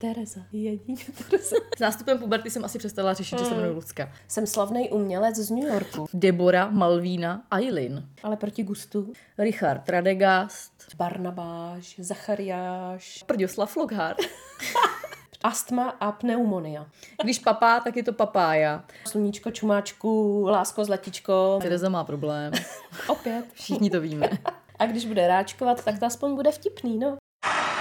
Tereza, 0.00 0.40
jedině 0.52 1.04
Tereza. 1.30 1.56
S 1.76 1.80
nástupem 1.80 2.18
puberty 2.18 2.50
jsem 2.50 2.64
asi 2.64 2.78
přestala 2.78 3.14
řešit, 3.14 3.38
že 3.38 3.44
se 3.44 3.54
jmenuji 3.54 3.74
Lucka. 3.74 4.12
Jsem 4.28 4.46
slavný 4.46 4.90
umělec 4.90 5.36
z 5.36 5.50
New 5.50 5.68
Yorku, 5.68 6.06
Debora, 6.14 6.70
Malvína, 6.70 7.42
Eileen, 7.50 8.08
ale 8.22 8.36
proti 8.36 8.62
gustu. 8.62 9.12
Richard 9.38 9.88
Radegast, 9.88 10.72
Barnabáš, 10.96 11.94
Zachariáš, 11.98 13.24
Prďoslav 13.26 13.76
Lockhart. 13.76 14.18
astma 15.42 15.96
a 16.00 16.12
pneumonia. 16.12 16.86
Když 17.22 17.38
papá, 17.38 17.80
tak 17.80 17.96
je 17.96 18.02
to 18.02 18.12
papája. 18.12 18.84
Sluníčko, 19.06 19.50
čumáčku, 19.50 20.44
lásko, 20.48 20.84
zlatičko. 20.84 21.58
Tereza 21.62 21.88
má 21.88 22.04
problém. 22.04 22.52
Opět. 23.08 23.44
Všichni 23.54 23.90
to 23.90 24.00
víme. 24.00 24.30
A 24.78 24.86
když 24.86 25.06
bude 25.06 25.28
ráčkovat, 25.28 25.84
tak 25.84 25.98
to 25.98 26.06
aspoň 26.06 26.34
bude 26.34 26.52
vtipný, 26.52 26.98
no. 26.98 27.19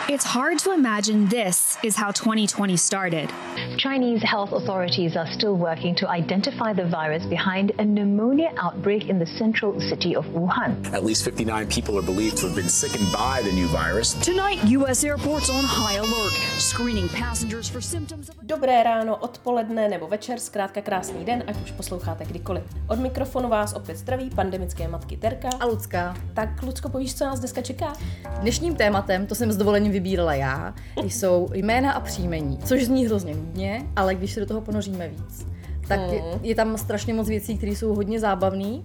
It's 0.10 0.26
hard 0.26 0.58
to 0.66 0.72
imagine 0.72 1.28
this 1.28 1.78
is 1.84 1.96
how 1.96 2.10
2020 2.10 2.76
started. 2.78 3.30
Chinese 3.78 4.24
health 4.24 4.54
authorities 4.54 5.16
are 5.16 5.32
still 5.32 5.54
working 5.54 5.94
to 6.02 6.10
identify 6.10 6.74
the 6.74 6.86
virus 6.86 7.24
behind 7.28 7.74
a 7.78 7.86
pneumonia 7.86 8.52
outbreak 8.58 9.08
in 9.08 9.20
the 9.20 9.28
central 9.28 9.80
city 9.80 10.16
of 10.16 10.26
Wuhan. 10.34 10.92
At 10.94 11.06
least 11.06 11.24
59 11.26 11.68
people 11.68 11.96
are 11.96 12.02
believed 12.02 12.38
to 12.38 12.48
have 12.48 12.56
been 12.56 12.70
sickened 12.70 13.06
by 13.14 13.44
the 13.44 13.52
new 13.52 13.68
virus. 13.68 14.16
Tonight, 14.16 14.58
U.S. 14.80 15.04
airports 15.04 15.48
on 15.48 15.64
high 15.64 15.98
alert, 16.02 16.34
screening 16.58 17.08
passengers 17.10 17.70
for 17.70 17.80
symptoms 17.80 18.30
of. 18.30 18.36
Dobré 18.42 18.84
ráno, 18.84 19.16
odpoledne 19.16 19.90
nebo 19.90 20.08
večer, 20.08 20.40
zkrátka 20.40 20.82
krásný 20.82 21.26
den, 21.26 21.44
ať 21.48 21.62
už 21.64 21.72
posloucháte 21.72 22.26
kdykoliv. 22.26 22.64
Od 22.88 23.00
mikrofonu 23.00 23.50
vás 23.50 23.74
opět 23.74 23.98
zdraví 23.98 24.30
pandemické 24.30 24.88
matky 24.88 25.18
Terka. 25.18 25.50
A 25.60 25.66
Lucka. 25.66 26.18
Tak, 26.34 26.64
Lucko, 26.64 26.90
povíš, 26.90 27.16
co 27.16 27.26
nás 27.26 27.40
dneska 27.40 27.62
čeká? 27.62 27.94
Dnešním 28.42 28.76
tématem, 28.76 29.28
to 29.28 29.36
jsem 29.36 29.52
s 29.52 29.58
dovolením 29.58 29.99
vybírala 30.00 30.34
já, 30.34 30.74
jsou 31.04 31.50
jména 31.54 31.92
a 31.92 32.00
příjmení, 32.00 32.58
což 32.58 32.86
zní 32.86 33.06
hrozně 33.06 33.36
nudně, 33.36 33.82
ale 33.96 34.16
když 34.16 34.34
se 34.34 34.40
do 34.40 34.46
toho 34.46 34.62
ponoříme 34.62 35.08
víc, 35.08 35.46
tak 35.88 36.00
je, 36.12 36.24
je 36.42 36.56
tam 36.56 36.78
strašně 36.78 37.14
moc 37.14 37.28
věcí, 37.28 37.58
které 37.58 37.72
jsou 37.72 37.96
hodně 37.96 38.20
zábavné, 38.20 38.82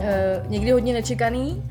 e, 0.00 0.42
někdy 0.48 0.70
hodně 0.70 0.92
nečekaný 0.92 1.62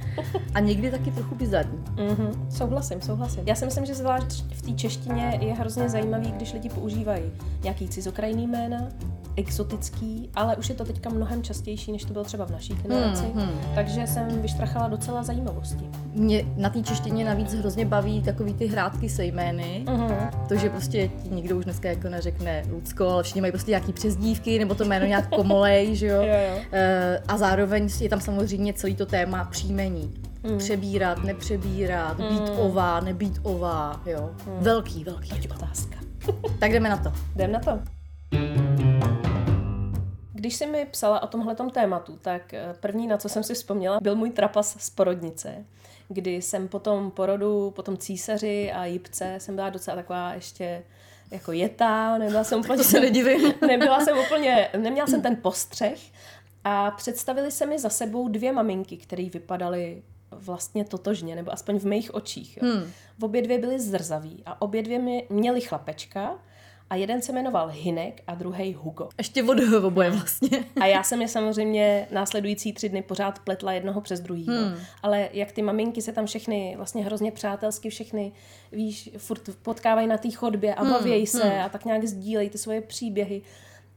a 0.53 0.59
někdy 0.59 0.91
taky 0.91 1.11
trochu 1.11 1.35
bizarní. 1.35 1.83
Mhm, 2.09 2.47
souhlasím, 2.49 3.01
souhlasím. 3.01 3.43
Já 3.45 3.55
si 3.55 3.65
myslím, 3.65 3.85
že 3.85 3.95
zvlášť 3.95 4.43
v 4.53 4.61
té 4.61 4.71
češtině 4.71 5.39
je 5.41 5.53
hrozně 5.53 5.89
zajímavý, 5.89 6.31
když 6.31 6.53
lidi 6.53 6.69
používají 6.69 7.23
nějaký 7.63 7.87
cizokrajný 7.87 8.47
jména, 8.47 8.87
exotický, 9.35 10.29
ale 10.35 10.55
už 10.55 10.69
je 10.69 10.75
to 10.75 10.85
teďka 10.85 11.09
mnohem 11.09 11.43
častější, 11.43 11.91
než 11.91 12.05
to 12.05 12.13
bylo 12.13 12.25
třeba 12.25 12.45
v 12.45 12.51
naší 12.51 12.73
generaci. 12.73 13.23
Hmm, 13.23 13.43
hmm. 13.43 13.59
Takže 13.75 14.07
jsem 14.07 14.41
vyštrachala 14.41 14.87
docela 14.87 15.23
zajímavosti. 15.23 15.89
Mě 16.13 16.45
na 16.57 16.69
té 16.69 16.81
češtině 16.81 17.25
navíc 17.25 17.53
hrozně 17.53 17.85
baví 17.85 18.21
takový 18.21 18.53
ty 18.53 18.67
hrátky 18.67 19.09
se 19.09 19.25
jmény. 19.25 19.83
Uh-huh. 19.85 20.29
To, 20.47 20.55
že 20.55 20.69
prostě 20.69 21.09
ti 21.23 21.29
nikdo 21.29 21.57
už 21.57 21.65
dneska 21.65 21.89
jako 21.89 22.09
neřekne 22.09 22.63
Lucko, 22.71 23.09
ale 23.09 23.23
všichni 23.23 23.41
mají 23.41 23.51
prostě 23.51 23.71
nějaký 23.71 23.93
přezdívky, 23.93 24.59
nebo 24.59 24.75
to 24.75 24.85
jméno 24.85 25.05
nějak 25.05 25.29
komolej, 25.29 25.95
že 25.95 26.07
jo? 26.07 26.21
jo, 26.21 26.27
jo. 26.27 26.61
E, 26.71 27.19
a 27.27 27.37
zároveň 27.37 27.82
je 28.01 28.09
tam 28.09 28.21
samozřejmě 28.21 28.73
celý 28.73 28.95
to 28.95 29.05
téma 29.05 29.43
příjmení. 29.43 30.13
Mm. 30.43 30.57
Přebírat, 30.57 31.23
nepřebírat, 31.23 32.19
mm. 32.19 32.27
být 32.27 32.51
ová, 32.57 32.99
nebýt 32.99 33.39
ová, 33.43 34.01
jo. 34.05 34.29
Mm. 34.45 34.63
Velký, 34.63 35.03
velký. 35.03 35.29
Teď 35.29 35.51
otázka. 35.51 35.95
tak 36.59 36.71
jdeme 36.71 36.89
na 36.89 36.97
to. 36.97 37.13
Jdem 37.35 37.51
na 37.51 37.59
to. 37.59 37.79
Když 40.33 40.55
jsi 40.55 40.65
mi 40.65 40.85
psala 40.91 41.23
o 41.23 41.27
tomhletom 41.27 41.69
tématu, 41.69 42.17
tak 42.21 42.53
eh, 42.53 42.75
první, 42.79 43.07
na 43.07 43.17
co 43.17 43.29
jsem 43.29 43.43
si 43.43 43.53
vzpomněla, 43.53 43.99
byl 44.01 44.15
můj 44.15 44.29
trapas 44.29 44.75
z 44.79 44.89
porodnice, 44.89 45.65
kdy 46.07 46.41
jsem 46.41 46.67
po 46.67 46.79
tom 46.79 47.11
porodu, 47.11 47.71
po 47.71 47.81
tom 47.81 47.97
císaři 47.97 48.71
a 48.71 48.85
jipce 48.85 49.35
jsem 49.37 49.55
byla 49.55 49.69
docela 49.69 49.95
taková 49.95 50.33
ještě 50.33 50.83
jako 51.31 51.51
jetá, 51.51 52.17
nebyla 52.17 52.43
jsem 52.43 52.59
úplně... 52.63 52.83
se 52.83 52.99
nedivím. 52.99 53.53
nebyla 53.67 53.99
jsem 53.99 54.17
úplně, 54.17 54.69
neměla 54.77 55.07
jsem 55.07 55.21
ten 55.21 55.35
postřeh 55.41 55.99
a 56.63 56.91
představili 56.91 57.51
se 57.51 57.65
mi 57.65 57.79
za 57.79 57.89
sebou 57.89 58.27
dvě 58.27 58.51
maminky, 58.51 58.97
které 58.97 59.29
vypadaly 59.29 60.03
vlastně 60.31 60.85
totožně, 60.85 61.35
nebo 61.35 61.53
aspoň 61.53 61.79
v 61.79 61.85
mých 61.85 62.13
očích. 62.13 62.57
Jo. 62.57 62.69
Hmm. 62.69 62.91
Obě 63.21 63.41
dvě 63.41 63.59
byly 63.59 63.79
zrzaví 63.79 64.43
a 64.45 64.61
obě 64.61 64.83
dvě 64.83 65.23
měly 65.29 65.61
chlapečka 65.61 66.39
a 66.89 66.95
jeden 66.95 67.21
se 67.21 67.31
jmenoval 67.31 67.67
Hinek 67.67 68.21
a 68.27 68.35
druhý 68.35 68.73
Hugo. 68.73 69.09
Ještě 69.17 69.43
od 69.43 69.57
oboje 69.83 70.09
vlastně. 70.09 70.49
A 70.81 70.85
já 70.85 71.03
jsem 71.03 71.21
je 71.21 71.27
samozřejmě 71.27 72.07
následující 72.11 72.73
tři 72.73 72.89
dny 72.89 73.01
pořád 73.01 73.39
pletla 73.39 73.73
jednoho 73.73 74.01
přes 74.01 74.19
druhý. 74.19 74.47
Hmm. 74.47 74.75
Ale 75.03 75.29
jak 75.33 75.51
ty 75.51 75.61
maminky 75.61 76.01
se 76.01 76.11
tam 76.11 76.25
všechny 76.25 76.73
vlastně 76.77 77.05
hrozně 77.05 77.31
přátelsky 77.31 77.89
všechny, 77.89 78.31
víš, 78.71 79.09
furt 79.17 79.49
potkávají 79.61 80.07
na 80.07 80.17
té 80.17 80.31
chodbě 80.31 80.75
a 80.75 80.83
bavějí 80.83 81.25
hmm. 81.25 81.41
se 81.41 81.43
hmm. 81.43 81.61
a 81.61 81.69
tak 81.69 81.85
nějak 81.85 82.03
sdílejí 82.03 82.49
ty 82.49 82.57
svoje 82.57 82.81
příběhy 82.81 83.41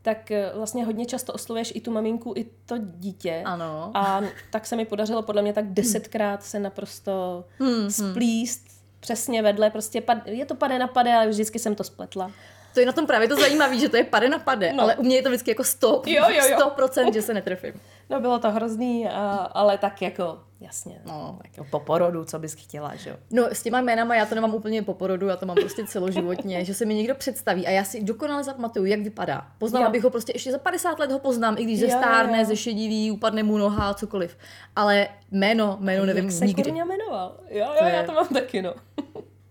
tak 0.06 0.32
vlastně 0.54 0.84
hodně 0.84 1.06
často 1.06 1.32
oslovuješ 1.32 1.72
i 1.74 1.80
tu 1.80 1.90
maminku, 1.90 2.32
i 2.36 2.46
to 2.66 2.74
dítě. 2.78 3.42
Ano. 3.44 3.90
A 3.94 4.22
tak 4.50 4.66
se 4.66 4.76
mi 4.76 4.84
podařilo 4.84 5.22
podle 5.22 5.42
mě 5.42 5.52
tak 5.52 5.72
desetkrát 5.72 6.42
se 6.42 6.58
naprosto 6.58 7.44
hmm, 7.58 7.90
splíst 7.90 8.66
přesně 9.00 9.42
vedle, 9.42 9.70
prostě 9.70 10.00
pad, 10.00 10.18
je 10.26 10.46
to 10.46 10.54
pade 10.54 10.78
na 10.78 10.86
pade, 10.86 11.14
ale 11.14 11.28
vždycky 11.28 11.58
jsem 11.58 11.74
to 11.74 11.84
spletla. 11.84 12.30
To 12.76 12.80
je 12.80 12.86
na 12.86 12.92
tom 12.92 13.06
právě 13.06 13.28
to 13.28 13.36
zajímavé, 13.36 13.78
že 13.78 13.88
to 13.88 13.96
je 13.96 14.04
pade 14.04 14.28
na 14.28 14.38
pade, 14.38 14.72
no. 14.72 14.82
ale 14.82 14.96
u 14.96 15.02
mě 15.02 15.16
je 15.16 15.22
to 15.22 15.28
vždycky 15.28 15.50
jako 15.50 15.64
100, 15.64 16.02
jo, 16.06 16.24
jo, 16.28 16.46
jo. 16.50 16.58
100%, 16.76 17.12
že 17.12 17.22
se 17.22 17.34
netrefím. 17.34 17.72
No 18.10 18.20
bylo 18.20 18.38
to 18.38 18.50
hrozný, 18.50 19.08
a, 19.08 19.34
ale 19.36 19.78
tak 19.78 20.02
jako, 20.02 20.38
jasně, 20.60 21.00
no, 21.06 21.38
jako 21.44 21.66
po 21.70 21.80
porodu, 21.80 22.24
co 22.24 22.38
bys 22.38 22.54
chtěla, 22.54 22.94
že 22.94 23.10
jo. 23.10 23.16
No 23.30 23.44
s 23.44 23.62
těma 23.62 23.80
jménama 23.80 24.14
já 24.14 24.26
to 24.26 24.34
nemám 24.34 24.54
úplně 24.54 24.82
po 24.82 24.94
porodu, 24.94 25.28
já 25.28 25.36
to 25.36 25.46
mám 25.46 25.56
prostě 25.56 25.86
celoživotně, 25.86 26.64
že 26.64 26.74
se 26.74 26.84
mi 26.84 26.94
někdo 26.94 27.14
představí 27.14 27.66
a 27.66 27.70
já 27.70 27.84
si 27.84 28.02
dokonale 28.02 28.44
zapamatuju, 28.44 28.84
jak 28.84 29.00
vypadá. 29.00 29.46
Poznala 29.58 29.86
jo. 29.86 29.92
bych 29.92 30.04
ho 30.04 30.10
prostě 30.10 30.32
ještě 30.34 30.52
za 30.52 30.58
50 30.58 30.98
let 30.98 31.12
ho 31.12 31.18
poznám, 31.18 31.56
i 31.58 31.64
když 31.64 31.80
ze 31.80 31.88
stárne, 31.88 32.44
ze 32.44 32.56
šediví, 32.56 33.10
upadne 33.10 33.42
mu 33.42 33.58
noha, 33.58 33.94
cokoliv. 33.94 34.36
Ale 34.76 35.08
jméno, 35.30 35.76
jméno 35.80 36.06
nevím 36.06 36.24
jak 36.24 36.32
se 36.32 36.46
nikdy. 36.46 36.70
Jak 36.70 36.78
se 36.78 36.84
jmenoval? 36.84 37.36
Jo, 37.48 37.66
jo, 37.80 37.88
já 37.88 38.02
to 38.02 38.12
mám 38.12 38.28
taky, 38.28 38.62
no. 38.62 38.74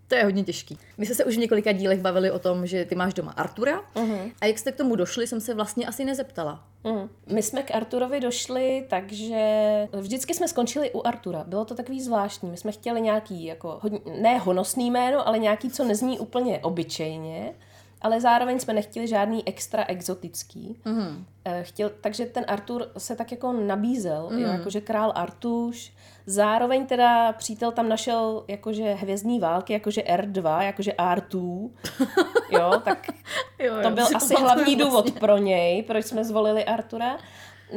To 0.07 0.15
je 0.15 0.23
hodně 0.23 0.43
těžký. 0.43 0.77
My 0.97 1.05
jsme 1.05 1.15
se 1.15 1.25
už 1.25 1.35
v 1.35 1.39
několika 1.39 1.71
dílech 1.71 2.01
bavili 2.01 2.31
o 2.31 2.39
tom, 2.39 2.67
že 2.67 2.85
ty 2.85 2.95
máš 2.95 3.13
doma 3.13 3.31
Artura 3.31 3.81
uh-huh. 3.95 4.31
a 4.41 4.45
jak 4.45 4.59
jste 4.59 4.71
k 4.71 4.75
tomu 4.75 4.95
došli, 4.95 5.27
jsem 5.27 5.41
se 5.41 5.53
vlastně 5.53 5.87
asi 5.87 6.05
nezeptala. 6.05 6.63
Uh-huh. 6.83 7.09
My 7.27 7.43
jsme 7.43 7.63
k 7.63 7.75
Arturovi 7.75 8.19
došli, 8.19 8.85
takže 8.89 9.43
vždycky 9.93 10.33
jsme 10.33 10.47
skončili 10.47 10.91
u 10.91 11.07
Artura. 11.07 11.43
Bylo 11.47 11.65
to 11.65 11.75
takový 11.75 12.01
zvláštní. 12.01 12.51
My 12.51 12.57
jsme 12.57 12.71
chtěli 12.71 13.01
nějaký, 13.01 13.45
jako, 13.45 13.79
hodně, 13.81 13.99
ne 14.21 14.37
honosný 14.37 14.91
jméno, 14.91 15.27
ale 15.27 15.39
nějaký, 15.39 15.69
co 15.69 15.83
nezní 15.83 16.19
úplně 16.19 16.59
obyčejně 16.59 17.53
ale 18.05 18.21
zároveň 18.21 18.59
jsme 18.59 18.73
nechtěli 18.73 19.07
žádný 19.07 19.47
extra 19.47 19.85
exotický. 19.87 20.77
Mm. 20.85 21.25
Chtěl, 21.61 21.91
takže 22.01 22.25
ten 22.25 22.45
Artur 22.47 22.87
se 22.97 23.15
tak 23.15 23.31
jako 23.31 23.53
nabízel, 23.53 24.29
mm. 24.31 24.39
jo, 24.39 24.47
jakože 24.47 24.81
král 24.81 25.11
Artuš. 25.15 25.93
Zároveň 26.25 26.85
teda 26.85 27.33
přítel 27.33 27.71
tam 27.71 27.89
našel 27.89 28.43
jakože 28.47 28.93
hvězdní 28.93 29.39
války, 29.39 29.73
jakože 29.73 30.01
R2, 30.01 30.61
jakože 30.61 30.91
R2. 30.91 31.69
Jo, 32.49 32.81
tak 32.83 33.07
jo, 33.59 33.75
jo, 33.75 33.83
to 33.83 33.89
byl 33.89 34.05
asi 34.15 34.35
hlavní 34.35 34.75
důvod 34.75 34.91
vlastně. 35.05 35.19
pro 35.19 35.37
něj, 35.37 35.83
proč 35.83 36.05
jsme 36.05 36.25
zvolili 36.25 36.65
Artura. 36.65 37.17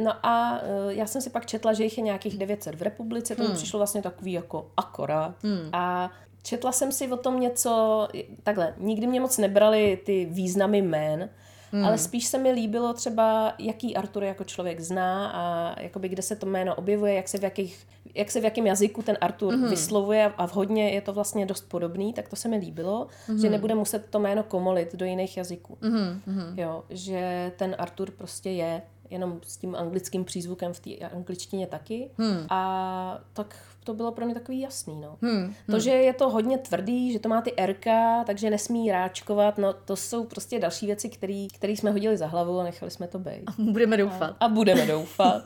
No 0.03 0.25
a 0.25 0.61
uh, 0.61 0.91
já 0.91 1.05
jsem 1.05 1.21
si 1.21 1.29
pak 1.29 1.45
četla, 1.45 1.73
že 1.73 1.83
jich 1.83 1.97
je 1.97 2.03
nějakých 2.03 2.37
900 2.37 2.75
v 2.75 2.81
republice, 2.81 3.35
to 3.35 3.43
hmm. 3.43 3.55
přišlo 3.55 3.79
vlastně 3.79 4.01
takový 4.01 4.31
jako 4.31 4.71
akorát. 4.77 5.35
Hmm. 5.43 5.69
A 5.73 6.11
Četla 6.43 6.71
jsem 6.71 6.91
si 6.91 7.11
o 7.11 7.17
tom 7.17 7.39
něco, 7.39 8.07
takhle, 8.43 8.73
nikdy 8.77 9.07
mě 9.07 9.19
moc 9.19 9.37
nebrali 9.37 9.99
ty 10.05 10.25
významy 10.25 10.77
jmén, 10.77 11.29
Hmm. 11.71 11.85
Ale 11.85 11.97
spíš 11.97 12.25
se 12.25 12.37
mi 12.37 12.51
líbilo 12.51 12.93
třeba, 12.93 13.53
jaký 13.59 13.95
Artur 13.95 14.23
jako 14.23 14.43
člověk 14.43 14.79
zná 14.79 15.31
a 15.31 15.75
jakoby 15.81 16.09
kde 16.09 16.21
se 16.21 16.35
to 16.35 16.45
jméno 16.45 16.75
objevuje, 16.75 17.13
jak 17.13 17.27
se 17.27 17.37
v, 17.37 17.43
jakých, 17.43 17.87
jak 18.15 18.31
se 18.31 18.41
v 18.41 18.43
jakém 18.43 18.67
jazyku 18.67 19.01
ten 19.01 19.17
Artur 19.21 19.53
hmm. 19.53 19.69
vyslovuje 19.69 20.33
a 20.37 20.47
v 20.47 20.53
hodně 20.53 20.89
je 20.89 21.01
to 21.01 21.13
vlastně 21.13 21.45
dost 21.45 21.69
podobný, 21.69 22.13
tak 22.13 22.29
to 22.29 22.35
se 22.35 22.47
mi 22.47 22.57
líbilo, 22.57 23.07
hmm. 23.27 23.39
že 23.39 23.49
nebude 23.49 23.75
muset 23.75 24.05
to 24.09 24.19
jméno 24.19 24.43
komolit 24.43 24.95
do 24.95 25.05
jiných 25.05 25.37
jazyků. 25.37 25.77
Hmm. 25.81 26.21
Jo, 26.57 26.83
že 26.89 27.51
ten 27.57 27.75
Artur 27.79 28.11
prostě 28.11 28.49
je 28.49 28.81
jenom 29.09 29.39
s 29.43 29.57
tím 29.57 29.75
anglickým 29.75 30.25
přízvukem 30.25 30.73
v 30.73 30.79
té 30.79 30.95
angličtině 30.95 31.67
taky. 31.67 32.11
Hmm. 32.17 32.45
A 32.49 33.19
tak 33.33 33.55
to 33.83 33.93
bylo 33.93 34.11
pro 34.11 34.25
mě 34.25 34.33
takový 34.33 34.59
jasný. 34.59 35.01
No. 35.01 35.17
Hmm. 35.21 35.53
To, 35.71 35.79
že 35.79 35.91
je 35.91 36.13
to 36.13 36.29
hodně 36.29 36.57
tvrdý, 36.57 37.11
že 37.13 37.19
to 37.19 37.29
má 37.29 37.41
ty 37.41 37.53
RK, 37.65 37.85
takže 38.25 38.49
nesmí 38.49 38.91
ráčkovat, 38.91 39.57
no 39.57 39.73
to 39.73 39.95
jsou 39.95 40.23
prostě 40.25 40.59
další 40.59 40.85
věci, 40.85 41.09
které 41.53 41.71
jsme 41.71 41.91
hodili 41.91 42.17
za 42.17 42.27
hlavu 42.27 42.59
a 42.59 42.63
nechali 42.63 42.91
jsme 42.91 43.07
to 43.07 43.19
být. 43.19 43.43
A 43.47 43.51
budeme 43.57 43.97
doufat. 43.97 44.35
A, 44.39 44.45
a 44.45 44.49
budeme 44.49 44.85
doufat. 44.87 45.41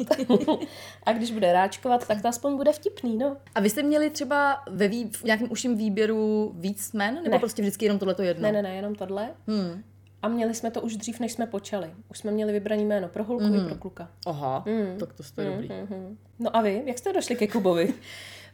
a 1.03 1.13
když 1.13 1.31
bude 1.31 1.53
ráčkovat, 1.53 2.07
tak 2.07 2.21
to 2.21 2.27
aspoň 2.27 2.57
bude 2.57 2.71
vtipný, 2.73 3.17
no. 3.17 3.37
A 3.55 3.59
vy 3.59 3.69
jste 3.69 3.83
měli 3.83 4.09
třeba 4.09 4.63
ve 4.69 4.87
vý, 4.87 5.09
v 5.11 5.23
nějakém 5.23 5.51
užším 5.51 5.77
výběru 5.77 6.51
víc 6.55 6.93
jmen? 6.93 7.15
Nebo 7.15 7.29
Ne. 7.29 7.39
prostě 7.39 7.61
vždycky 7.61 7.85
jenom 7.85 7.99
tohleto 7.99 8.21
jedno? 8.23 8.43
Ne, 8.43 8.51
ne, 8.51 8.61
ne, 8.61 8.75
jenom 8.75 8.95
tohle. 8.95 9.29
Hmm. 9.47 9.83
A 10.23 10.27
měli 10.27 10.53
jsme 10.53 10.71
to 10.71 10.81
už 10.81 10.97
dřív, 10.97 11.19
než 11.19 11.31
jsme 11.31 11.47
počali. 11.47 11.91
Už 12.11 12.17
jsme 12.17 12.31
měli 12.31 12.51
vybraný 12.53 12.85
jméno 12.85 13.07
pro 13.07 13.23
holku 13.23 13.43
mm. 13.43 13.55
i 13.55 13.65
pro 13.65 13.75
kluka. 13.75 14.09
Aha, 14.25 14.63
mm. 14.67 14.97
tak 14.99 15.13
to 15.13 15.23
jste 15.23 15.45
mm. 15.45 15.51
dobrý. 15.51 15.69
Mm-hmm. 15.69 16.15
No 16.39 16.55
a 16.55 16.61
vy, 16.61 16.83
jak 16.85 16.97
jste 16.97 17.13
došli 17.13 17.35
ke 17.35 17.47
Kubovi? 17.47 17.93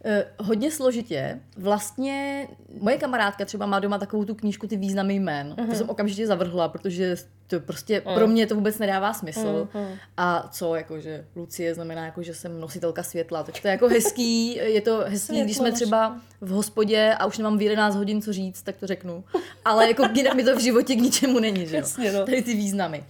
Eh, 0.04 0.26
hodně 0.40 0.72
složitě. 0.72 1.40
Vlastně 1.58 2.48
moje 2.80 2.98
kamarádka 2.98 3.46
třeba 3.46 3.66
má 3.66 3.80
doma 3.80 3.98
takovou 3.98 4.26
tu 4.26 4.36
knížku 4.36 4.68
Ty 4.68 4.78
významy 4.78 5.16
jmén. 5.16 5.56
Uh-huh. 5.58 5.70
To 5.70 5.76
jsem 5.76 5.90
okamžitě 5.90 6.28
zavrhla, 6.28 6.70
protože 6.70 7.16
to 7.48 7.60
prostě 7.60 8.00
uh-huh. 8.00 8.16
pro 8.16 8.28
mě 8.28 8.48
to 8.48 8.56
vůbec 8.56 8.80
nedává 8.80 9.14
smysl. 9.14 9.68
Uh-huh. 9.74 9.88
A 10.18 10.50
co, 10.52 10.76
jakože 10.76 11.26
Lucie 11.36 11.76
znamená, 11.76 12.06
jako, 12.06 12.24
že 12.24 12.34
jsem 12.34 12.60
nositelka 12.60 13.04
světla. 13.04 13.44
Tak 13.44 13.60
to 13.62 13.68
je 13.68 13.72
jako 13.72 13.88
hezký, 13.88 14.56
je 14.56 14.82
to 14.82 15.04
hezký, 15.08 15.44
když 15.44 15.58
jsme 15.58 15.72
třeba 15.72 16.20
v 16.42 16.50
hospodě 16.50 17.16
a 17.20 17.26
už 17.26 17.38
nemám 17.38 17.58
v 17.58 17.62
11 17.62 17.96
hodin 17.96 18.22
co 18.22 18.34
říct, 18.34 18.62
tak 18.62 18.78
to 18.78 18.88
řeknu. 18.88 19.24
Ale 19.66 19.88
jako 19.88 20.04
mi 20.36 20.44
to 20.44 20.56
v 20.56 20.60
životě 20.60 20.96
k 20.96 21.00
ničemu 21.00 21.40
není, 21.40 21.68
že 21.68 21.76
jo? 21.76 21.80
Jasně, 21.82 22.12
no. 22.12 22.26
Tady 22.26 22.42
ty 22.42 22.54
významy. 22.54 23.00
Uh, 23.00 23.06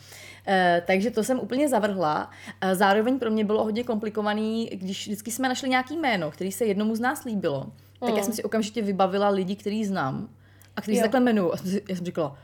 takže 0.86 1.12
to 1.12 1.24
jsem 1.24 1.40
úplně 1.40 1.70
zavrhla. 1.70 2.30
Uh, 2.64 2.74
zároveň 2.74 3.20
pro 3.20 3.32
mě 3.32 3.46
bylo 3.46 3.64
hodně 3.64 3.84
komplikovaný, 3.84 4.70
když 4.74 5.08
vždycky 5.08 5.32
jsme 5.32 5.50
našli 5.50 5.70
nějaký 5.70 5.98
jméno, 5.98 6.32
který 6.32 6.52
se 6.52 6.66
jednomu 6.66 6.96
z 6.96 7.00
nás 7.00 7.24
líbilo, 7.24 7.64
mm. 7.64 8.08
tak 8.08 8.18
já 8.18 8.24
jsem 8.24 8.34
si 8.34 8.44
okamžitě 8.44 8.82
vybavila 8.82 9.30
lidi, 9.30 9.56
který 9.56 9.86
znám 9.86 10.30
a 10.76 10.82
který 10.82 10.98
se 10.98 11.04
takhle 11.04 11.20
jmenují. 11.20 11.52
A 11.54 11.58
jsem 11.58 11.68
si, 11.68 11.84
já 11.90 11.96
jsem 11.96 12.06
říkala, 12.06 12.38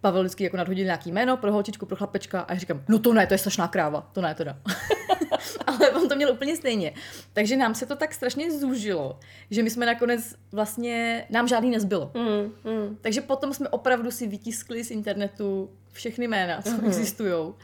Pavel 0.00 0.22
vždycky 0.22 0.44
jako 0.44 0.56
nadhodil 0.56 0.84
nějaký 0.84 1.12
jméno 1.12 1.36
pro 1.36 1.52
holčičku, 1.52 1.86
pro 1.86 1.96
chlapečka 1.96 2.40
a 2.40 2.52
já 2.52 2.58
říkám, 2.58 2.82
no 2.88 2.98
to 2.98 3.14
ne, 3.14 3.26
to 3.26 3.34
je 3.34 3.38
strašná 3.38 3.68
kráva, 3.68 4.10
to 4.12 4.20
ne 4.20 4.34
teda. 4.34 4.58
Ale 5.66 5.90
on 5.90 6.08
to 6.08 6.16
měl 6.16 6.32
úplně 6.32 6.56
stejně. 6.56 6.92
Takže 7.32 7.56
nám 7.56 7.74
se 7.74 7.86
to 7.86 7.96
tak 7.96 8.14
strašně 8.14 8.52
zúžilo, 8.52 9.18
že 9.50 9.62
my 9.62 9.70
jsme 9.70 9.86
nakonec 9.86 10.34
vlastně, 10.52 11.26
nám 11.30 11.48
žádný 11.48 11.70
nezbylo. 11.70 12.10
Mm, 12.14 12.72
mm. 12.72 12.96
Takže 13.00 13.20
potom 13.20 13.54
jsme 13.54 13.68
opravdu 13.68 14.10
si 14.10 14.26
vytiskli 14.26 14.84
z 14.84 14.90
internetu 14.90 15.70
všechny 15.92 16.28
jména, 16.28 16.62
co 16.62 16.70
mm. 16.70 16.86
existují. 16.86 17.54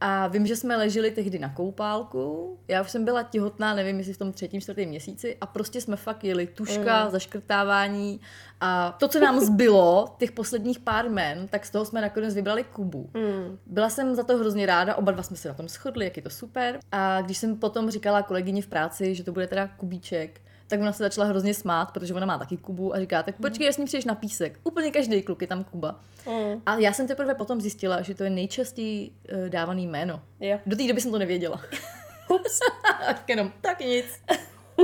A 0.00 0.26
vím, 0.26 0.46
že 0.46 0.56
jsme 0.56 0.76
leželi 0.76 1.10
tehdy 1.10 1.38
na 1.38 1.48
koupálku. 1.48 2.58
Já 2.68 2.82
už 2.82 2.90
jsem 2.90 3.04
byla 3.04 3.22
těhotná, 3.22 3.74
nevím, 3.74 3.98
jestli 3.98 4.12
v 4.12 4.18
tom 4.18 4.32
třetím, 4.32 4.60
čtvrtém 4.60 4.88
měsíci. 4.88 5.36
A 5.40 5.46
prostě 5.46 5.80
jsme 5.80 5.96
fakt 5.96 6.24
jeli 6.24 6.46
tuška, 6.46 7.04
mm. 7.04 7.10
zaškrtávání. 7.10 8.20
A 8.60 8.96
to, 9.00 9.08
co 9.08 9.20
nám 9.20 9.40
zbylo, 9.40 10.14
těch 10.18 10.32
posledních 10.32 10.78
pár 10.78 11.06
jmen, 11.06 11.48
tak 11.48 11.66
z 11.66 11.70
toho 11.70 11.84
jsme 11.84 12.00
nakonec 12.00 12.34
vybrali 12.34 12.64
Kubu. 12.64 13.10
Mm. 13.14 13.58
Byla 13.66 13.90
jsem 13.90 14.14
za 14.14 14.22
to 14.22 14.38
hrozně 14.38 14.66
ráda, 14.66 14.94
oba 14.94 15.12
dva 15.12 15.22
jsme 15.22 15.36
se 15.36 15.48
na 15.48 15.54
tom 15.54 15.68
shodli, 15.68 16.04
jak 16.04 16.16
je 16.16 16.22
to 16.22 16.30
super. 16.30 16.78
A 16.92 17.20
když 17.20 17.38
jsem 17.38 17.56
potom 17.56 17.90
říkala 17.90 18.22
kolegyni 18.22 18.62
v 18.62 18.66
práci, 18.66 19.14
že 19.14 19.24
to 19.24 19.32
bude 19.32 19.46
teda 19.46 19.68
Kubíček, 19.68 20.40
tak 20.70 20.80
ona 20.80 20.92
se 20.92 21.02
začala 21.02 21.26
hrozně 21.26 21.54
smát, 21.54 21.92
protože 21.92 22.14
ona 22.14 22.26
má 22.26 22.38
taky 22.38 22.56
Kubu 22.56 22.94
a 22.94 23.00
říká, 23.00 23.22
tak 23.22 23.34
počkej, 23.36 23.66
jestli 23.66 23.84
přijdeš 23.84 24.04
na 24.04 24.14
písek. 24.14 24.58
Úplně 24.64 24.90
každý 24.90 25.22
kluk 25.22 25.42
je 25.42 25.48
tam 25.48 25.64
Kuba. 25.64 26.00
Mm. 26.26 26.62
A 26.66 26.76
já 26.76 26.92
jsem 26.92 27.06
teprve 27.06 27.34
potom 27.34 27.60
zjistila, 27.60 28.02
že 28.02 28.14
to 28.14 28.24
je 28.24 28.30
nejčastěji 28.30 29.10
uh, 29.10 29.48
dávaný 29.48 29.86
jméno. 29.86 30.22
Jo. 30.40 30.58
Do 30.66 30.76
té 30.76 30.88
doby 30.88 31.00
jsem 31.00 31.10
to 31.10 31.18
nevěděla. 31.18 31.60
Ups. 32.28 32.60
jenom, 33.28 33.52
tak 33.60 33.80
nic. 33.80 34.06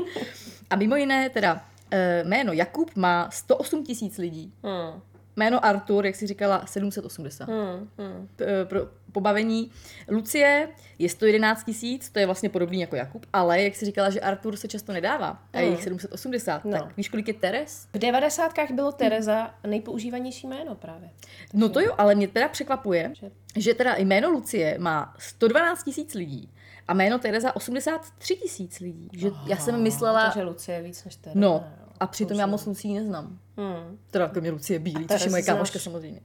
a 0.71 0.77
mimo 0.77 0.97
jiné, 0.97 1.31
teda, 1.31 1.55
uh, 1.55 2.29
jméno 2.29 2.53
Jakub 2.53 2.97
má 2.97 3.31
108 3.31 3.85
tisíc 3.85 4.19
lidí. 4.19 4.53
Mm. 4.63 5.01
Jméno 5.37 5.65
Artur, 5.65 6.07
jak 6.07 6.15
si 6.17 6.27
říkala, 6.27 6.67
780. 6.67 7.49
Mm, 7.49 7.89
mm. 7.99 8.29
P- 8.37 8.65
pro 8.65 8.81
pobavení. 9.13 9.71
Lucie 10.09 10.69
je 10.99 11.09
111 11.09 11.65
tisíc, 11.65 12.11
to 12.11 12.19
je 12.19 12.27
vlastně 12.27 12.49
podobný 12.49 12.81
jako 12.81 12.97
Jakub, 12.97 13.27
ale 13.33 13.63
jak 13.63 13.77
si 13.77 13.85
říkala, 13.85 14.11
že 14.11 14.21
Artur 14.21 14.57
se 14.57 14.69
často 14.69 14.93
nedává 14.93 15.43
a 15.53 15.61
je 15.61 15.69
jich 15.71 15.83
780, 15.83 16.65
No. 16.65 16.73
tak 16.79 16.97
víš, 16.97 17.09
kolik 17.09 17.29
je 17.29 17.35
Teres? 17.35 17.89
V 17.95 17.99
devadesátkách 17.99 18.71
bylo 18.71 18.93
Tereza 18.93 19.55
nejpoužívanější 19.67 20.47
jméno 20.47 20.75
právě. 20.75 21.11
No 21.53 21.69
to 21.69 21.81
jo, 21.81 21.95
ale 21.99 22.15
mě 22.15 22.29
teda 22.29 22.49
překvapuje, 22.49 23.13
že 23.57 23.75
teda 23.75 23.97
jméno 23.97 24.31
Lucie 24.31 24.79
má 24.79 25.15
112 25.19 25.83
tisíc 25.85 26.15
lidí 26.15 26.51
a 26.89 26.95
jméno 26.95 27.19
Tereza 27.19 27.57
83 27.57 28.37
tisíc 28.37 28.81
lidí. 28.81 29.09
Že 29.13 29.31
já 29.47 29.57
jsem 29.57 29.83
myslela, 29.83 30.25
Takže 30.25 30.43
Lucie 30.43 30.77
je 30.77 30.83
víc 30.83 31.05
než 31.05 31.17
Tereza. 31.17 31.41
no. 31.41 31.65
A 32.01 32.07
přitom 32.07 32.39
já 32.39 32.47
moc 32.47 32.67
Lucí 32.67 32.95
neznám. 32.95 33.39
Hmm. 33.57 33.99
Teda 34.11 34.29
kromě 34.29 34.51
Lucie 34.51 34.79
Bílý, 34.79 35.07
což 35.09 35.25
je 35.25 35.31
moje 35.31 35.43
kámoška 35.43 35.79
samozřejmě. 35.79 36.21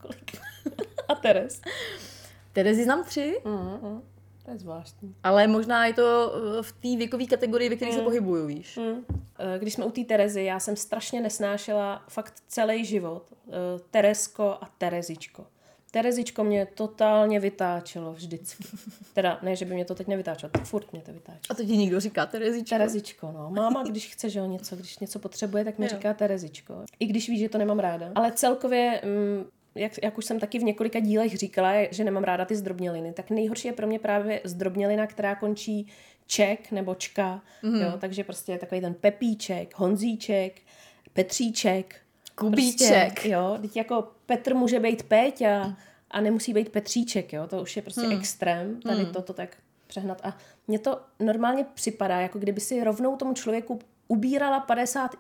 A 1.07 1.15
Teres? 1.15 1.61
Terezy 2.53 2.83
znám 2.83 3.03
tři, 3.03 3.41
Mm, 3.45 3.89
mm. 3.91 4.01
To 4.45 4.51
je 4.51 4.57
zvláštní. 4.57 5.15
ale 5.23 5.47
možná 5.47 5.85
je 5.85 5.93
to 5.93 6.33
eh, 6.35 6.63
v 6.63 6.71
té 6.71 6.97
věkové 6.97 7.25
kategorii, 7.25 7.69
ve 7.69 7.75
které 7.75 7.93
se 7.93 8.01
pohybuju, 8.01 8.47
víš. 8.47 8.77
Mm. 8.77 9.05
Když 9.59 9.73
jsme 9.73 9.85
u 9.85 9.91
té 9.91 10.03
Terezy, 10.03 10.43
já 10.43 10.59
jsem 10.59 10.75
strašně 10.75 11.21
nesnášela 11.21 12.03
fakt 12.09 12.33
celý 12.47 12.85
život 12.85 13.23
eh, 13.47 13.51
Teresko 13.91 14.57
a 14.61 14.69
Terezičko. 14.77 15.45
Terezičko 15.91 16.43
mě 16.43 16.65
totálně 16.65 17.39
vytáčelo 17.39 18.13
vždycky. 18.13 18.63
Teda 19.13 19.39
ne, 19.41 19.55
že 19.55 19.65
by 19.65 19.73
mě 19.73 19.85
to 19.85 19.95
teď 19.95 20.07
nevytáčelo, 20.07 20.49
to 20.49 20.59
furt 20.59 20.93
mě 20.93 21.01
to 21.01 21.13
vytáčelo. 21.13 21.41
A 21.49 21.53
to 21.53 21.65
ti 21.65 21.77
někdo 21.77 21.99
říká 21.99 22.25
Terezička. 22.25 22.77
Terezičko, 22.77 23.31
no. 23.31 23.49
Máma, 23.49 23.83
když 23.83 24.13
chce, 24.13 24.29
že 24.29 24.39
jo, 24.39 24.45
něco, 24.45 24.75
když 24.75 24.99
něco 24.99 25.19
potřebuje, 25.19 25.65
tak 25.65 25.79
mi 25.79 25.87
říká 25.87 26.13
Terezičko. 26.13 26.83
I 26.99 27.05
když 27.05 27.29
ví, 27.29 27.39
že 27.39 27.49
to 27.49 27.57
nemám 27.57 27.79
ráda. 27.79 28.11
Ale 28.15 28.31
celkově, 28.31 29.01
mm, 29.03 29.45
jak, 29.75 29.91
jak 30.03 30.17
už 30.17 30.25
jsem 30.25 30.39
taky 30.39 30.59
v 30.59 30.63
několika 30.63 30.99
dílech 30.99 31.37
říkala, 31.37 31.71
že 31.91 32.03
nemám 32.03 32.23
ráda 32.23 32.45
ty 32.45 32.55
zdrobněliny, 32.55 33.13
tak 33.13 33.29
nejhorší 33.29 33.67
je 33.67 33.73
pro 33.73 33.87
mě 33.87 33.99
právě 33.99 34.41
zdrobnělina, 34.43 35.07
která 35.07 35.35
končí 35.35 35.87
ček 36.27 36.71
nebo 36.71 36.95
čka. 36.95 37.41
Mm-hmm. 37.63 37.81
Jo, 37.81 37.97
takže 37.99 38.23
prostě 38.23 38.51
je 38.51 38.59
takový 38.59 38.81
ten 38.81 38.93
Pepíček, 38.93 39.73
Honzíček, 39.75 40.61
Petříček. 41.13 41.95
Kubíček. 42.41 43.13
Prostě, 43.13 43.29
jo, 43.29 43.57
teď 43.61 43.77
jako 43.77 44.07
Petr 44.25 44.55
může 44.55 44.79
být 44.79 45.03
Péťa 45.03 45.77
a 46.11 46.21
nemusí 46.21 46.53
být 46.53 46.69
Petříček, 46.69 47.33
jo, 47.33 47.47
to 47.47 47.61
už 47.61 47.75
je 47.75 47.81
prostě 47.81 48.01
hmm. 48.01 48.17
extrém, 48.19 48.81
tady 48.81 49.03
hmm. 49.03 49.13
toto 49.13 49.33
tak 49.33 49.57
přehnat. 49.87 50.21
A 50.23 50.37
mně 50.67 50.79
to 50.79 51.01
normálně 51.19 51.65
připadá, 51.73 52.19
jako 52.21 52.39
kdyby 52.39 52.61
si 52.61 52.83
rovnou 52.83 53.15
tomu 53.15 53.33
člověku 53.33 53.79
ubírala 54.07 54.59
50 54.59 55.11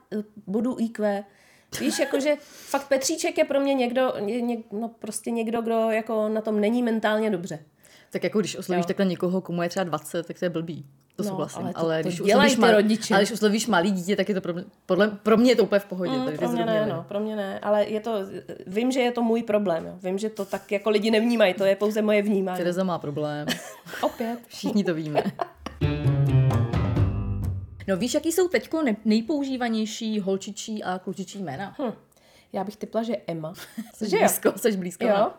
bodů 0.47 0.77
IQ. 0.79 1.23
Víš, 1.79 1.99
jakože 1.99 2.37
fakt 2.41 2.87
Petříček 2.87 3.37
je 3.37 3.45
pro 3.45 3.59
mě 3.59 3.73
někdo, 3.73 4.13
ně, 4.19 4.57
no 4.71 4.87
prostě 4.87 5.31
někdo, 5.31 5.61
kdo 5.61 5.89
jako 5.89 6.29
na 6.29 6.41
tom 6.41 6.59
není 6.59 6.83
mentálně 6.83 7.29
dobře. 7.29 7.65
Tak 8.09 8.23
jako 8.23 8.39
když 8.39 8.55
oslovíš 8.55 8.83
Jo. 8.83 8.87
takhle 8.87 9.05
někoho, 9.05 9.41
komu 9.41 9.63
je 9.63 9.69
třeba 9.69 9.83
20, 9.83 10.27
tak 10.27 10.39
to 10.39 10.45
je 10.45 10.49
blbý. 10.49 10.85
To 11.23 11.27
No, 11.29 11.31
souhlasím. 11.33 11.61
ale 11.63 11.73
to- 11.73 11.79
ale 11.79 12.03
to 12.03 12.09
když 12.09 12.21
dělají 12.21 12.51
oslovíš 12.51 12.69
ty 12.69 12.75
rodiče. 12.75 13.13
Ale 13.13 13.23
když 13.23 13.31
oslovíš 13.31 13.67
malý 13.67 13.91
dítě, 13.91 14.15
tak 14.15 14.29
je 14.29 14.35
to 14.35 14.41
pro 14.41 14.53
mě, 14.53 14.63
podle, 14.85 15.07
pro 15.07 15.37
mě 15.37 15.51
je 15.51 15.55
to 15.55 15.63
úplně 15.63 15.79
v 15.79 15.85
pohodě. 15.85 16.11
Mm, 16.11 16.37
pro 16.37 16.47
mě 16.49 16.65
ne, 16.65 16.85
no, 16.85 17.05
pro 17.07 17.19
mě 17.19 17.35
ne, 17.35 17.59
ale 17.59 17.85
je 17.85 17.99
to, 17.99 18.13
vím, 18.67 18.91
že 18.91 18.99
je 18.99 19.11
to 19.11 19.21
můj 19.21 19.43
problém, 19.43 19.85
jo. 19.85 19.93
vím, 20.03 20.17
že 20.17 20.29
to 20.29 20.45
tak 20.45 20.71
jako 20.71 20.89
lidi 20.89 21.11
nevnímají, 21.11 21.53
to 21.53 21.65
je 21.65 21.75
pouze 21.75 22.01
moje 22.01 22.21
vnímání. 22.21 22.57
Tereza 22.57 22.83
má 22.83 22.99
problém. 22.99 23.47
Opět. 24.01 24.39
Všichni 24.47 24.83
to 24.83 24.93
víme. 24.93 25.23
No 27.87 27.97
víš, 27.97 28.13
jaký 28.13 28.31
jsou 28.31 28.47
teďko 28.47 28.83
ne- 28.83 28.95
nejpoužívanější 29.05 30.19
holčičí 30.19 30.83
a 30.83 30.99
klučičí 30.99 31.43
jména? 31.43 31.75
Hm. 31.81 31.91
Já 32.53 32.63
bych 32.63 32.77
typla, 32.77 33.03
že 33.03 33.13
Emma. 33.27 33.53
Jsi 33.93 34.17
blízko, 34.17 34.53
jsi 34.55 34.77
blízko. 34.77 35.05
Jo. 35.05 35.13
no. 35.17 35.33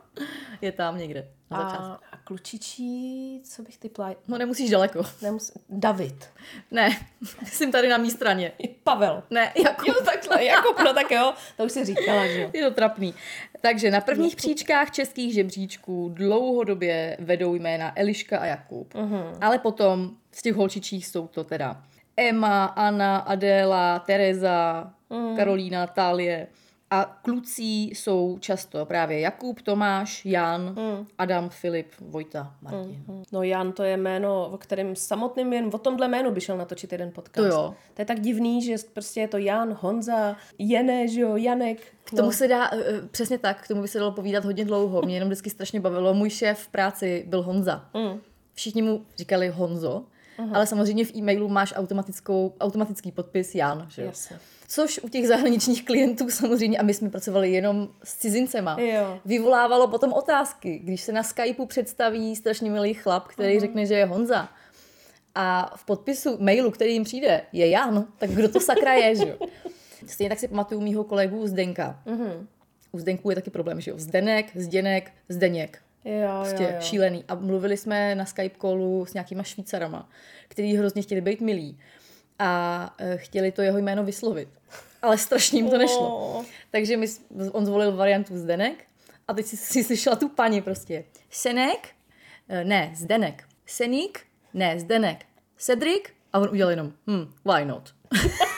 Je 0.60 0.72
tam 0.72 0.98
někde. 0.98 1.28
Na 1.50 1.62
začátku. 1.62 2.04
a 2.11 2.11
klučičí, 2.24 3.40
co 3.44 3.62
bych 3.62 3.78
typla? 3.78 4.14
No 4.28 4.38
nemusíš 4.38 4.70
daleko. 4.70 5.02
Nemus... 5.22 5.52
David. 5.68 6.24
Ne, 6.70 6.90
jsem 7.44 7.72
tady 7.72 7.88
na 7.88 7.96
mý 7.96 8.10
straně. 8.10 8.52
Pavel. 8.84 9.22
Ne, 9.30 9.52
jako 9.64 9.82
Jo, 9.86 9.94
takhle, 10.04 10.44
Jakub, 10.44 10.78
no 10.84 10.94
tak 10.94 11.10
jo, 11.10 11.34
to 11.56 11.64
už 11.64 11.72
si 11.72 11.84
říkala, 11.84 12.26
že 12.26 12.40
jo. 12.40 12.50
Je 12.52 12.62
to 12.62 12.74
trapný. 12.74 13.14
Takže 13.60 13.90
na 13.90 14.00
prvních 14.00 14.36
příčkách 14.36 14.90
českých 14.90 15.34
žebříčků 15.34 16.10
dlouhodobě 16.14 17.16
vedou 17.20 17.54
jména 17.54 17.92
Eliška 18.00 18.38
a 18.38 18.44
Jakub. 18.44 18.94
Uh-huh. 18.94 19.38
Ale 19.40 19.58
potom 19.58 20.10
z 20.32 20.42
těch 20.42 20.54
holčičích 20.54 21.06
jsou 21.06 21.26
to 21.26 21.44
teda 21.44 21.82
Emma, 22.16 22.64
Anna, 22.64 23.16
Adéla, 23.16 23.98
Tereza, 23.98 24.90
uh-huh. 25.10 25.36
Karolína, 25.36 25.86
Tálie. 25.86 26.46
A 26.94 27.18
klucí 27.22 27.90
jsou 27.90 28.38
často 28.40 28.86
právě 28.86 29.20
Jakub, 29.20 29.62
Tomáš, 29.62 30.24
Jan, 30.24 30.74
uh-huh. 30.74 31.06
Adam, 31.18 31.48
Filip, 31.48 31.86
Vojta, 32.00 32.54
Martin. 32.62 33.04
Uh-huh. 33.08 33.24
No 33.32 33.42
Jan, 33.42 33.72
to 33.72 33.82
je 33.82 33.96
jméno, 33.96 34.48
o 34.52 34.58
kterém 34.58 34.96
samotným 34.96 35.52
jen 35.52 35.70
o 35.72 35.78
tomhle 35.78 36.08
jménu 36.08 36.30
by 36.30 36.40
šel 36.40 36.56
natočit 36.56 36.92
jeden 36.92 37.10
podcast. 37.10 37.48
To 37.48 37.54
jo. 37.54 37.74
To 37.94 38.02
je 38.02 38.06
tak 38.06 38.20
divný, 38.20 38.62
že 38.62 38.76
prostě 38.92 39.20
je 39.20 39.28
to 39.28 39.38
Jan, 39.38 39.76
Honza, 39.80 40.36
Jene, 40.58 41.08
že 41.08 41.20
jo, 41.20 41.36
Janek. 41.36 41.78
K 42.04 42.10
tomu 42.10 42.22
no. 42.22 42.32
se 42.32 42.48
dá, 42.48 42.70
eh, 42.72 42.78
eh, 42.86 43.08
přesně 43.10 43.38
tak, 43.38 43.64
k 43.64 43.68
tomu 43.68 43.82
by 43.82 43.88
se 43.88 43.98
dalo 43.98 44.12
povídat 44.12 44.44
hodně 44.44 44.64
dlouho. 44.64 45.02
Mě 45.02 45.16
jenom 45.16 45.28
vždycky 45.28 45.50
strašně 45.50 45.80
bavilo. 45.80 46.14
Můj 46.14 46.30
šéf 46.30 46.58
v 46.58 46.68
práci 46.68 47.24
byl 47.28 47.42
Honza. 47.42 47.88
Mm. 47.94 48.20
všichni 48.54 48.82
mu 48.82 49.06
říkali 49.16 49.48
Honzo, 49.48 50.04
ale 50.54 50.66
samozřejmě 50.66 51.04
v 51.04 51.14
e-mailu 51.16 51.48
máš 51.48 51.74
automatickou, 51.76 52.54
automatický 52.60 53.12
podpis 53.12 53.54
Jan, 53.54 53.86
že? 53.90 54.02
Jasně. 54.02 54.38
Což 54.68 55.00
u 55.02 55.08
těch 55.08 55.28
zahraničních 55.28 55.84
klientů 55.84 56.30
samozřejmě, 56.30 56.78
a 56.78 56.82
my 56.82 56.94
jsme 56.94 57.10
pracovali 57.10 57.52
jenom 57.52 57.88
s 58.04 58.16
cizincema, 58.16 58.80
Jo. 58.80 59.18
vyvolávalo 59.24 59.88
potom 59.88 60.12
otázky. 60.12 60.78
Když 60.78 61.00
se 61.00 61.12
na 61.12 61.22
Skypeu 61.22 61.66
představí 61.66 62.36
strašně 62.36 62.70
milý 62.70 62.94
chlap, 62.94 63.28
který 63.28 63.60
řekne, 63.60 63.86
že 63.86 63.94
je 63.94 64.04
Honza, 64.06 64.48
a 65.34 65.72
v 65.76 65.84
podpisu 65.84 66.36
mailu, 66.40 66.70
který 66.70 66.92
jim 66.92 67.04
přijde, 67.04 67.42
je 67.52 67.68
Jan, 67.70 68.06
tak 68.18 68.30
kdo 68.30 68.48
to 68.48 68.60
sakra 68.60 68.92
je, 68.94 69.16
že 69.16 69.28
jo? 69.28 69.36
Stejně 70.06 70.28
tak 70.28 70.38
si 70.38 70.48
pamatuju 70.48 70.80
mýho 70.80 71.04
kolegu 71.04 71.46
Zdenka. 71.46 72.02
U 72.92 72.98
Zdenků 72.98 73.30
je 73.30 73.36
taky 73.36 73.50
problém, 73.50 73.80
že 73.80 73.90
jo? 73.90 73.98
Zdenek, 73.98 74.46
Zděnek, 74.54 75.12
Zdeněk. 75.28 75.78
Jo, 76.04 76.28
Prostě 76.40 76.62
jo, 76.62 76.68
jo. 76.74 76.80
šílený. 76.80 77.24
A 77.28 77.34
mluvili 77.34 77.76
jsme 77.76 78.14
na 78.14 78.24
Skype 78.24 78.56
callu 78.60 79.06
s 79.06 79.14
nějakýma 79.14 79.42
Švýcarama, 79.42 80.08
který 80.48 80.76
hrozně 80.76 81.02
chtěli 81.02 81.20
být 81.20 81.40
milí. 81.40 81.78
A 82.38 82.94
eh, 82.98 83.16
chtěli 83.16 83.52
to 83.52 83.62
jeho 83.62 83.78
jméno 83.78 84.04
vyslovit. 84.04 84.48
Ale 85.02 85.18
strašně 85.18 85.58
jim 85.58 85.70
to 85.70 85.78
nešlo. 85.78 86.44
Takže 86.70 86.96
my, 86.96 87.06
on 87.52 87.66
zvolil 87.66 87.96
variantu 87.96 88.36
Zdenek 88.38 88.84
a 89.28 89.32
teď 89.34 89.46
si, 89.46 89.56
si 89.56 89.84
slyšela 89.84 90.16
tu 90.16 90.28
paní 90.28 90.62
prostě. 90.62 91.04
Senek? 91.30 91.88
Eh, 92.48 92.64
Ne, 92.64 92.92
Zdenek. 92.96 93.44
Seník? 93.66 94.20
Ne, 94.54 94.80
Zdenek. 94.80 95.24
Cedric? 95.56 96.02
A 96.32 96.38
on 96.38 96.48
udělal 96.50 96.70
jenom, 96.70 96.92
hm, 97.06 97.32
why 97.44 97.64
not? 97.64 97.94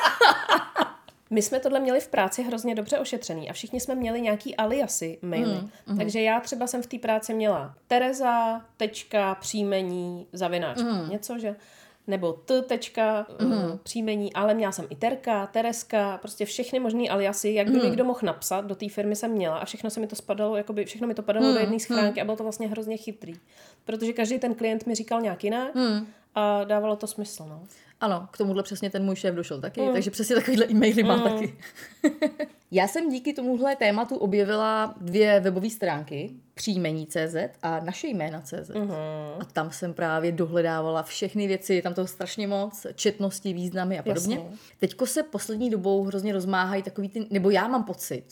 My 1.31 1.43
jsme 1.43 1.61
tohle 1.61 1.81
měli 1.81 2.01
v 2.01 2.09
práci 2.09 2.43
hrozně 2.43 2.75
dobře 2.75 2.99
ošetřený 2.99 3.51
a 3.51 3.53
všichni 3.53 3.81
jsme 3.81 3.95
měli 3.95 4.21
nějaký 4.21 4.57
aliasy 4.57 5.19
maily. 5.23 5.61
Mm, 5.87 5.99
Takže 5.99 6.21
já 6.21 6.41
třeba 6.41 6.67
jsem 6.67 6.83
v 6.83 6.87
té 6.87 6.99
práci 6.99 7.35
měla 7.35 7.75
Tereza, 7.87 8.63
tečka, 8.77 9.35
příjmení, 9.35 10.27
zavináč, 10.33 10.79
mm. 10.79 11.11
něco, 11.11 11.39
že? 11.39 11.57
Nebo 12.07 12.33
t, 12.33 12.63
tečka, 12.63 13.27
mm. 13.41 13.79
příjmení, 13.83 14.33
ale 14.33 14.55
měla 14.55 14.73
jsem 14.73 14.87
i 14.91 14.97
Terka, 14.97 15.47
Tereska, 15.47 16.19
prostě 16.19 16.45
všechny 16.45 16.81
možný 16.81 17.11
aliasy, 17.11 17.51
jak 17.51 17.71
by 17.71 17.79
mi 17.79 17.91
kdo 17.91 18.05
mohl 18.05 18.21
napsat, 18.23 18.65
do 18.65 18.75
té 18.75 18.89
firmy 18.89 19.17
jsem 19.17 19.31
měla 19.31 19.59
a 19.59 19.65
všechno 19.65 19.91
se 19.91 20.01
mi 20.01 20.07
to 20.07 20.17
spadalo, 20.17 20.57
jakoby 20.57 20.85
všechno 20.85 21.09
mi 21.09 21.15
to 21.15 21.23
padalo 21.23 21.53
do 21.53 21.59
jedné 21.59 21.81
schránky 21.81 22.21
a 22.21 22.25
bylo 22.25 22.37
to 22.37 22.43
vlastně 22.43 22.69
hrozně 22.69 22.97
chytrý. 22.97 23.35
Protože 23.85 24.13
každý 24.13 24.39
ten 24.39 24.55
klient 24.55 24.87
mi 24.87 24.95
říkal 24.95 25.21
nějak 25.21 25.45
jinak 25.45 25.71
a 26.35 26.65
dávalo 26.65 26.97
to 26.97 27.07
smysl, 27.07 27.47
no. 27.49 27.63
Ano, 28.01 28.29
k 28.31 28.39
tomuhle 28.39 28.63
přesně 28.63 28.91
ten 28.91 29.05
můj 29.05 29.17
šéf 29.17 29.35
došel 29.35 29.61
taky, 29.61 29.81
mm. 29.81 29.93
takže 29.93 30.11
přesně 30.11 30.37
takovýhle 30.37 30.67
e-maily 30.67 31.03
má 31.03 31.15
Hmm. 31.15 31.25
taky. 31.25 31.59
Já 32.71 32.89
jsem 32.89 33.11
díky 33.11 33.33
tomuhle 33.33 33.77
tématu 33.77 34.17
objevila 34.17 34.95
dvě 35.01 35.41
webové 35.41 35.71
stránky, 35.71 36.31
příjmení.cz 36.55 37.37
a 37.63 37.81
naše 37.81 38.09
jména.cz. 38.09 38.71
Mm. 38.75 38.91
A 39.41 39.45
tam 39.53 39.71
jsem 39.71 39.95
právě 39.95 40.33
dohledávala 40.33 41.03
všechny 41.03 41.47
věci, 41.47 41.83
tam 41.83 41.95
toho 41.95 42.07
strašně 42.07 42.47
moc, 42.47 42.87
četnosti, 42.95 43.53
významy 43.53 43.99
a 43.99 44.03
podobně. 44.03 44.35
Jasně. 44.37 44.57
Teďko 44.81 45.07
se 45.07 45.23
poslední 45.23 45.71
dobou 45.71 46.05
hrozně 46.05 46.33
rozmáhají 46.33 46.83
takový 46.83 47.09
ty, 47.09 47.27
nebo 47.31 47.51
já 47.51 47.69
mám 47.69 47.85
pocit, 47.85 48.25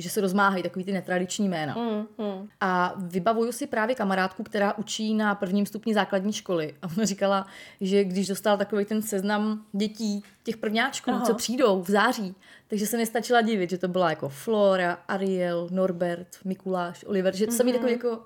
že 0.00 0.10
se 0.10 0.20
rozmáhají 0.20 0.62
takový 0.62 0.84
ty 0.84 0.92
netradiční 0.92 1.48
jména. 1.48 1.74
Mm, 1.74 2.26
mm. 2.26 2.48
A 2.60 2.94
vybavuju 2.96 3.52
si 3.52 3.66
právě 3.66 3.94
kamarádku, 3.94 4.42
která 4.42 4.78
učí 4.78 5.14
na 5.14 5.34
prvním 5.34 5.66
stupni 5.66 5.94
základní 5.94 6.32
školy. 6.32 6.74
A 6.82 6.86
ona 6.96 7.04
říkala, 7.04 7.46
že 7.80 8.04
když 8.04 8.28
dostal 8.28 8.56
takový 8.56 8.84
ten 8.84 9.02
seznam 9.02 9.64
dětí, 9.72 10.24
těch 10.42 10.56
prvňáčků, 10.56 11.10
Aha. 11.10 11.26
co 11.26 11.34
přijdou 11.34 11.82
v 11.82 11.90
září, 11.90 12.34
takže 12.68 12.86
se 12.86 12.96
nestačila 12.96 13.40
divit, 13.40 13.70
že 13.70 13.78
to 13.78 13.88
byla 13.88 14.10
jako 14.10 14.28
Flora, 14.28 14.98
Ariel, 15.08 15.68
Norbert, 15.70 16.36
Mikuláš, 16.44 17.04
Oliver, 17.04 17.36
že 17.36 17.46
to 17.46 17.52
samý 17.52 17.72
takový 17.72 17.92
jako 17.92 18.20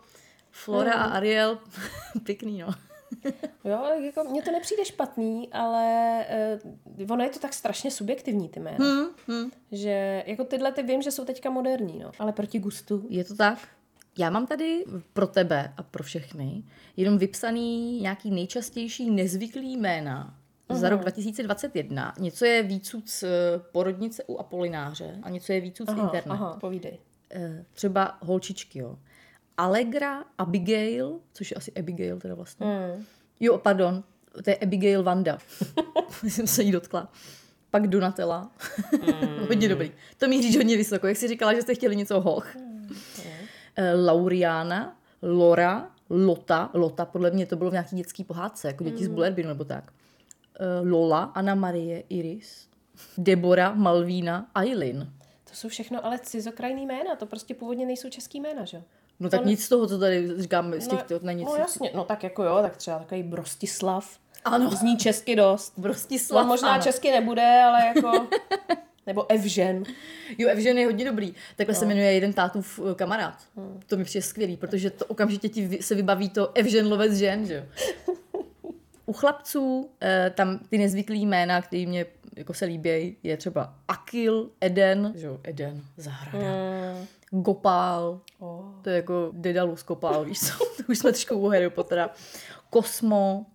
Flora 0.51 0.93
a 0.93 1.05
Ariel, 1.05 1.59
pěkný 2.25 2.59
no. 2.59 2.75
Jo, 3.65 3.85
jako 4.01 4.25
mně 4.25 4.43
to 4.43 4.51
nepřijde 4.53 4.85
špatný, 4.85 5.49
ale 5.53 6.27
uh, 6.99 7.11
ono 7.11 7.25
je 7.25 7.31
to 7.31 7.39
tak 7.39 7.55
strašně 7.55 7.91
subjektivní, 7.91 8.49
ty 8.49 8.61
jména. 8.61 8.85
Hmm, 8.85 9.07
hmm. 9.29 9.51
Že 9.73 10.25
jako 10.27 10.45
tyhle 10.45 10.73
ty 10.73 10.83
vím, 10.83 11.03
že 11.03 11.11
jsou 11.11 11.25
teďka 11.25 11.51
moderní, 11.51 11.99
no. 11.99 12.11
Ale 12.19 12.33
proti 12.33 12.59
gustu. 12.59 13.07
Je 13.09 13.25
to 13.25 13.35
tak? 13.37 13.59
Já 14.19 14.31
mám 14.31 14.47
tady 14.47 14.85
pro 15.13 15.27
tebe 15.27 15.73
a 15.77 15.83
pro 15.83 16.03
všechny 16.03 16.63
jenom 16.97 17.19
vypsaný 17.19 18.01
nějaký 18.01 18.31
nejčastější 18.31 19.11
nezvyklý 19.11 19.77
jména 19.77 20.35
za 20.71 20.89
rok 20.89 21.01
2021. 21.01 22.15
Něco 22.19 22.45
je 22.45 22.63
výcud 22.63 23.09
z 23.09 23.23
eh, 23.23 23.29
porodnice 23.73 24.25
u 24.27 24.37
Apolináře 24.39 25.19
a 25.23 25.31
něco 25.31 25.53
je 25.53 25.61
výcud 25.61 25.89
z 25.89 25.93
internetu. 25.93 26.31
aha, 26.31 26.57
povídej. 26.61 26.99
Eh, 27.31 27.65
Třeba 27.73 28.19
holčičky, 28.23 28.79
jo. 28.79 28.99
Allegra, 29.57 30.25
Abigail, 30.39 31.21
což 31.33 31.51
je 31.51 31.55
asi 31.55 31.73
Abigail 31.73 32.21
teda 32.21 32.35
vlastně. 32.35 32.67
Mm. 32.67 33.05
Jo, 33.41 33.59
pardon, 33.59 34.05
to 34.45 34.51
je 34.51 34.57
Abigail 34.57 35.03
Vanda. 35.03 35.39
jsem 36.23 36.47
se 36.47 36.63
jí 36.63 36.73
dotkla. 36.73 37.13
Pak 37.71 37.89
Donatella. 37.89 38.51
hodně 39.49 39.69
dobrý. 39.69 39.93
To 40.19 40.29
míříš 40.29 40.57
hodně 40.57 40.77
vysoko. 40.77 41.07
Jak 41.07 41.17
jsi 41.17 41.29
říkala, 41.29 41.55
že 41.55 41.63
jste 41.63 41.75
chtěli 41.75 41.97
něco 41.97 42.21
hoch. 42.21 42.57
Eh, 43.77 43.95
Lauriana, 43.95 44.97
Lora, 45.23 45.91
Lota. 46.11 46.71
Lota, 46.75 47.05
podle 47.05 47.31
mě 47.31 47.47
to 47.47 47.57
bylo 47.57 47.71
v 47.71 47.73
nějaký 47.73 47.97
dětský 47.97 48.25
pohádce, 48.25 48.69
jako 48.69 48.85
děti 48.85 49.05
z 49.05 49.09
Bullerbinu 49.09 49.49
nebo 49.49 49.65
tak. 49.65 49.93
Eh, 50.61 50.89
Lola, 50.89 51.23
Anna 51.23 51.55
Marie, 51.55 52.03
Iris. 52.09 52.69
Debora, 53.19 53.75
Malvína, 53.75 54.51
Aileen. 54.55 55.13
To 55.45 55.55
jsou 55.55 55.69
všechno 55.69 56.07
ale 56.07 56.19
cizokrajný 56.19 56.87
jména, 56.87 57.17
to 57.17 57.27
prostě 57.27 57.55
původně 57.55 57.87
nejsou 57.87 58.11
český 58.11 58.41
jména, 58.41 58.65
že? 58.65 58.77
jo? 58.77 58.83
No 59.21 59.31
tak 59.31 59.41
To- 59.41 59.47
nic 59.49 59.65
z 59.65 59.69
toho, 59.69 59.87
co 59.87 59.99
tady 59.99 60.43
říkáme, 60.43 60.81
z 60.81 60.89
těch, 60.89 61.03
to 61.03 61.21
není 61.23 61.45
no 61.45 61.57
jasně, 61.57 61.91
no 61.95 62.05
tak 62.05 62.23
jako 62.23 62.45
jo, 62.45 62.59
tak 62.63 62.77
třeba 62.77 62.99
takový 62.99 63.23
Brostislav. 63.23 64.19
Ano. 64.45 64.71
Zní 64.71 64.97
česky 64.97 65.37
dost. 65.37 65.73
Brostislav, 65.77 66.43
No, 66.45 66.49
možná 66.49 66.73
ano. 66.75 66.83
česky 66.83 67.11
nebude, 67.11 67.63
ale 67.65 67.87
jako... 67.97 68.27
Nebo 69.07 69.31
Evžen. 69.31 69.83
Jo, 70.39 70.49
Evžen 70.49 70.79
je 70.79 70.87
hodně 70.87 71.05
dobrý. 71.05 71.35
Takhle 71.57 71.75
no. 71.75 71.79
se 71.81 71.87
jmenuje 71.87 72.13
jeden 72.13 72.33
tátův 72.33 72.81
eh, 72.91 72.95
kamarád. 72.95 73.35
Hmm. 73.57 73.81
To 73.87 73.97
mi 73.97 74.05
přijde 74.05 74.23
skvělý, 74.23 74.57
protože 74.57 74.91
to 74.91 75.05
okamžitě 75.05 75.49
ti 75.49 75.83
se 75.83 75.95
vybaví 75.95 76.31
to 76.31 76.51
Evžen 76.55 76.89
lovec 76.89 77.13
žen, 77.13 77.47
že 77.47 77.55
jo. 77.55 77.63
U 79.07 79.13
chlapců 79.13 79.91
eh, 80.01 80.33
tam 80.35 80.59
ty 80.71 80.79
nezvyklý 80.79 81.27
jména, 81.27 81.63
které 81.63 81.87
mě 81.87 82.07
jako 82.37 82.55
se 82.55 82.65
líbí, 82.65 83.17
je 83.23 83.37
třeba 83.37 83.75
Akil, 83.89 84.51
Eden, 84.61 85.13
že 85.17 85.27
jo, 85.27 85.39
Eden, 85.43 85.83
zahrada, 85.97 86.39
Mm. 87.33 87.43
Gopál, 87.43 88.21
Oh. 88.39 88.54
To 88.85 88.91
je 88.91 88.97
jako 88.97 89.31
Dedalus 89.33 89.85
Gopál, 89.85 90.25
víš 90.25 90.41
co, 90.41 90.65
už 90.89 90.99
jsme 90.99 91.13
trošku 91.13 91.35
u 91.35 91.49
Harry 91.49 91.71
Pottera, 91.71 92.11
Kosmo, 92.71 93.47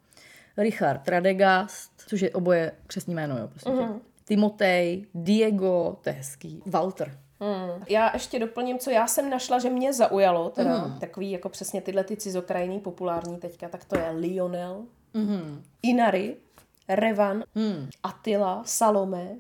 Richard 0.58 1.08
Radegast, 1.08 1.92
což 2.08 2.22
je 2.22 2.30
oboje 2.30 2.72
křesní 2.88 3.16
jméno, 3.16 3.38
jo, 3.38 3.48
prostě. 3.48 3.70
Mm. 3.70 4.02
Timotej, 4.26 5.06
Diego, 5.14 5.98
to 6.02 6.10
je 6.10 6.14
hezký, 6.14 6.64
Walter. 6.66 7.18
Hmm. 7.42 7.84
Já 7.90 8.12
ještě 8.14 8.40
doplním, 8.40 8.80
co 8.80 8.90
já 8.90 9.08
jsem 9.08 9.30
našla, 9.30 9.60
že 9.60 9.70
mě 9.70 9.94
zaujalo, 9.94 10.50
teda 10.50 10.78
hmm. 10.78 11.00
takový 11.00 11.32
jako 11.32 11.50
přesně 11.50 11.82
tyhle 11.82 12.04
ty 12.04 12.18
cizokrajní 12.18 12.80
populární 12.80 13.38
teďka, 13.38 13.70
tak 13.70 13.86
to 13.86 14.00
je 14.00 14.12
Lionel, 14.12 14.86
Mm-hmm. 15.14 15.62
Inari, 15.82 16.38
Revan, 16.88 17.44
Hmm. 17.56 17.90
Attila, 18.04 18.64
Salome, 18.66 19.36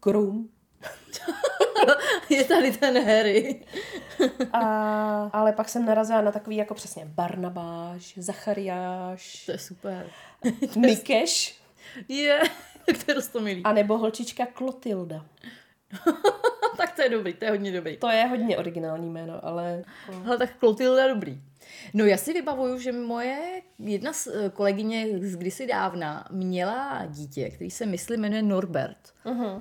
Krum, 0.00 0.48
Je 2.30 2.44
tady 2.44 2.72
ten 2.72 3.04
Harry. 3.04 3.60
a, 4.52 4.60
ale 5.32 5.52
pak 5.52 5.68
jsem 5.68 5.84
narazila 5.84 6.20
na 6.20 6.32
takový 6.32 6.56
jako 6.56 6.74
přesně 6.74 7.04
Barnabáš, 7.06 8.14
Zachariáš, 8.18 9.44
To 9.46 9.52
je 9.52 9.58
super. 9.58 10.06
Mikeš, 10.76 11.60
Je, 12.08 12.40
tak 12.86 13.04
to 13.04 13.10
je 13.10 13.14
dost 13.14 13.28
to 13.28 13.40
milý. 13.40 13.62
a 13.64 13.72
nebo 13.72 13.98
holčička 13.98 14.46
Klotilda. 14.46 15.26
tak 16.76 16.92
to 16.96 17.02
je 17.02 17.08
dobrý, 17.08 17.34
to 17.34 17.44
je 17.44 17.50
hodně 17.50 17.72
dobrý. 17.72 17.96
To 17.96 18.08
je 18.10 18.24
hodně 18.26 18.58
originální 18.58 19.10
jméno, 19.10 19.44
ale 19.46 19.84
Ale 20.26 20.38
tak 20.38 20.56
Klotilda 20.56 21.02
je 21.02 21.08
dobrý. 21.14 21.40
No 21.94 22.04
já 22.04 22.16
si 22.16 22.32
vybavuju, 22.32 22.78
že 22.78 22.92
moje 22.92 23.62
jedna 23.78 24.12
z 24.12 24.26
eh, 24.26 24.50
kolegyně 24.50 25.06
z 25.20 25.36
kdysi 25.36 25.66
dávna 25.66 26.24
měla 26.30 27.06
dítě, 27.06 27.50
který 27.50 27.70
se 27.70 27.86
myslím 27.86 28.20
jmenuje 28.20 28.42
Norbert. 28.42 28.98
uh-huh. 29.24 29.60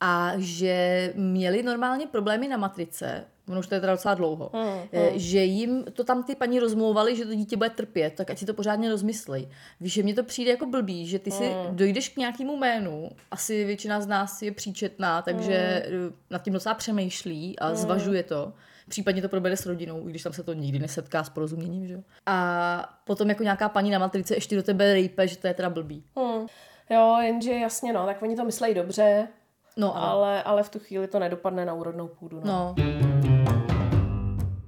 A 0.00 0.32
že 0.36 1.12
měli 1.16 1.62
normálně 1.62 2.06
problémy 2.06 2.48
na 2.48 2.56
matrice, 2.56 3.24
ono 3.48 3.58
už 3.60 3.66
to 3.66 3.74
je 3.74 3.80
teda 3.80 3.92
docela 3.92 4.14
dlouho, 4.14 4.50
Mm, 4.54 4.88
eh, 4.92 5.10
že 5.14 5.44
jim 5.44 5.84
to 5.92 6.04
tam 6.04 6.22
ty 6.22 6.34
paní 6.34 6.60
rozmlouvali, 6.60 7.16
že 7.16 7.26
to 7.26 7.34
dítě 7.34 7.56
bude 7.56 7.70
trpět, 7.70 8.14
tak 8.14 8.30
ať 8.30 8.38
si 8.38 8.46
to 8.46 8.54
pořádně 8.54 8.90
rozmyslej. 8.90 9.48
Víš, 9.80 9.92
že 9.92 10.02
mně 10.02 10.14
to 10.14 10.22
přijde 10.24 10.50
jako 10.50 10.66
blbý, 10.66 11.06
že 11.06 11.18
ty 11.18 11.30
si 11.30 11.42
Mm. 11.44 11.76
dojdeš 11.76 12.08
k 12.08 12.16
nějakému 12.16 12.56
jménu, 12.56 13.10
asi 13.30 13.64
většina 13.64 14.00
z 14.00 14.06
nás 14.06 14.42
je 14.42 14.52
příčetná, 14.52 15.22
takže 15.22 15.86
Mm. 15.90 16.14
nad 16.30 16.42
tím 16.42 16.52
docela 16.52 16.74
přemýšlí 16.74 17.58
a 17.58 17.74
zvažuje 17.74 18.22
to. 18.22 18.52
Případně 18.88 19.22
to 19.22 19.28
probere 19.28 19.56
s 19.56 19.66
rodinou, 19.66 20.08
i 20.08 20.10
když 20.10 20.22
tam 20.22 20.32
se 20.32 20.42
to 20.42 20.52
nikdy 20.52 20.78
nesetká 20.78 21.24
s 21.24 21.28
porozuměním, 21.28 21.86
že 21.86 21.94
jo. 21.94 22.00
A 22.26 22.98
potom 23.04 23.28
jako 23.28 23.42
nějaká 23.42 23.68
paní 23.68 23.90
na 23.90 23.98
matrice 23.98 24.34
ještě 24.34 24.56
do 24.56 24.62
tebe 24.62 24.92
rejpe, 24.92 25.28
že 25.28 25.36
to 25.36 25.46
je 25.46 25.54
teda 25.54 25.70
blbý. 25.70 26.04
Hmm. 26.16 26.46
Jo, 26.90 27.16
jenže 27.22 27.52
jasně, 27.52 27.92
no, 27.92 28.06
tak 28.06 28.22
oni 28.22 28.36
to 28.36 28.44
myslejí 28.44 28.74
dobře, 28.74 29.28
No, 29.76 29.96
ale... 29.96 30.06
ale, 30.10 30.42
ale 30.42 30.62
v 30.62 30.68
tu 30.68 30.78
chvíli 30.78 31.08
to 31.08 31.18
nedopadne 31.18 31.64
na 31.64 31.74
úrodnou 31.74 32.08
půdu. 32.08 32.40
No. 32.44 32.44
No. 32.46 32.74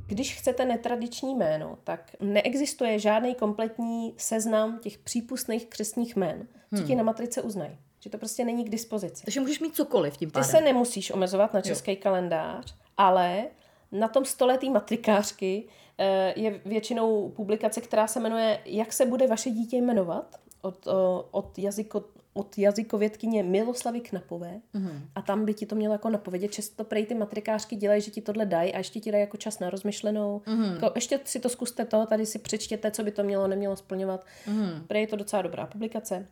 když 0.07 0.39
chcete 0.39 0.65
netradiční 0.65 1.35
jméno, 1.35 1.79
tak 1.85 2.11
neexistuje 2.21 2.99
žádný 2.99 3.35
kompletní 3.35 4.15
seznam 4.17 4.79
těch 4.79 4.99
přípustných 4.99 5.67
křestních 5.67 6.17
jmén, 6.17 6.47
co 6.71 6.77
Hmm. 6.77 6.87
ti 6.87 6.95
na 6.95 7.03
matrice 7.03 7.43
uznají. 7.43 7.79
Že 8.01 8.11
to 8.11 8.19
prostě 8.19 8.45
není 8.45 8.65
k 8.65 8.69
dispozici. 8.71 9.25
Takže 9.25 9.41
můžeš 9.41 9.61
mít 9.61 9.75
cokoliv 9.77 10.17
tím 10.17 10.31
Ty 10.31 10.33
pádem. 10.33 10.49
se 10.49 10.61
nemusíš 10.61 11.11
omezovat 11.11 11.55
na 11.55 11.61
český 11.61 11.97
kalendář, 11.97 12.75
ale 12.97 13.45
na 13.93 14.09
tom 14.09 14.25
stoletý 14.25 14.71
matrikářky 14.71 15.69
eh, 15.99 16.33
je 16.41 16.61
většinou 16.65 17.29
publikace, 17.29 17.81
která 17.81 18.07
se 18.07 18.21
jmenuje 18.21 18.59
Jak 18.65 18.93
se 18.93 19.07
bude 19.07 19.27
vaše 19.27 19.51
dítě 19.51 19.77
jmenovat 19.77 20.37
od, 20.63 20.87
o, 20.87 21.29
od, 21.31 21.59
jazyko, 21.59 22.05
od 22.35 22.59
jazykovědkyně 22.59 23.43
Miloslavy 23.43 24.01
Knapové 24.01 24.61
Mhm. 24.75 25.05
a 25.15 25.23
tam 25.23 25.45
by 25.45 25.55
ti 25.55 25.67
to 25.67 25.75
mělo 25.75 25.95
jako 25.95 26.11
napovědět. 26.11 26.53
Často 26.53 26.85
prej 26.85 27.07
ty 27.07 27.15
matrikářky 27.15 27.77
dělají, 27.77 28.03
že 28.03 28.11
ti 28.11 28.21
tohle 28.21 28.47
dají 28.47 28.75
a 28.75 28.79
ještě 28.79 29.01
ti 29.01 29.13
dají 29.13 29.21
jako 29.21 29.37
čas 29.37 29.59
na 29.59 29.71
rozmyšlenou. 29.71 30.43
Mhm. 30.47 30.65
Jako, 30.75 30.93
ještě 30.95 31.21
si 31.25 31.41
to 31.41 31.49
zkuste 31.49 31.85
to, 31.85 32.07
tady 32.07 32.27
si 32.27 32.39
přečtěte, 32.39 32.91
co 32.91 33.05
by 33.05 33.11
to 33.11 33.23
mělo, 33.23 33.47
nemělo 33.47 33.77
splňovat. 33.77 34.25
Mhm. 34.47 34.85
Prej 34.87 35.03
je 35.03 35.07
to 35.07 35.17
docela 35.17 35.43
dobrá 35.43 35.67
publikace. 35.67 36.27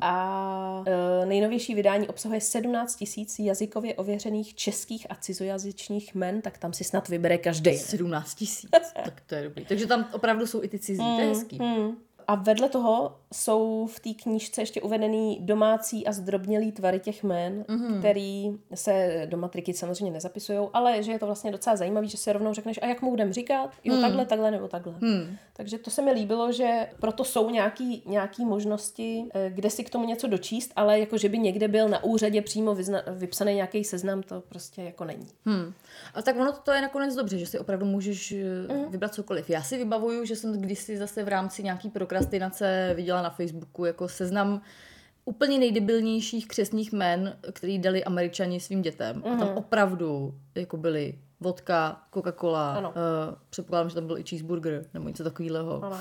A 0.00 0.84
e, 1.22 1.26
nejnovější 1.26 1.74
vydání 1.74 2.08
obsahuje 2.08 2.40
17 2.40 2.96
tisíc 2.96 3.38
jazykově 3.38 3.94
ověřených 3.94 4.54
českých 4.54 5.06
a 5.10 5.14
cizojazyčných 5.14 6.14
men, 6.14 6.40
tak 6.42 6.58
tam 6.58 6.72
si 6.72 6.84
snad 6.84 7.08
vybere 7.08 7.38
každý. 7.38 7.78
17 7.78 8.34
tisíc, 8.34 8.70
tak 9.04 9.22
to 9.26 9.34
je 9.34 9.42
dobrý. 9.42 9.64
Takže 9.64 9.86
tam 9.86 10.08
opravdu 10.12 10.46
jsou 10.46 10.62
i 10.62 10.68
ty 10.68 10.78
cizí, 10.78 11.02
to 11.16 11.20
je 11.20 11.26
hezký. 11.28 11.58
Hmm. 11.58 11.96
A 12.28 12.34
vedle 12.34 12.68
toho 12.68 13.16
jsou 13.32 13.86
v 13.86 14.00
té 14.00 14.22
knížce 14.22 14.62
ještě 14.62 14.80
uvedený 14.80 15.38
domácí 15.40 16.06
a 16.06 16.12
zdrobnělý 16.12 16.72
tvary 16.72 17.00
těch 17.00 17.24
jmen, 17.24 17.64
mm-hmm. 17.68 17.98
který 17.98 18.58
se 18.74 19.26
do 19.30 19.36
matriky 19.36 19.74
samozřejmě 19.74 20.10
nezapisují, 20.10 20.68
ale 20.72 21.02
že 21.02 21.12
je 21.12 21.18
to 21.18 21.26
vlastně 21.26 21.52
docela 21.52 21.76
zajímavý, 21.76 22.08
že 22.08 22.16
si 22.16 22.32
rovnou 22.32 22.54
řekneš, 22.54 22.78
a 22.82 22.86
jak 22.86 23.02
mu 23.02 23.10
budem 23.10 23.32
říkat? 23.32 23.70
Jo, 23.84 24.00
takhle, 24.00 24.26
takhle 24.26 24.50
nebo 24.50 24.68
takhle. 24.68 24.94
Hmm. 25.00 25.36
Takže 25.56 25.78
to 25.78 25.90
se 25.90 26.02
mi 26.02 26.12
líbilo, 26.12 26.52
že 26.52 26.88
proto 27.00 27.24
jsou 27.24 27.50
nějaký, 27.50 28.02
nějaký 28.06 28.44
možnosti, 28.44 29.24
eh, 29.34 29.50
kde 29.50 29.70
si 29.70 29.84
k 29.84 29.90
tomu 29.90 30.06
něco 30.06 30.26
dočíst, 30.26 30.72
ale 30.76 31.00
jako 31.00 31.18
že 31.18 31.28
by 31.28 31.38
někde 31.38 31.68
byl 31.68 31.88
na 31.88 32.04
úřadě 32.04 32.42
přímo 32.42 32.74
vyzna, 32.74 33.02
vypsaný 33.10 33.54
nějaký 33.54 33.84
seznam, 33.84 34.22
to 34.22 34.40
prostě 34.40 34.82
jako 34.82 35.04
není. 35.04 35.28
Hmm. 35.44 35.72
A 36.14 36.22
tak 36.22 36.36
ono 36.36 36.52
to 36.52 36.72
je 36.72 36.82
nakonec 36.82 37.14
dobře, 37.14 37.38
že 37.38 37.46
si 37.46 37.58
opravdu 37.58 37.86
můžeš 37.86 38.34
mm. 38.68 38.90
vybrat 38.90 39.14
cokoliv. 39.14 39.50
Já 39.50 39.62
si 39.62 39.78
vybavuju, 39.78 40.24
že 40.24 40.36
jsem 40.36 40.60
kdysi 40.60 40.96
zase 40.96 41.24
v 41.24 41.28
rámci 41.28 41.62
nějaký 41.62 41.90
prokrastinace 41.90 42.92
viděla 42.96 43.22
na 43.22 43.30
Facebooku 43.30 43.84
jako 43.84 44.08
seznam 44.08 44.60
úplně 45.24 45.58
nejdebilnějších 45.58 46.48
křesních 46.48 46.92
men, 46.92 47.36
který 47.52 47.78
dali 47.78 48.04
američani 48.04 48.60
svým 48.60 48.82
dětem. 48.82 49.16
Mm. 49.16 49.32
A 49.32 49.36
tam 49.36 49.48
opravdu 49.56 50.34
jako 50.54 50.76
byly 50.76 51.18
vodka, 51.40 52.02
Coca-Cola, 52.12 52.76
Ano. 52.76 52.88
uh, 52.88 52.94
předpokládám, 53.50 53.88
že 53.88 53.94
tam 53.94 54.06
byl 54.06 54.18
i 54.18 54.22
cheeseburger 54.22 54.84
nebo 54.94 55.08
něco 55.08 55.24
takového. 55.24 55.84
Ano. 55.84 56.00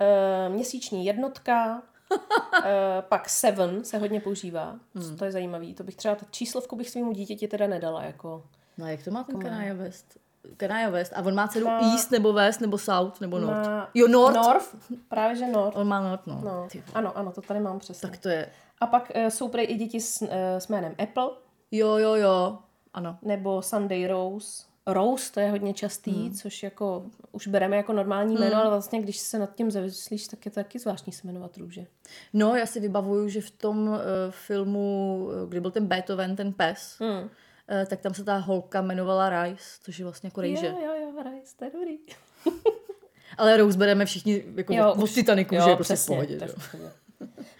E, 0.00 0.48
měsíční 0.48 1.06
jednotka, 1.06 1.82
e, 2.64 3.02
pak 3.02 3.28
Seven 3.28 3.84
se 3.84 3.98
hodně 3.98 4.20
používá, 4.20 4.78
hmm. 4.94 5.16
to 5.16 5.24
je 5.24 5.32
zajímavý. 5.32 5.74
To 5.74 5.84
bych 5.84 5.96
třeba, 5.96 6.16
číslovku 6.30 6.76
bych 6.76 6.90
svýmu 6.90 7.12
dítěti 7.12 7.48
teda 7.48 7.66
nedala, 7.66 8.04
jako 8.04 8.44
No 8.80 8.86
a 8.86 8.88
jak 8.88 9.02
to 9.04 9.10
má 9.10 9.24
ten 9.24 9.38
Kanye 9.38 9.74
West? 9.74 10.18
Kanye 10.56 10.90
West. 10.90 11.12
A 11.16 11.22
on 11.22 11.34
má 11.34 11.48
dceru 11.48 11.66
Má- 11.66 11.92
East 11.92 12.10
nebo 12.10 12.32
West 12.32 12.60
nebo 12.60 12.78
South 12.78 13.20
nebo 13.20 13.38
North? 13.38 13.66
Má- 13.66 13.88
Jo, 13.94 14.08
North. 14.08 14.34
North, 14.36 14.76
právě 15.08 15.36
že 15.36 15.46
North. 15.46 15.76
On 15.76 15.88
má 15.88 16.00
North, 16.00 16.26
no. 16.26 16.40
No, 16.44 16.68
ano, 16.94 17.16
ano, 17.18 17.32
to 17.32 17.40
tady 17.40 17.60
mám 17.60 17.78
přesně. 17.78 18.08
Tak 18.08 18.18
to 18.18 18.28
je... 18.28 18.48
A 18.80 18.86
pak 18.86 19.10
e, 19.14 19.30
jsou 19.30 19.48
prej 19.48 19.66
i 19.70 19.74
děti 19.74 20.00
s, 20.00 20.22
e, 20.22 20.60
s 20.60 20.68
jménem 20.68 20.94
Apple, 21.02 21.30
Jo, 21.70 21.96
jo, 21.96 22.14
jo. 22.14 22.58
Ano. 22.94 23.18
nebo 23.22 23.62
Sunday 23.62 24.06
Rose. 24.06 24.62
Rose, 24.86 25.32
to 25.32 25.40
je 25.40 25.50
hodně 25.50 25.74
častý, 25.74 26.10
hmm. 26.12 26.34
což 26.34 26.62
jako 26.62 27.04
už 27.32 27.46
bereme 27.46 27.76
jako 27.76 27.92
normální 27.92 28.34
jméno, 28.34 28.56
ale 28.56 28.70
vlastně 28.70 29.02
když 29.02 29.18
se 29.18 29.38
nad 29.38 29.54
tím 29.54 29.70
zamyslíš, 29.70 30.28
tak 30.28 30.44
je 30.46 30.50
to 30.50 30.54
taky 30.54 30.78
zvláštní 30.78 31.12
se 31.12 31.26
jmenovat 31.26 31.56
růže. 31.56 31.86
No, 32.32 32.56
já 32.56 32.66
si 32.66 32.80
vybavuju, 32.80 33.28
že 33.28 33.40
v 33.40 33.50
tom 33.50 33.88
uh, 33.88 33.96
filmu, 34.30 35.28
kdy 35.48 35.60
byl 35.60 35.70
ten 35.70 35.86
Beethoven, 35.86 36.36
ten 36.36 36.52
pes, 36.52 36.96
Hmm. 37.00 37.30
Uh, 37.70 37.84
tak 37.86 38.00
tam 38.00 38.14
se 38.14 38.24
ta 38.24 38.36
holka 38.36 38.78
jmenovala 38.80 39.42
Rice, 39.44 39.64
což 39.82 39.98
je 39.98 40.04
vlastně 40.04 40.26
jako 40.26 40.40
rejže. 40.40 40.66
Jo, 40.66 40.78
jo, 40.84 40.94
jo, 41.00 41.22
Rice, 41.22 41.56
to 41.56 41.64
je 41.64 41.70
dobrý. 41.70 41.98
Ale 43.38 43.56
Rose 43.56 43.78
bereme 43.78 44.04
všichni 44.06 44.44
jako 44.56 44.72
Jo, 44.74 44.92
od 44.92 45.02
už- 45.02 45.12
Titaniku, 45.12 45.54
jo, 45.54 45.62
že 45.64 45.70
je 45.70 45.76
prostě 45.76 45.94
v 45.94 45.96
přesně, 45.96 46.16
to 46.38 46.46
v 46.46 46.70
pohodě. 46.70 46.90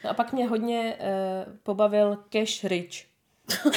No 0.04 0.10
a 0.10 0.14
pak 0.14 0.32
mě 0.32 0.48
hodně 0.48 0.96
uh, 1.46 1.52
pobavil 1.62 2.18
Cash 2.30 2.64
Rich. 2.64 3.06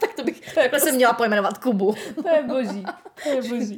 Tak 0.00 0.14
to 0.14 0.24
bych, 0.24 0.54
takhle 0.54 0.80
jsem 0.80 0.94
měla 0.94 1.12
pojmenovat 1.12 1.58
Kubu. 1.58 1.94
To 2.22 2.28
je 2.28 2.42
boží, 2.42 2.84
to 3.22 3.28
je 3.28 3.42
boží. 3.48 3.76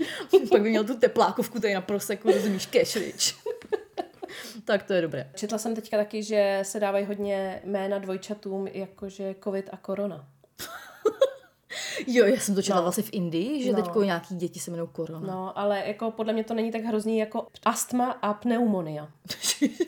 Pak 0.51 0.63
by 0.63 0.71
měl 0.71 0.85
tu 0.85 0.97
teplákovku 0.99 1.61
tady 1.61 1.75
na 1.75 1.81
proseku, 1.81 2.31
rozumíš, 2.33 2.67
cash 2.67 2.97
rich. 2.97 3.35
tak 4.65 4.83
to 4.83 4.93
je 4.93 5.03
dobré. 5.03 5.31
Četla 5.35 5.59
jsem 5.59 5.75
teďka 5.75 5.97
taky, 5.97 6.23
že 6.23 6.59
se 6.63 6.81
dávají 6.81 7.05
hodně 7.05 7.61
jména 7.65 7.99
dvojčatům, 7.99 8.67
jakože 8.67 9.35
covid 9.45 9.69
a 9.73 9.77
korona. 9.77 10.29
Jo, 12.07 12.27
já 12.27 12.41
jsem 12.41 12.55
to 12.55 12.63
četla 12.63 12.77
No. 12.77 12.83
vlastně 12.83 13.03
v 13.05 13.09
Indii, 13.13 13.65
že 13.65 13.73
No. 13.73 13.83
teďko 13.83 14.03
nějaký 14.03 14.37
děti 14.37 14.61
se 14.61 14.71
jmenují 14.71 14.89
korona. 14.93 15.21
No, 15.35 15.59
ale 15.59 15.83
jako 15.87 16.11
podle 16.11 16.33
mě 16.33 16.45
to 16.45 16.55
není 16.55 16.73
tak 16.73 16.83
hrozný 16.85 17.19
jako 17.19 17.47
astma 17.65 18.11
a 18.11 18.35
pneumonia. 18.35 19.09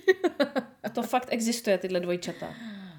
to 0.92 1.03
fakt 1.03 1.29
existuje, 1.31 1.79
tyhle 1.79 2.00
dvojčata. 2.00 2.46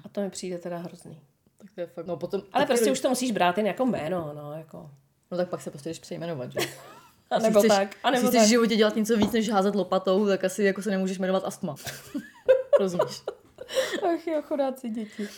A 0.04 0.08
to 0.08 0.20
mi 0.20 0.30
přijde 0.30 0.58
teda 0.58 0.78
hrozný. 0.78 1.20
tak 1.58 1.70
to 1.74 1.80
je 1.80 1.86
fakt, 1.86 2.06
no 2.06 2.16
potom... 2.16 2.42
Ale 2.52 2.62
taky 2.64 2.68
prostě 2.76 2.92
už 2.92 3.00
to 3.00 3.08
musíš 3.08 3.30
brát 3.32 3.58
jen 3.58 3.66
jako 3.66 3.86
jméno, 3.86 4.32
no, 4.36 4.52
jako. 4.52 4.90
No 5.30 5.36
tak 5.36 5.48
pak 5.48 5.60
se 5.62 5.70
prostě 5.70 5.88
jdeš 5.90 5.98
přejmenovat, 5.98 6.52
že? 6.52 6.58
A 7.30 7.38
nebo 7.38 7.58
chceš, 7.58 7.68
tak, 7.68 7.96
a 8.04 8.10
nebo 8.10 8.28
chceš 8.28 8.38
tak. 8.40 8.46
v 8.46 8.50
životě 8.50 8.76
dělat 8.76 8.96
něco 8.96 9.16
víc, 9.16 9.32
než 9.32 9.48
házet 9.50 9.74
lopatou, 9.74 10.26
tak 10.26 10.44
asi 10.44 10.64
jako 10.64 10.82
se 10.82 10.90
nemůžeš 10.90 11.18
jmenovat 11.18 11.42
astma. 11.44 11.74
Rozumíš? 12.80 13.22
Ach 14.14 14.26
jo, 14.26 14.42
chodáci 14.42 14.88
děti. 14.90 15.28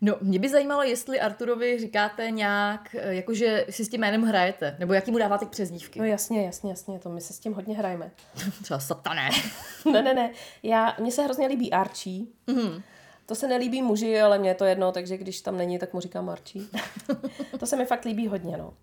No, 0.00 0.16
mě 0.20 0.38
by 0.38 0.48
zajímalo, 0.48 0.82
jestli 0.82 1.20
Arturovi 1.20 1.78
říkáte 1.78 2.30
nějak, 2.30 2.94
eh, 2.98 3.14
jakože 3.14 3.66
si 3.70 3.84
s 3.84 3.88
tím 3.88 4.00
jménem 4.00 4.22
hrajete, 4.22 4.76
nebo 4.78 4.92
jaký 4.92 5.10
mu 5.10 5.18
dáváte 5.18 5.46
přezdívky. 5.46 5.98
No 5.98 6.04
jasně, 6.04 6.46
jasně, 6.46 6.70
jasně, 6.70 6.98
to 6.98 7.08
my 7.08 7.20
se 7.20 7.32
s 7.32 7.38
tím 7.38 7.54
hodně 7.54 7.76
hrajeme. 7.76 8.10
Třeba 8.62 8.80
satané. 8.80 9.30
ne, 9.92 10.02
ne, 10.02 10.14
ne, 10.14 10.30
já, 10.62 10.96
mně 11.00 11.12
se 11.12 11.22
hrozně 11.22 11.46
líbí 11.46 11.72
Archie. 11.72 12.26
Mhm. 12.46 12.82
To 13.26 13.34
se 13.34 13.48
nelíbí 13.48 13.82
muži, 13.82 14.20
ale 14.20 14.38
mě 14.38 14.50
je 14.50 14.54
to 14.54 14.64
jedno, 14.64 14.92
takže 14.92 15.16
když 15.16 15.40
tam 15.40 15.56
není, 15.56 15.78
tak 15.78 15.92
mu 15.94 16.00
říkám 16.00 16.28
Archie. 16.28 16.64
to 17.58 17.66
se 17.66 17.76
mi 17.76 17.84
fakt 17.86 18.04
líbí 18.04 18.26
hodně, 18.28 18.56
no. 18.56 18.66
Uh, 18.68 18.74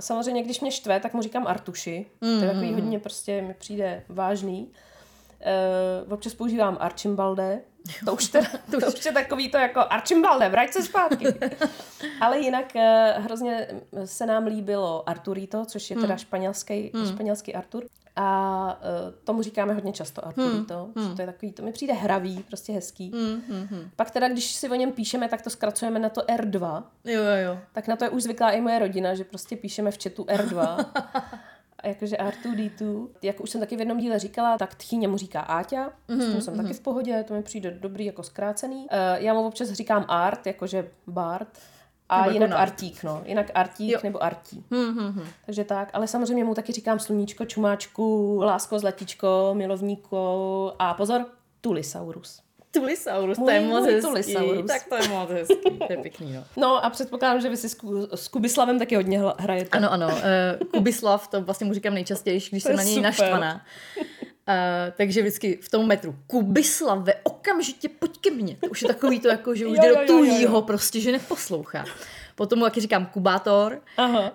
samozřejmě, 0.00 0.42
když 0.42 0.60
mě 0.60 0.70
štve, 0.70 1.00
tak 1.00 1.14
mu 1.14 1.22
říkám 1.22 1.46
Artuši. 1.46 2.06
To 2.20 2.26
je 2.26 2.32
Mhm. 2.36 2.46
takový 2.48 2.72
hodně 2.72 2.98
prostě, 2.98 3.42
mi 3.42 3.54
přijde 3.54 4.02
vážný. 4.08 4.68
Uh, 6.06 6.12
občas 6.12 6.34
používám 6.34 6.76
Archimbalde. 6.80 7.60
To 8.04 8.14
už, 8.14 8.28
teda, 8.28 8.46
to 8.70 8.76
už 8.76 9.04
je 9.04 9.12
takový 9.12 9.50
to 9.50 9.56
jako 9.56 9.80
Archimbalde, 9.90 10.48
vrať 10.48 10.72
se 10.72 10.82
zpátky. 10.82 11.26
Ale 12.20 12.38
jinak 12.38 12.72
uh, 12.74 13.24
hrozně 13.24 13.68
se 14.04 14.26
nám 14.26 14.46
líbilo 14.46 15.08
Arturito, 15.08 15.64
což 15.64 15.90
je 15.90 15.96
teda 15.96 16.16
španělský, 16.16 16.92
španělský 17.08 17.54
Artur. 17.54 17.84
A 18.16 18.80
uh, 18.80 19.14
tomu 19.24 19.42
říkáme 19.42 19.74
hodně 19.74 19.92
často 19.92 20.26
Arturito. 20.26 20.88
Hmm. 20.96 21.16
To 21.16 21.22
je 21.22 21.26
takový, 21.26 21.52
to 21.52 21.62
mi 21.62 21.72
přijde 21.72 21.92
hravý, 21.92 22.42
prostě 22.42 22.72
hezký. 22.72 23.12
Hmm. 23.48 23.90
Pak 23.96 24.10
teda, 24.10 24.28
když 24.28 24.52
si 24.52 24.68
o 24.68 24.74
něm 24.74 24.92
píšeme, 24.92 25.28
tak 25.28 25.42
to 25.42 25.50
zkracujeme 25.50 25.98
na 25.98 26.08
to 26.08 26.20
R2. 26.20 26.82
Jo, 27.04 27.22
jo, 27.22 27.36
jo. 27.44 27.58
Tak 27.72 27.88
na 27.88 27.96
to 27.96 28.04
je 28.04 28.10
už 28.10 28.22
zvyklá 28.22 28.50
i 28.50 28.60
moje 28.60 28.78
rodina, 28.78 29.14
že 29.14 29.24
prostě 29.24 29.56
píšeme 29.56 29.90
v 29.90 29.98
chatu 30.02 30.24
R2. 30.24 30.84
A 31.82 31.88
jakože 31.88 32.16
R2D2, 32.16 33.08
jak 33.22 33.40
už 33.40 33.50
jsem 33.50 33.60
taky 33.60 33.76
v 33.76 33.78
jednom 33.78 33.98
díle 33.98 34.18
říkala, 34.18 34.58
tak 34.58 34.74
tchýně 34.74 35.08
mu 35.08 35.16
říká 35.16 35.40
Áťa, 35.40 35.90
mm-hmm, 36.08 36.20
s 36.20 36.32
tím 36.32 36.40
jsem 36.40 36.56
taky 36.56 36.74
v 36.74 36.80
pohodě, 36.80 37.24
to 37.28 37.34
mi 37.34 37.42
přijde 37.42 37.70
dobrý 37.70 38.04
jako 38.04 38.22
zkrácený. 38.22 38.76
Uh, 38.76 38.86
já 39.24 39.34
mu 39.34 39.46
občas 39.46 39.68
říkám 39.68 40.04
Art, 40.08 40.46
jakože 40.46 40.90
Bart, 41.06 41.58
a 42.08 42.16
Nebo 42.16 42.30
jako 42.30 42.34
jinak 42.34 42.50
Nart. 42.50 42.62
Artík, 42.62 43.04
no. 43.04 43.22
Jinak 43.24 43.50
Artík 43.54 43.90
Jo. 43.90 44.00
nebo 44.02 44.22
Artí. 44.22 44.64
Hm, 44.70 44.92
hm, 44.92 45.12
hm. 45.12 45.26
Takže 45.46 45.64
tak, 45.64 45.90
ale 45.92 46.06
samozřejmě 46.06 46.44
mu 46.44 46.54
taky 46.54 46.72
říkám 46.72 46.98
sluníčko, 46.98 47.44
čumáčku, 47.44 48.38
lásko, 48.44 48.78
zlatíčko, 48.78 49.50
milovníko 49.52 50.74
a 50.78 50.94
pozor, 50.94 51.26
Tulisaurus. 51.60 52.42
Tulisaurus, 52.70 53.38
to 53.38 53.50
je 53.50 53.60
moc 53.60 53.86
hezký. 53.86 54.08
Tulisaurus. 54.10 54.66
Tak 54.66 54.84
to 54.88 54.96
je 54.96 55.08
moc 55.08 55.30
hezký, 55.30 55.78
to 55.86 55.92
je 55.92 55.96
pěkný, 56.02 56.32
no. 56.32 56.44
No 56.56 56.84
a 56.84 56.90
předpokládám, 56.90 57.40
že 57.40 57.48
vy 57.48 57.56
si 57.56 57.68
s, 57.68 57.76
s 58.14 58.28
Kubislavem 58.28 58.78
taky 58.78 58.96
hodně 58.96 59.20
hrajete. 59.38 59.78
Ano, 59.78 59.92
ano. 59.92 60.06
Uh, 60.06 60.66
Kubislav, 60.74 61.28
to 61.28 61.42
vlastně 61.42 61.66
mu 61.66 61.74
říkám 61.74 61.94
nejčastěji, 61.94 62.40
když 62.50 62.62
To 62.62 62.68
jsem 62.68 62.76
na 62.76 62.82
něj 62.82 62.94
super. 62.94 63.04
naštvaná. 63.10 63.64
Uh, 64.48 64.54
takže 64.96 65.20
vždycky 65.20 65.58
v 65.62 65.68
tom 65.68 65.86
metru 65.86 66.14
Kubislave, 66.26 67.14
okamžitě 67.22 67.88
pojď 67.88 68.18
ke 68.20 68.30
mně. 68.30 68.56
To 68.60 68.66
už 68.66 68.82
je 68.82 68.88
takový 68.88 69.20
to, 69.20 69.28
jako, 69.28 69.54
že 69.54 69.66
už 69.66 69.76
Jo, 69.76 69.82
jde 69.82 69.88
jo, 69.88 69.94
do 69.94 70.00
jo, 70.00 70.06
tuhýho, 70.06 70.38
jo, 70.40 70.54
jo. 70.54 70.62
prostě, 70.62 71.00
že 71.00 71.12
neposlouchá. 71.12 71.84
Potom 72.34 72.58
mu 72.58 72.64
taky 72.64 72.80
říkám 72.80 73.06
Kubátor. 73.06 73.80
Aha. 73.96 74.20
Uh, 74.20 74.26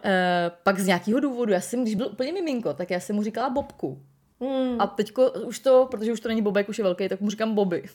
pak 0.64 0.80
z 0.80 0.88
nějakého 0.88 1.20
důvodu, 1.20 1.54
já 1.54 1.62
jsem, 1.62 1.82
když 1.82 1.96
byl 1.96 2.08
úplně 2.08 2.32
miminko, 2.34 2.74
tak 2.74 2.92
já 2.92 3.00
jsem 3.00 3.16
mu 3.16 3.24
říkala 3.24 3.50
Bobku. 3.50 4.02
Hmm. 4.44 4.82
A 4.82 4.88
teďko 4.88 5.32
už 5.32 5.60
to, 5.60 5.88
protože 5.92 6.14
už 6.14 6.20
to 6.20 6.28
není 6.28 6.42
Bobek, 6.42 6.70
už 6.70 6.78
je 6.78 6.84
velký, 6.84 7.10
tak 7.10 7.22
mu 7.22 7.30
říkám 7.30 7.56
Bobby. 7.56 7.84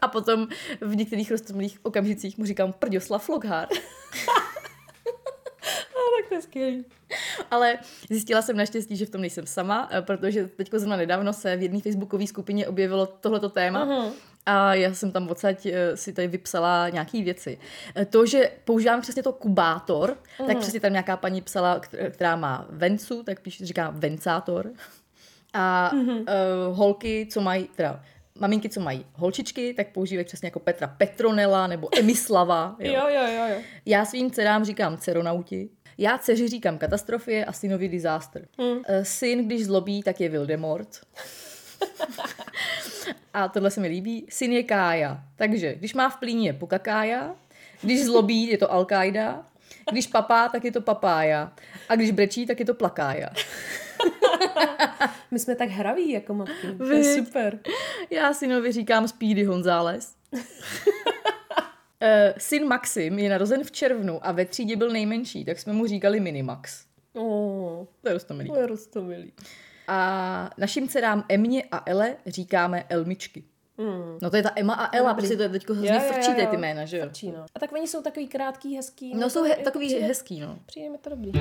A 0.00 0.08
potom 0.08 0.48
v 0.80 0.96
některých 0.96 1.30
roztomilých 1.30 1.78
okamžicích 1.82 2.38
mu 2.38 2.44
říkám 2.44 2.72
Prďoslav 2.72 3.28
Loghár. 3.28 3.68
Tak 6.22 6.28
to 6.28 6.34
je 6.34 6.42
skvělý. 6.42 6.84
Ale 7.50 7.78
zjistila 8.10 8.42
jsem 8.42 8.56
naštěstí, 8.56 8.96
že 8.96 9.06
v 9.06 9.10
tom 9.10 9.20
nejsem 9.20 9.46
sama, 9.46 9.88
eh, 9.92 10.02
protože 10.02 10.46
teď 10.46 10.70
zrovna 10.70 10.96
nedávno 10.96 11.32
se 11.32 11.56
v 11.56 11.62
jedné 11.62 11.80
facebookové 11.80 12.26
skupině 12.26 12.68
objevilo 12.68 13.06
tohleto 13.06 13.48
téma. 13.48 13.86
Uh-huh. 13.86 14.12
A 14.46 14.74
já 14.74 14.94
jsem 14.94 15.12
tam 15.12 15.28
odsaď 15.28 15.66
eh, 15.66 15.96
si 15.96 16.12
tady 16.12 16.28
vypsala 16.28 16.88
nějaké 16.88 17.22
věci. 17.22 17.58
Eh, 17.96 18.04
To, 18.04 18.26
že 18.26 18.50
používám 18.64 19.00
přesně 19.00 19.22
to 19.22 19.32
kubátor, 19.32 20.16
uh-huh. 20.38 20.46
tak 20.46 20.58
přesně 20.58 20.80
tam 20.80 20.92
nějaká 20.92 21.16
paní 21.16 21.42
psala, 21.42 21.80
kt- 21.80 21.94
která 22.10 22.36
má 22.36 22.66
vencu, 22.70 23.22
tak 23.22 23.40
píše, 23.40 23.66
říká 23.66 23.90
vencátor. 23.96 24.70
A 25.54 25.90
uh-huh. 25.94 26.20
uh, 26.20 26.76
holky, 26.76 27.28
co 27.30 27.40
mají, 27.40 27.68
teda 27.76 28.02
maminky, 28.38 28.68
co 28.68 28.80
mají 28.80 29.06
holčičky, 29.14 29.74
tak 29.74 29.88
používají 29.88 30.24
přesně 30.24 30.46
jako 30.46 30.58
Petra 30.60 30.86
Petronela 30.86 31.66
nebo 31.66 31.88
Emislava. 31.98 32.76
Jo. 32.78 32.92
Jo, 32.92 33.08
jo, 33.08 33.22
jo, 33.36 33.46
jo. 33.54 33.60
Já 33.86 34.04
svým 34.04 34.30
dcerám 34.30 34.64
říkám 34.64 34.96
ceronauti. 34.96 35.68
Já 35.98 36.18
dceři 36.18 36.48
říkám 36.48 36.78
katastrofie 36.78 37.44
a 37.44 37.52
synovi 37.52 37.88
disaster. 37.88 38.46
Hmm. 38.58 38.78
Syn, 39.02 39.46
když 39.46 39.66
zlobí, 39.66 40.02
tak 40.02 40.20
je 40.20 40.38
Voldemort. 40.38 40.88
A 43.34 43.48
tohle 43.48 43.70
se 43.70 43.80
mi 43.80 43.88
líbí. 43.88 44.26
Syn 44.28 44.52
je 44.52 44.62
Kája. 44.62 45.24
Takže, 45.36 45.74
když 45.74 45.94
má 45.94 46.08
v 46.10 46.16
plíně 46.16 46.48
je 46.48 46.52
Pukakája, 46.52 47.34
když 47.82 48.04
zlobí, 48.04 48.46
je 48.48 48.58
to 48.58 48.66
Al-Qaida, 48.66 49.44
když 49.92 50.06
papá, 50.06 50.48
tak 50.48 50.64
je 50.64 50.72
to 50.72 50.80
papája. 50.80 51.52
A 51.88 51.96
když 51.96 52.10
brečí, 52.10 52.46
tak 52.46 52.60
je 52.60 52.66
to 52.66 52.74
plakája. 52.74 53.28
My 55.30 55.38
jsme 55.38 55.54
tak 55.56 55.68
hraví 55.68 56.10
jako 56.10 56.34
matky. 56.34 56.74
To 56.78 56.84
je 56.92 57.04
super. 57.24 57.58
Já 58.10 58.32
synovi 58.34 58.72
říkám 58.72 59.08
Speedy 59.08 59.44
González. 59.44 60.14
Eh, 62.04 62.34
Syn 62.38 62.68
Maxim 62.68 63.18
je 63.18 63.30
narozen 63.30 63.64
v 63.64 63.70
červnu 63.70 64.26
a 64.26 64.32
ve 64.32 64.44
třídě 64.44 64.76
byl 64.76 64.90
nejmenší, 64.90 65.44
tak 65.44 65.58
jsme 65.58 65.72
mu 65.72 65.86
říkali 65.86 66.20
Minimax. 66.20 66.84
Oh, 67.14 67.86
To 68.02 68.08
je 68.08 68.12
rostomilý. 68.12 68.48
to 68.50 68.56
je 68.60 68.66
rostomilý. 68.66 69.32
A 69.88 70.50
našim 70.58 70.88
dcerám 70.88 71.24
Emě 71.28 71.64
a 71.72 71.82
Ele 71.86 72.16
říkáme 72.26 72.84
Elmičky. 72.88 73.44
Mm. 73.78 74.18
No 74.22 74.30
to 74.30 74.36
je 74.36 74.42
ta 74.42 74.50
Emma 74.56 74.74
a 74.74 74.96
Ela, 74.96 75.14
prostě 75.14 75.36
to 75.36 75.42
je 75.42 75.48
teď 75.48 75.64
hrozně 75.68 76.00
frčí 76.00 76.34
ty 76.34 76.56
jména, 76.56 76.84
že 76.84 76.98
jo? 76.98 77.04
Frčí, 77.04 77.30
no. 77.32 77.44
A 77.54 77.58
tak 77.60 77.72
oni 77.72 77.88
jsou 77.88 78.02
takový 78.02 78.28
krátký, 78.28 78.76
hezký. 78.76 79.14
No 79.14 79.20
to 79.20 79.30
jsou 79.30 79.42
he- 79.44 79.56
takový 79.56 79.86
přijde- 79.86 80.06
hezký, 80.06 80.40
no. 80.40 80.58
Přijde 80.66 80.90
mi 80.90 80.98
to 80.98 81.10
dobrý. 81.10 81.32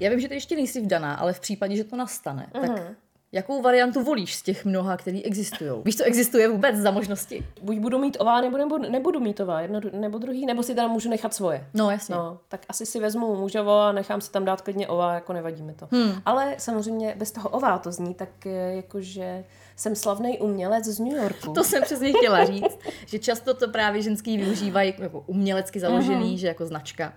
Já 0.00 0.10
vím, 0.10 0.20
že 0.20 0.28
ty 0.28 0.34
ještě 0.34 0.56
nejsi 0.56 0.80
vdaná, 0.80 1.14
ale 1.14 1.32
v 1.32 1.40
případě, 1.40 1.76
že 1.76 1.84
to 1.84 1.96
nastane, 1.96 2.50
Mhm. 2.54 2.66
tak 2.74 2.82
jakou 3.32 3.62
variantu 3.62 4.02
volíš 4.02 4.34
z 4.34 4.42
těch 4.42 4.64
mnoha, 4.64 4.96
který 4.96 5.24
existují? 5.24 5.70
Víš, 5.84 5.96
co 5.96 6.04
existuje 6.04 6.48
vůbec 6.48 6.76
za 6.76 6.90
možnosti? 6.90 7.46
Buď 7.62 7.78
budu 7.78 7.98
mít 7.98 8.16
ová, 8.20 8.40
nebo, 8.40 8.58
nebo 8.58 8.78
nebudu 8.78 9.20
mít 9.20 9.40
ová, 9.40 9.60
jedno 9.60 9.80
nebo 9.92 10.18
druhý, 10.18 10.46
nebo 10.46 10.62
si 10.62 10.74
teda 10.74 10.88
můžu 10.88 11.10
nechat 11.10 11.34
svoje. 11.34 11.66
No 11.74 11.90
jasně. 11.90 12.14
No, 12.14 12.38
tak 12.48 12.60
asi 12.68 12.86
si 12.86 13.00
vezmu 13.00 13.36
mužovo 13.36 13.80
a 13.80 13.92
nechám 13.92 14.20
si 14.20 14.30
tam 14.30 14.44
dát 14.44 14.60
klidně 14.60 14.88
ová, 14.88 15.14
jako 15.14 15.32
nevadí 15.32 15.62
mi 15.62 15.74
to. 15.74 15.88
Hmm. 15.92 16.12
Ale 16.26 16.54
samozřejmě 16.58 17.14
bez 17.18 17.32
toho 17.32 17.48
ová 17.48 17.78
to 17.78 17.92
zní, 17.92 18.14
tak 18.14 18.46
eh, 18.46 18.74
jakože 18.76 19.44
jsem 19.76 19.96
slavný 19.96 20.38
umělec 20.38 20.84
z 20.84 20.98
New 20.98 21.16
Yorku. 21.16 21.52
To 21.52 21.64
jsem 21.64 21.82
přesně 21.82 22.12
chtěla 22.12 22.44
říct, 22.44 22.78
že 23.06 23.18
často 23.18 23.54
to 23.54 23.68
právě 23.68 24.02
ženský 24.02 24.38
využívají 24.38 24.94
jako 24.98 25.24
umělecky 25.26 25.80
založený, 25.80 26.38
že 26.38 26.46
jako 26.46 26.66
značka. 26.66 27.12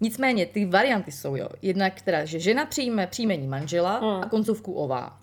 Nicméně 0.00 0.46
ty 0.46 0.66
varianty 0.66 1.12
jsou, 1.12 1.36
jo. 1.36 1.48
Jednak 1.62 2.00
teda, 2.00 2.24
že 2.24 2.40
žena 2.40 2.66
přijme 2.66 3.06
příjmení 3.06 3.46
manžela 3.46 3.96
a 3.96 4.28
koncovku 4.28 4.72
ová. 4.72 5.18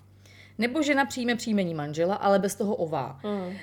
Nebo 0.58 0.84
žena 0.84 1.06
přijme 1.06 1.36
příjmení 1.36 1.74
manžela, 1.74 2.16
ale 2.16 2.40
bez 2.40 2.56
toho 2.56 2.76
ová. 2.76 3.20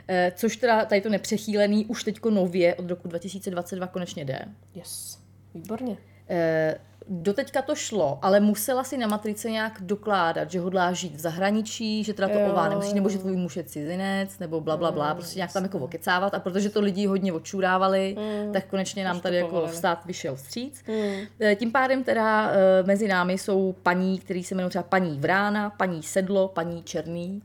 Eh, 0.08 0.32
což 0.36 0.56
teda 0.56 0.84
tady 0.84 1.00
to 1.00 1.08
nepřechýlený 1.08 1.86
už 1.86 2.04
teďko 2.04 2.30
nově 2.30 2.74
od 2.74 2.90
roku 2.90 3.08
2022 3.08 3.86
konečně 3.86 4.24
jde. 4.24 4.44
Yes. 4.74 5.18
Výborně. 5.54 5.96
Eh, 6.28 6.74
Doteďka 7.08 7.62
to 7.62 7.74
šlo, 7.74 8.18
ale 8.22 8.40
musela 8.40 8.84
si 8.84 8.98
na 8.98 9.06
matrice 9.06 9.50
nějak 9.50 9.78
dokládat, 9.80 10.50
že 10.50 10.60
hodlá 10.60 10.92
žít 10.92 11.14
v 11.14 11.20
zahraničí, 11.20 12.04
že 12.04 12.14
teda 12.14 12.28
to 12.28 12.34
ová 12.52 12.68
nemusí, 12.68 12.94
nebo 12.94 13.08
že 13.08 13.18
tvůj 13.18 13.36
muž 13.36 13.56
je 13.56 13.64
cizinec, 13.64 14.38
nebo 14.38 14.60
bla, 14.60 14.76
bla, 14.76 14.90
bla, 14.92 15.14
prostě 15.14 15.38
nějak 15.38 15.52
tam 15.52 15.62
jako 15.62 15.78
okecávat. 15.78 16.34
A 16.34 16.40
protože 16.40 16.70
to 16.70 16.80
lidi 16.80 17.06
hodně 17.06 17.32
odčurávali, 17.32 18.16
tak 18.52 18.66
konečně 18.66 19.04
nám 19.04 19.20
tady 19.20 19.36
jako 19.36 19.68
stát 19.68 20.04
vyšel 20.06 20.36
vstříc. 20.36 20.84
Eh, 21.40 21.56
Tím 21.56 21.72
pádem 21.72 22.04
teda 22.04 22.50
eh, 22.50 22.82
mezi 22.82 23.08
námi 23.08 23.38
jsou 23.38 23.74
paní, 23.82 24.18
který 24.18 24.44
se 24.44 24.54
jmenují 24.54 24.70
třeba 24.70 24.82
paní 24.82 25.18
Vrána, 25.18 25.70
paní 25.70 26.02
Sedlo, 26.02 26.48
paní 26.48 26.82
Černý. 26.82 27.42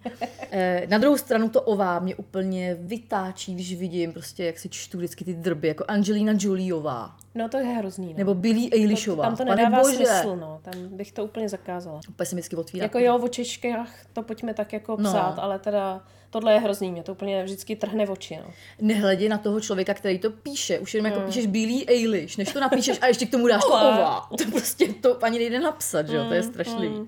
Eh, 0.51 0.87
Na 0.89 0.97
druhou 0.97 1.17
stranu 1.17 1.49
to 1.49 1.61
ová 1.61 1.99
mě 1.99 2.15
úplně 2.15 2.77
vytáčí, 2.79 3.53
když 3.55 3.75
vidím 3.75 4.13
prostě, 4.13 4.45
jak 4.45 4.59
si 4.59 4.69
čtu 4.69 4.97
vždycky 4.97 5.25
ty 5.25 5.33
drby, 5.33 5.67
jako 5.67 5.83
Angelina 5.87 6.33
Joliová. 6.39 7.15
No 7.37 7.49
to 7.49 7.57
je 7.57 7.63
hrozný. 7.65 8.07
No. 8.07 8.17
Nebo 8.17 8.33
Billie 8.33 8.69
Eilishová. 8.73 9.23
Tam 9.23 9.35
to 9.37 9.45
Pane 9.45 9.55
nedává 9.55 9.81
bože. 9.83 9.95
smysl, 9.95 10.35
no. 10.35 10.59
Tam 10.63 10.73
bych 10.87 11.11
to 11.11 11.23
úplně 11.25 11.49
zakázala. 11.49 11.99
Vždycky 12.19 12.55
otvírá. 12.55 12.83
Jako 12.85 12.99
jo, 12.99 13.17
o 13.23 13.27
češkách 13.27 13.89
to 14.13 14.23
pojďme 14.23 14.53
tak 14.53 14.73
jako 14.73 14.97
No. 14.99 15.09
psát, 15.09 15.39
ale 15.39 15.59
teda 15.59 16.01
tohle 16.29 16.53
je 16.53 16.59
hrozný, 16.59 16.91
mě 16.91 17.03
to 17.03 17.11
úplně 17.11 17.43
vždycky 17.43 17.75
trhne 17.75 18.05
v 18.05 18.11
oči, 18.11 18.37
no. 18.37 18.51
Nehledě 18.81 19.29
na 19.29 19.37
toho 19.37 19.59
člověka, 19.61 19.93
který 19.93 20.19
to 20.19 20.29
píše. 20.29 20.79
Už 20.79 20.93
jenom 20.93 21.11
jako 21.11 21.25
píšeš 21.25 21.45
Billie 21.45 21.85
Eilish, 21.87 22.37
než 22.37 22.53
to 22.53 22.59
napíšeš 22.59 22.97
a 23.01 23.07
ještě 23.07 23.25
k 23.25 23.31
tomu 23.31 23.47
dáš 23.47 23.61
to 23.61 23.67
Ova. 23.73 24.27
To 24.37 24.51
prostě 24.51 24.93
to 24.93 25.23
ani 25.23 25.39
nejde 25.39 25.59
napsat, 25.59 26.07
že 26.07 26.15
jo? 26.15 26.25
To 26.27 26.33
je 26.33 26.43
strašlivý. 26.43 27.07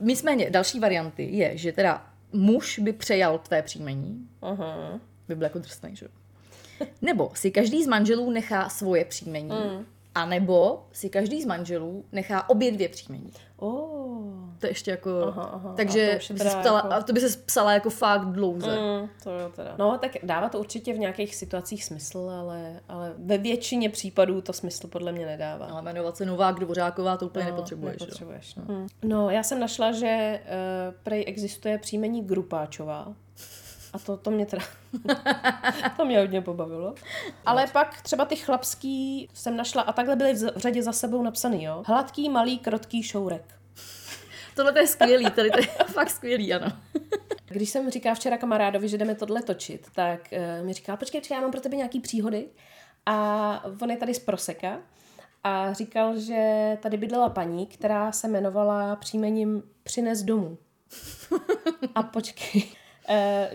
Nicméně 0.00 0.50
další 0.50 0.80
varianty 0.80 1.28
je, 1.30 1.56
že 1.56 1.72
teda 1.72 2.06
muž 2.32 2.78
by 2.78 2.92
přejal 2.92 3.38
tvé 3.38 3.62
příjmení, 3.62 4.28
Aha. 4.42 5.00
by 5.28 5.34
byl 5.34 5.44
jako 5.44 5.58
drsnej, 5.58 5.96
že 5.96 6.04
jo? 6.06 6.10
Nebo 7.02 7.30
si 7.34 7.50
každý 7.50 7.84
z 7.84 7.86
manželů 7.86 8.30
nechá 8.30 8.68
svoje 8.68 9.04
příjmení, 9.04 9.50
a 10.14 10.26
nebo 10.26 10.86
si 10.92 11.08
každý 11.10 11.42
z 11.42 11.46
manželů 11.46 12.04
nechá 12.12 12.48
obě 12.48 12.72
dvě 12.72 12.88
příjmení. 12.88 13.32
Oh. 13.56 14.24
To 14.58 14.66
je 14.66 14.70
ještě 14.70 14.90
jako... 14.90 15.10
Aha, 15.28 15.42
aha. 15.42 15.70
A 15.70 15.74
Takže 15.74 16.10
to 16.10 16.16
už 16.16 16.30
je 16.30 16.34
by 16.34 16.40
psala, 16.40 16.78
jako- 16.78 16.92
a 16.92 17.02
to 17.02 17.12
by 17.12 17.20
se 17.20 17.38
psala 17.38 17.72
jako 17.72 17.90
fakt 17.90 18.24
dlouze. 18.24 18.76
Mm, 18.78 19.08
to 19.24 19.30
jo 19.30 19.48
teda. 19.56 19.74
No, 19.78 19.98
tak 19.98 20.10
dává 20.22 20.48
to 20.48 20.58
určitě 20.58 20.92
v 20.94 20.98
nějakých 20.98 21.34
situacích 21.36 21.84
smysl, 21.84 22.30
ale, 22.40 22.80
ale 22.88 23.14
ve 23.18 23.38
většině 23.38 23.88
případů 23.90 24.40
to 24.40 24.52
smysl 24.52 24.86
podle 24.88 25.12
mě 25.12 25.26
nedává. 25.26 25.66
Ale 25.66 25.82
jmenovat 25.82 26.16
se 26.16 26.24
Novák 26.26 26.58
Dvořáková 26.60 27.16
to 27.16 27.26
úplně 27.26 27.44
No, 27.44 27.50
nepotřebuješ. 27.50 27.96
jo. 28.00 28.06
nepotřebuješ 28.06 28.54
no. 28.54 28.62
Hmm. 28.68 28.86
no, 29.02 29.30
já 29.30 29.42
jsem 29.42 29.60
našla, 29.60 29.92
že 29.92 30.40
uh, 30.44 30.94
prej 31.02 31.24
existuje 31.26 31.78
příjmení 31.78 32.22
Grupáčová. 32.24 33.14
A 33.94 33.98
to, 33.98 34.16
to 34.16 34.30
mě 34.30 34.46
teda, 34.46 34.62
to 35.96 36.04
mě 36.04 36.20
hodně 36.20 36.40
pobavilo. 36.40 36.94
Ale 37.46 37.66
pak 37.66 38.02
třeba 38.02 38.24
ty 38.24 38.36
chlapský 38.36 39.28
jsem 39.34 39.56
našla, 39.56 39.82
a 39.82 39.92
takhle 39.92 40.16
byly 40.16 40.34
v 40.34 40.52
řadě 40.56 40.82
za 40.82 40.92
sebou 40.92 41.22
napsaný, 41.22 41.64
jo. 41.64 41.82
Hladký, 41.86 42.28
malý, 42.28 42.58
krotký 42.58 43.02
šourek. 43.02 43.54
Tohle 44.56 44.72
to 44.72 44.78
je 44.78 44.86
skvělý, 44.86 45.30
tady 45.30 45.50
to 45.50 45.58
je 45.58 45.66
fakt 45.86 46.10
skvělý, 46.10 46.54
ano. 46.54 46.72
Když 47.46 47.70
jsem 47.70 47.90
říkala 47.90 48.14
včera 48.14 48.38
kamarádovi, 48.38 48.88
že 48.88 48.98
jdeme 48.98 49.14
tohle 49.14 49.42
točit, 49.42 49.86
tak 49.94 50.28
uh, 50.32 50.66
mi 50.66 50.72
říkal, 50.72 50.96
počkej, 50.96 51.20
počkej, 51.20 51.34
já 51.34 51.40
mám 51.40 51.50
pro 51.50 51.60
tebe 51.60 51.76
nějaký 51.76 52.00
příhody. 52.00 52.48
A 53.06 53.64
on 53.82 53.90
je 53.90 53.96
tady 53.96 54.14
z 54.14 54.18
Proseka. 54.18 54.78
A 55.44 55.72
říkal, 55.72 56.18
že 56.18 56.78
tady 56.82 56.96
bydlela 56.96 57.28
paní, 57.28 57.66
která 57.66 58.12
se 58.12 58.26
jmenovala 58.26 58.96
příjmením 58.96 59.62
Přines 59.82 60.22
domů. 60.22 60.58
A 61.94 62.02
počkej, 62.02 62.64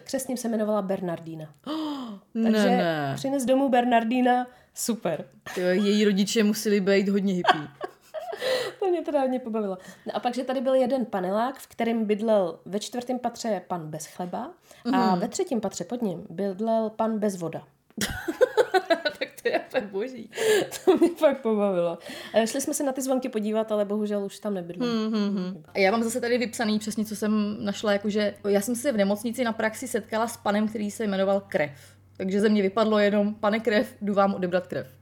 křesním 0.03 0.37
se 0.37 0.47
jmenovala 0.47 0.81
Bernardína. 0.81 1.53
Takže 2.43 2.69
ne, 2.69 2.77
ne. 2.77 3.11
Přines 3.15 3.45
domů 3.45 3.69
Bernardína, 3.69 4.47
super. 4.73 5.25
Její 5.57 6.05
rodiče 6.05 6.43
museli 6.43 6.81
být 6.81 7.09
hodně 7.09 7.33
hippie. 7.33 7.67
To 8.79 8.87
mě 8.87 9.01
teda 9.01 9.21
hodně 9.21 9.39
pobavilo. 9.39 9.77
No 10.05 10.15
a 10.15 10.19
pak, 10.19 10.35
že 10.35 10.43
tady 10.43 10.61
byl 10.61 10.75
jeden 10.75 11.05
panelák, 11.05 11.59
v 11.59 11.67
kterém 11.67 12.05
bydlel 12.05 12.59
ve 12.65 12.79
čtvrtém 12.79 13.19
patře 13.19 13.61
pan 13.67 13.89
bez 13.89 14.05
chleba 14.05 14.51
a 14.93 15.15
ve 15.15 15.27
třetím 15.27 15.61
patře 15.61 15.83
pod 15.83 16.01
ním 16.01 16.27
bydlel 16.29 16.89
pan 16.89 17.19
bez 17.19 17.37
voda. 17.37 17.63
tak 19.71 19.71
to 19.71 19.77
je 19.77 19.81
fakt 19.81 19.91
boží. 19.91 20.29
To 20.85 20.97
mě 20.97 21.09
fakt 21.09 21.41
pobavilo. 21.41 21.97
Šli 22.45 22.61
jsme 22.61 22.73
se 22.73 22.83
na 22.83 22.91
ty 22.91 23.01
zvonky 23.01 23.29
podívat, 23.29 23.71
ale 23.71 23.85
bohužel 23.85 24.23
už 24.23 24.39
tam 24.39 24.53
nebydlel. 24.53 25.09
Hmm. 25.09 25.63
A 25.73 25.79
já 25.79 25.91
mám 25.91 26.03
zase 26.03 26.21
tady 26.21 26.37
vypsaný 26.37 26.79
přesně, 26.79 27.05
co 27.05 27.15
jsem 27.15 27.57
našla, 27.59 27.93
jakože 27.93 28.33
já 28.47 28.61
jsem 28.61 28.75
se 28.75 28.91
v 28.91 28.97
nemocnici 28.97 29.43
na 29.43 29.53
praxi 29.53 29.87
setkala 29.87 30.27
s 30.27 30.37
panem, 30.37 30.67
který 30.67 30.91
se 30.91 31.03
jmenoval 31.03 31.41
Krev. 31.47 31.99
Takže 32.17 32.41
ze 32.41 32.49
mě 32.49 32.61
vypadlo 32.61 32.99
jenom, 32.99 33.35
pane 33.35 33.59
Krev, 33.59 33.95
jdu 34.01 34.13
vám 34.13 34.33
odebrat 34.33 34.67
krev. 34.67 34.87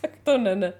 Tak 0.00 0.10
to 0.24 0.38
ne, 0.38 0.56
ne. 0.56 0.72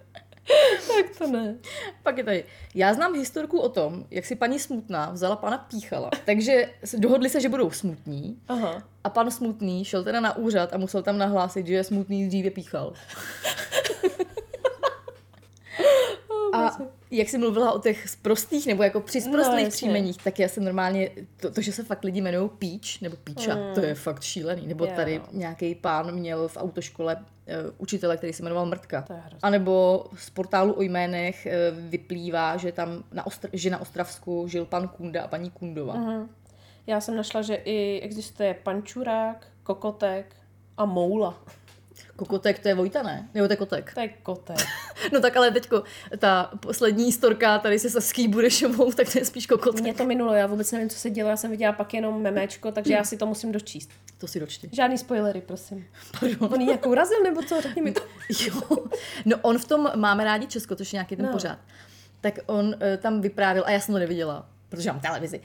tak 0.89 1.19
to 1.19 1.27
ne. 1.27 1.57
Pak 2.03 2.19
je 2.19 2.25
tady. 2.25 2.45
Já 2.75 2.95
znám 2.95 3.15
historku 3.15 3.61
o 3.61 3.69
tom, 3.69 4.05
jak 4.11 4.25
si 4.25 4.37
paní 4.37 4.59
Smutná 4.59 5.11
vzala 5.11 5.37
pana 5.37 5.59
Píchala. 5.59 6.11
Takže 6.25 6.71
dohodli 6.97 7.31
se, 7.31 7.41
že 7.41 7.49
budou 7.49 7.71
smutní. 7.71 8.41
Aha. 8.49 8.83
A 9.05 9.11
pan 9.11 9.31
Smutný 9.31 9.85
šel 9.85 10.05
teda 10.05 10.21
na 10.21 10.37
úřad 10.37 10.73
a 10.73 10.79
musel 10.79 11.03
tam 11.03 11.19
nahlásit, 11.19 11.67
že 11.67 11.75
je 11.75 11.85
smutný 11.85 12.29
dříve 12.29 12.51
píchal. 12.51 12.93
A 16.53 16.79
jak 17.11 17.29
jsi 17.29 17.39
mluvila 17.39 17.73
o 17.73 17.79
těch 17.79 18.09
sprostých 18.09 18.67
nebo 18.67 18.83
jako 18.83 19.01
při 19.01 19.21
No, 19.31 19.69
příjmeních, 19.69 20.23
tak 20.25 20.39
já 20.39 20.49
jsem 20.49 20.65
normálně, 20.65 21.11
to, 21.37 21.51
to 21.51 21.61
že 21.61 21.73
se 21.73 21.85
fakt 21.85 22.05
lidi 22.05 22.19
jmenují 22.19 22.51
Peach 22.59 23.01
nebo 23.03 23.17
Píča, 23.17 23.55
mm. 23.55 23.75
to 23.75 23.81
je 23.81 23.95
fakt 23.95 24.23
šílený. 24.23 24.67
Nebo 24.67 24.85
Jo. 24.85 24.93
tady 24.97 25.21
nějaký 25.33 25.75
pán 25.75 26.13
měl 26.13 26.49
v 26.49 26.57
autoškole 26.57 27.17
uh, 27.17 27.23
učitele, 27.79 28.17
který 28.17 28.33
se 28.33 28.43
jmenoval 28.43 28.67
Mrtka. 28.67 29.05
A 29.43 29.51
nebo 29.51 30.05
z 30.17 30.31
portálu 30.31 30.73
o 30.73 30.83
jménech 30.83 31.47
uh, 31.47 31.91
vyplývá, 31.91 32.57
že 32.57 32.73
tam 32.73 33.05
na, 33.13 33.27
Ostr- 33.27 33.49
že 33.53 33.71
na 33.71 33.81
Ostravsku 33.81 34.49
žil 34.49 34.65
pan 34.65 34.89
Kunda 34.89 35.23
a 35.23 35.29
paní 35.29 35.51
Kundová. 35.51 35.95
Mm. 35.95 36.29
Já 36.87 37.01
jsem 37.01 37.17
našla, 37.17 37.43
že 37.43 37.55
i 37.55 38.01
existuje 38.01 38.55
pančurák, 38.63 39.47
kokotek 39.63 40.37
a 40.77 40.85
moula. 40.85 41.43
Kokotek 42.19 42.59
to 42.59 42.69
je 42.69 42.75
Vojta, 42.75 43.03
ne? 43.03 43.29
Nebo 43.35 43.47
to 43.47 43.53
je 43.53 43.57
kotek? 43.57 43.95
To 43.95 44.01
je 44.01 44.09
kotek. 44.09 44.57
No 45.13 45.21
tak 45.21 45.37
ale 45.37 45.51
teďko, 45.51 45.83
ta 46.19 46.51
poslední 46.61 47.13
storka 47.13 47.59
tady 47.59 47.79
se 47.79 47.91
Saský 47.91 48.29
Burešovou, 48.29 48.93
tak 48.97 49.13
to 49.13 49.19
je 49.19 49.25
spíš 49.25 49.47
kokotek. 49.47 49.83
Mě 49.83 49.95
to 49.95 50.05
minulo, 50.05 50.35
já 50.35 50.47
vůbec 50.47 50.73
nevím, 50.73 50.89
co 50.89 50.99
se 50.99 51.11
dělo, 51.11 51.31
já 51.31 51.37
jsem 51.37 51.51
viděla 51.51 51.73
pak 51.73 51.95
jenom 51.95 52.23
memečko, 52.23 52.73
takže 52.73 52.93
já 52.95 53.05
si 53.05 53.17
to 53.17 53.27
musím 53.27 53.53
dočíst. 53.53 53.91
To 54.19 54.27
si 54.27 54.41
dočti. 54.41 54.69
Žádný 54.73 54.99
spoilery, 54.99 55.41
prosím. 55.41 55.87
Pardon. 56.21 56.49
On 56.55 56.61
jí 56.61 56.67
nějakou 56.67 56.91
urazil, 56.91 57.23
nebo 57.23 57.43
co? 57.43 57.61
Řekni 57.61 57.83
mi 57.83 57.93
to. 57.93 58.01
Jo. 58.47 58.77
No 59.25 59.37
on 59.43 59.59
v 59.59 59.65
tom 59.69 59.91
Máme 59.97 60.25
rádi 60.25 60.47
Česko, 60.47 60.77
to 60.77 60.83
je 60.83 60.87
nějaký 60.93 61.17
ten 61.17 61.25
No. 61.25 61.31
no. 61.31 61.33
pořád. 61.37 61.59
Tak 62.21 62.39
on 62.47 62.67
uh, 62.67 62.75
tam 62.99 63.21
vyprávěl, 63.21 63.65
a 63.67 63.71
já 63.71 63.81
jsem 63.81 63.93
to 63.95 63.99
neviděla, 63.99 64.47
protože 64.69 64.93
mám 64.93 65.01
televizi. 65.01 65.41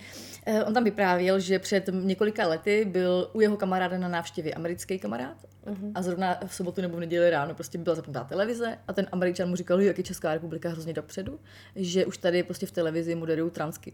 Uh, 0.48 0.64
on 0.68 0.74
tam 0.74 0.84
vyprávěl, 0.84 1.40
že 1.40 1.60
před 1.60 1.90
několika 1.92 2.48
lety 2.48 2.86
byl 2.86 3.30
u 3.34 3.42
jeho 3.42 3.58
kamaráda 3.58 3.98
na 3.98 4.08
návštěvě 4.08 4.54
americký 4.54 5.00
kamarád 5.00 5.38
uh-huh. 5.66 5.92
a 5.96 6.02
zrovna 6.02 6.40
v 6.48 6.56
sobotu 6.56 6.82
nebo 6.82 6.98
v 6.98 7.00
neděli 7.00 7.30
ráno 7.30 7.54
prostě 7.54 7.78
byla 7.78 7.96
zapnutá 7.96 8.24
televize 8.24 8.78
a 8.88 8.94
ten 8.94 9.08
američan 9.12 9.50
mu 9.50 9.56
říkal, 9.56 9.82
jak 9.82 9.98
je 9.98 10.04
Česká 10.04 10.34
republika 10.34 10.70
hrozně 10.70 10.94
dopředu, 10.94 11.40
že 11.76 12.06
už 12.06 12.18
tady 12.18 12.44
prostě 12.44 12.66
v 12.66 12.72
televizi 12.72 13.16
moderují 13.16 13.52
transky. 13.52 13.94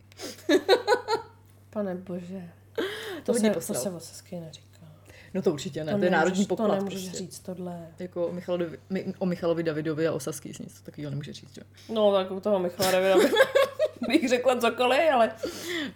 Pane 1.69 1.95
bože. 1.95 2.49
To, 3.23 3.31
hodně 3.31 3.53
se, 3.53 3.67
to 3.67 3.73
se 3.73 3.89
o 3.89 3.99
Sasky 3.99 4.39
neříká. 4.39 4.69
No 5.33 5.41
to 5.41 5.51
určitě 5.51 5.83
ne, 5.83 5.91
to, 5.91 5.97
To 5.97 6.05
je 6.05 6.11
národní 6.11 6.45
poklad. 6.45 6.67
To 6.67 6.75
nemůžeš 6.75 7.01
prostě. 7.01 7.17
říct 7.17 7.39
tohle. 7.39 7.87
Jako 7.99 8.27
o 8.27 8.31
Michalovi, 8.31 8.79
mi- 8.89 9.13
o 9.19 9.25
Michalovi 9.25 9.63
Davidovi 9.63 10.07
a 10.07 10.13
o 10.13 10.19
Sasky 10.19 10.49
nic 10.59 10.81
takového 10.81 11.09
nemůže 11.09 11.33
říct, 11.33 11.57
jo. 11.57 11.63
No, 11.93 12.13
tak 12.13 12.31
u 12.31 12.39
toho 12.39 12.59
Michala 12.59 12.91
Davida 12.91 13.15
bych, 14.07 14.29
řekla 14.29 14.55
cokoliv, 14.59 14.99
ale 15.13 15.31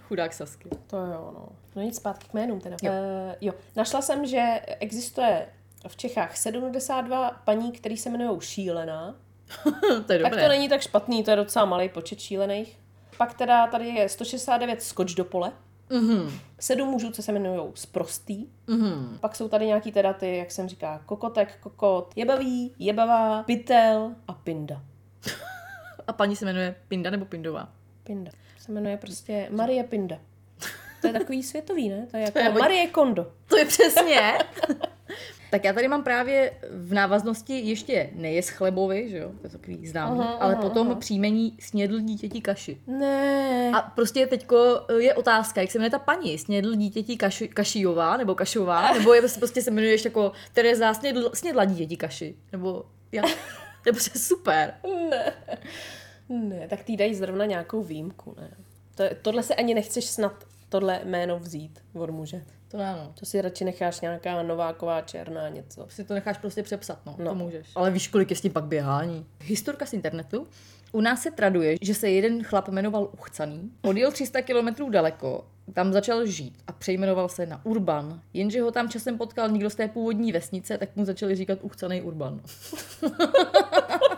Chudák 0.08 0.34
Sasky. 0.34 0.70
to 0.88 0.98
jo, 0.98 1.32
no. 1.34 1.48
No 1.76 1.82
nic 1.82 1.96
zpátky 1.96 2.28
k 2.28 2.34
jménům 2.34 2.60
teda. 2.60 2.78
Jo. 2.82 2.92
Uh, 2.92 3.34
jo. 3.42 3.54
Našla 3.76 4.02
jsem, 4.02 4.26
že 4.26 4.62
existuje 4.80 5.48
v 5.88 5.96
Čechách 5.96 6.38
72 6.38 7.32
paní, 7.46 7.72
který 7.72 7.98
se 7.98 8.10
jmenují 8.10 8.42
Šílená. 8.42 9.16
to 10.08 10.14
je 10.14 10.20
Tak 10.20 10.32
dobré. 10.32 10.42
to 10.44 10.48
není 10.48 10.70
tak 10.70 10.82
špatný, 10.82 11.24
to 11.24 11.30
je 11.32 11.36
docela 11.38 11.66
malý 11.66 11.90
počet 11.90 12.20
šílených. 12.20 12.80
Pak 13.18 13.34
teda 13.34 13.68
tady 13.68 13.88
je 13.88 14.10
169 14.10 14.82
skoč 14.84 15.14
do 15.14 15.26
pole. 15.26 15.52
Mhm. 15.90 16.32
Sedm 16.60 16.88
mužů, 16.88 17.12
co 17.12 17.24
se 17.24 17.32
jmenují 17.32 17.72
sprostý. 17.76 18.48
Mhm. 18.68 19.18
Pak 19.22 19.36
jsou 19.36 19.48
tady 19.50 19.66
nějaký 19.68 19.92
teda 19.92 20.14
ty, 20.14 20.38
jak 20.38 20.52
jsem 20.52 20.68
říká, 20.70 21.02
kokotek, 21.06 21.58
kokot, 21.60 22.14
jebavý, 22.16 22.76
jebavá, 22.80 23.44
pytel 23.44 24.12
a 24.28 24.34
pinda. 24.34 24.82
A 26.08 26.14
paní 26.14 26.36
se 26.36 26.46
jmenuje 26.46 26.76
Pinda 26.88 27.10
nebo 27.10 27.26
Pindová? 27.26 27.70
Pinda. 28.04 28.32
Se 28.60 28.72
jmenuje 28.72 28.98
prostě 28.98 29.48
Marie 29.52 29.84
Pinda. 29.84 30.20
To 31.02 31.08
je 31.08 31.14
takový 31.14 31.44
světový, 31.44 31.90
ne? 31.90 32.08
To 32.12 32.18
je 32.18 32.24
jako 32.26 32.40
je 32.40 32.46
hodně- 32.46 32.60
Marie 32.60 32.88
Kondo. 32.88 33.32
To 33.48 33.58
je 33.58 33.66
přesně. 33.66 34.34
tak 35.52 35.64
já 35.64 35.74
tady 35.74 35.88
mám 35.88 36.04
právě 36.04 36.52
v 36.72 36.94
návaznosti 36.94 37.60
ještě 37.60 38.10
nejes 38.14 38.50
chlebovi, 38.50 39.10
že 39.10 39.18
jo, 39.18 39.32
to 39.42 39.48
je 39.48 39.50
takový 39.52 39.88
známý, 39.88 40.20
Aha, 40.20 40.34
ale 40.34 40.54
aha, 40.54 40.62
potom 40.62 40.88
aha. 40.88 41.00
příjmení 41.00 41.58
snědl 41.60 42.00
dítěti 42.00 42.42
kaši. 42.42 42.78
Ne. 42.88 43.72
A 43.76 43.82
prostě 43.82 44.28
teďko 44.28 44.82
je 45.00 45.14
otázka, 45.14 45.62
jak 45.62 45.72
se 45.72 45.78
jmenuje 45.80 45.90
ta 45.92 46.00
paní, 46.00 46.38
snědl 46.38 46.76
dítěti 46.76 47.18
kaši, 47.18 47.48
Kašijová, 47.48 48.18
nebo 48.18 48.36
Kašová, 48.36 48.94
nebo 48.98 49.14
je 49.14 49.22
prostě 49.22 49.62
se 49.62 49.70
jmenuješ 49.72 50.06
jako 50.06 50.32
Tereza 50.54 50.94
snědl, 50.94 51.32
snědla 51.34 51.66
dítěti 51.66 51.98
kaši, 51.98 52.36
nebo 52.52 52.86
jak? 53.12 53.26
To 53.84 53.90
je 53.90 53.94
prostě 53.94 54.20
super. 54.20 54.74
Ne. 55.10 55.34
Ne, 56.34 56.68
tak 56.68 56.84
ty 56.84 56.98
dají 56.98 57.16
zrovna 57.16 57.46
nějakou 57.46 57.84
výjimku, 57.84 58.36
ne? 58.40 58.50
To, 58.96 59.04
tohle 59.22 59.44
se 59.44 59.56
ani 59.56 59.74
nechceš 59.74 60.06
snad 60.06 60.44
tohle 60.70 61.02
jméno 61.06 61.40
vzít 61.40 61.80
od 61.94 62.10
muže. 62.10 62.44
To 62.68 62.78
ne, 62.78 62.94
no. 62.94 63.14
To 63.20 63.26
si 63.26 63.42
radši 63.42 63.66
necháš 63.66 64.02
nějaká 64.02 64.44
nováková 64.44 65.02
černá 65.02 65.50
něco. 65.50 65.86
Si 65.90 66.04
to 66.04 66.14
necháš 66.14 66.38
prostě 66.38 66.64
přepsat, 66.64 67.00
no, 67.06 67.16
No. 67.18 67.24
no. 67.26 67.32
to 67.32 67.36
můžeš. 67.36 67.68
Ale 67.76 67.92
víš, 67.92 68.08
kolik 68.08 68.30
je 68.30 68.36
s 68.36 68.42
tím 68.42 68.52
pak 68.52 68.64
běhání. 68.64 69.26
Historka 69.42 69.86
z 69.86 69.94
internetu. 69.94 70.48
U 70.92 71.02
nás 71.02 71.22
se 71.22 71.32
traduje, 71.32 71.76
že 71.82 71.94
se 71.94 72.10
jeden 72.10 72.44
chlap 72.44 72.68
jmenoval 72.68 73.10
Uchcaný, 73.14 73.72
odjel 73.82 74.12
300 74.12 74.42
kilometrů 74.42 74.90
daleko, 74.90 75.46
tam 75.74 75.94
začal 75.94 76.26
žít 76.26 76.58
a 76.68 76.72
přejmenoval 76.72 77.30
se 77.30 77.46
na 77.46 77.66
Urban, 77.66 78.22
jenže 78.34 78.62
ho 78.62 78.72
tam 78.72 78.90
časem 78.90 79.18
potkal 79.18 79.50
někdo 79.50 79.70
z 79.70 79.76
té 79.76 79.88
původní 79.88 80.32
vesnice, 80.32 80.78
tak 80.78 80.96
mu 80.96 81.06
začali 81.06 81.36
říkat 81.36 81.60
Uchcaný 81.62 82.02
Urban. 82.02 82.42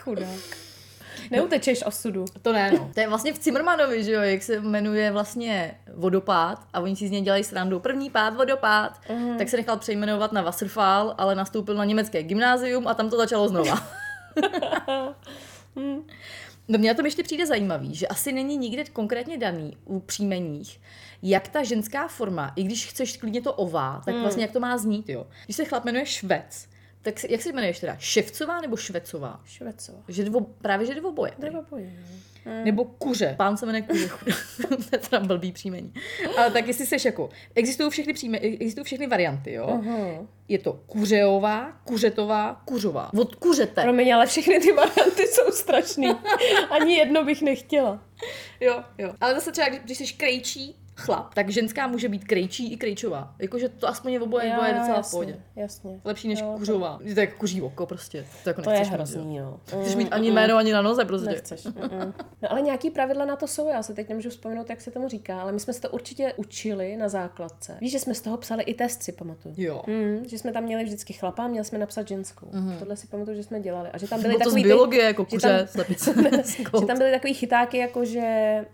Chudák. 0.00 0.56
Neutečeš 1.30 1.82
osudu. 1.86 2.24
To 2.42 2.52
ne, 2.52 2.70
no. 2.70 2.90
To 2.94 3.00
je 3.00 3.08
vlastně 3.08 3.32
v 3.32 3.38
Cimrmanovi, 3.38 4.04
že 4.04 4.12
jo, 4.12 4.20
jak 4.20 4.42
se 4.42 4.60
jmenuje 4.60 5.10
vlastně 5.10 5.74
vodopád 5.94 6.66
a 6.72 6.80
oni 6.80 6.96
si 6.96 7.08
z 7.08 7.10
něj 7.10 7.22
dělají 7.22 7.44
srandu. 7.44 7.80
První 7.80 8.10
pád, 8.10 8.36
vodopád, 8.36 9.00
mm. 9.10 9.38
tak 9.38 9.48
se 9.48 9.56
nechal 9.56 9.76
přejmenovat 9.76 10.32
na 10.32 10.42
Wasserfall, 10.42 11.14
ale 11.18 11.34
nastoupil 11.34 11.74
na 11.74 11.84
německé 11.84 12.22
gymnázium 12.22 12.88
a 12.88 12.94
tam 12.94 13.10
to 13.10 13.16
začalo 13.16 13.48
znova. 13.48 13.88
No 16.68 16.78
mně 16.78 16.90
na 16.90 16.94
tom 16.94 17.04
ještě 17.04 17.22
přijde 17.22 17.46
zajímavý, 17.46 17.94
že 17.94 18.06
asi 18.06 18.32
není 18.32 18.56
nikde 18.56 18.84
konkrétně 18.84 19.38
daný 19.38 19.76
u 19.84 20.00
příjmeních, 20.00 20.80
jak 21.22 21.48
ta 21.48 21.62
ženská 21.62 22.08
forma, 22.08 22.52
i 22.56 22.62
když 22.62 22.86
chceš 22.86 23.16
klidně 23.16 23.42
to 23.42 23.52
ová, 23.52 24.02
tak 24.04 24.14
vlastně 24.14 24.44
jak 24.44 24.52
to 24.52 24.60
má 24.60 24.78
znít, 24.78 25.08
jo. 25.08 25.26
Když 25.44 25.56
se 25.56 25.64
chlap 25.64 25.84
jmenuje 25.84 26.06
Švec, 26.06 26.68
tak 27.02 27.24
jak 27.30 27.42
se 27.42 27.48
jmenuješ 27.48 27.80
teda? 27.80 27.96
Ševcová 27.98 28.60
nebo 28.60 28.76
Švecová? 28.76 29.40
Švecová. 29.44 29.98
Že 30.08 30.24
dvo, 30.24 30.40
právě, 30.40 30.86
že 30.86 30.94
jde 30.94 31.00
oboje. 31.00 31.32
prý. 31.38 31.54
Nebo 32.64 32.84
kuře. 32.84 33.34
Pán 33.38 33.56
se 33.56 33.66
jmenuje 33.66 33.82
kuře. 33.82 34.08
to 34.68 34.74
je 34.92 34.98
teda 34.98 35.20
blbý 35.20 35.52
příjmení. 35.52 35.92
Ale 36.38 36.50
tak 36.50 36.66
jestli 36.66 36.86
seš 36.86 37.04
jako, 37.04 37.30
existují 37.54 37.90
všechny, 37.90 38.12
příjme, 38.12 38.38
existují 38.38 38.84
všechny 38.84 39.06
varianty, 39.06 39.52
jo. 39.52 39.66
Uh-huh. 39.66 40.26
Je 40.48 40.58
to 40.58 40.72
kuřeová, 40.72 41.72
kuřetová, 41.84 42.62
kuřová. 42.64 43.10
Od 43.18 43.34
kuřete. 43.34 43.82
Promiň, 43.82 44.14
ale 44.14 44.26
všechny 44.26 44.60
ty 44.60 44.72
varianty 44.72 45.26
jsou 45.26 45.52
strašný. 45.52 46.08
Ani 46.70 46.94
jedno 46.94 47.24
bych 47.24 47.42
nechtěla. 47.42 48.02
Jo, 48.60 48.84
jo. 48.98 49.12
Ale 49.20 49.34
zase 49.34 49.52
třeba, 49.52 49.68
když, 49.68 49.80
když 49.80 49.98
jsi 49.98 50.14
krejčí 50.14 50.76
chlap, 51.00 51.34
tak 51.34 51.50
ženská 51.50 51.86
může 51.86 52.08
být 52.08 52.24
krejčí 52.24 52.72
i 52.72 52.76
krejčová. 52.76 53.34
Jakože 53.38 53.68
to 53.68 53.88
aspoň 53.88 54.12
je 54.12 54.20
oboje, 54.20 54.52
oboje 54.56 54.68
docela 54.74 54.94
v 54.94 54.96
jasně, 54.96 55.10
pohodě. 55.10 55.36
jasně. 55.56 56.00
Lepší 56.04 56.28
než 56.28 56.40
Jo, 56.40 56.54
kuřová. 56.58 56.98
Je 57.02 57.14
to 57.14 57.20
jako 57.20 57.38
kuří 57.38 57.62
oko 57.62 57.86
prostě. 57.86 58.26
To, 58.44 58.50
jako 58.50 58.62
To 58.62 58.70
je 58.70 58.80
mít, 58.80 58.88
hrozný, 58.88 59.36
jo. 59.36 59.58
jo. 59.72 59.78
Nechceš 59.78 59.96
mít 59.96 60.08
ani 60.12 60.30
jméno, 60.30 60.56
ani 60.56 60.72
na 60.72 60.82
noze 60.82 61.04
prostě. 61.04 61.28
Nechceš. 61.30 61.66
mm-mm. 61.66 62.12
No 62.42 62.52
ale 62.52 62.62
nějaký 62.62 62.90
pravidla 62.90 63.24
na 63.24 63.36
to 63.36 63.46
jsou, 63.46 63.68
já 63.68 63.82
se 63.82 63.94
teď 63.94 64.08
nemůžu 64.08 64.30
vzpomenout, 64.30 64.70
jak 64.70 64.80
se 64.80 64.90
tomu 64.90 65.08
říká, 65.08 65.40
ale 65.40 65.52
my 65.52 65.60
jsme 65.60 65.72
se 65.72 65.80
to 65.80 65.90
určitě 65.90 66.32
učili 66.36 66.96
na 66.96 67.08
základce. 67.08 67.76
Víš, 67.80 67.92
že 67.92 67.98
jsme 67.98 68.14
z 68.14 68.20
toho 68.20 68.36
psali 68.36 68.62
i 68.62 68.74
test, 68.74 69.02
si 69.02 69.12
pamatuju. 69.12 69.54
Jo. 69.58 69.82
Hmm, 69.86 70.24
že 70.28 70.38
jsme 70.38 70.52
tam 70.52 70.64
měli 70.64 70.84
vždycky 70.84 71.12
chlapa, 71.12 71.48
měli 71.48 71.64
jsme 71.64 71.78
napsat 71.78 72.08
ženskou. 72.08 72.46
Mm-hmm. 72.46 72.78
Tohle 72.78 72.96
si 72.96 73.06
pamatuju, 73.06 73.36
že 73.36 73.42
jsme 73.42 73.60
dělali. 73.60 73.88
A 73.92 73.98
že 73.98 74.08
tam 74.08 74.22
byly 74.22 74.34
to 74.34 74.38
z 74.40 74.44
takový 74.44 74.62
biologie, 74.62 75.04
jako 75.04 75.22
že 75.22 75.28
kuře, 75.36 75.48
tam- 75.58 75.66
slepice. 75.66 76.14
že 76.80 76.86
tam 76.86 76.98
byly 76.98 77.10
takový 77.10 77.34
chytáky, 77.34 77.78
jako 77.78 78.04
že 78.04 78.64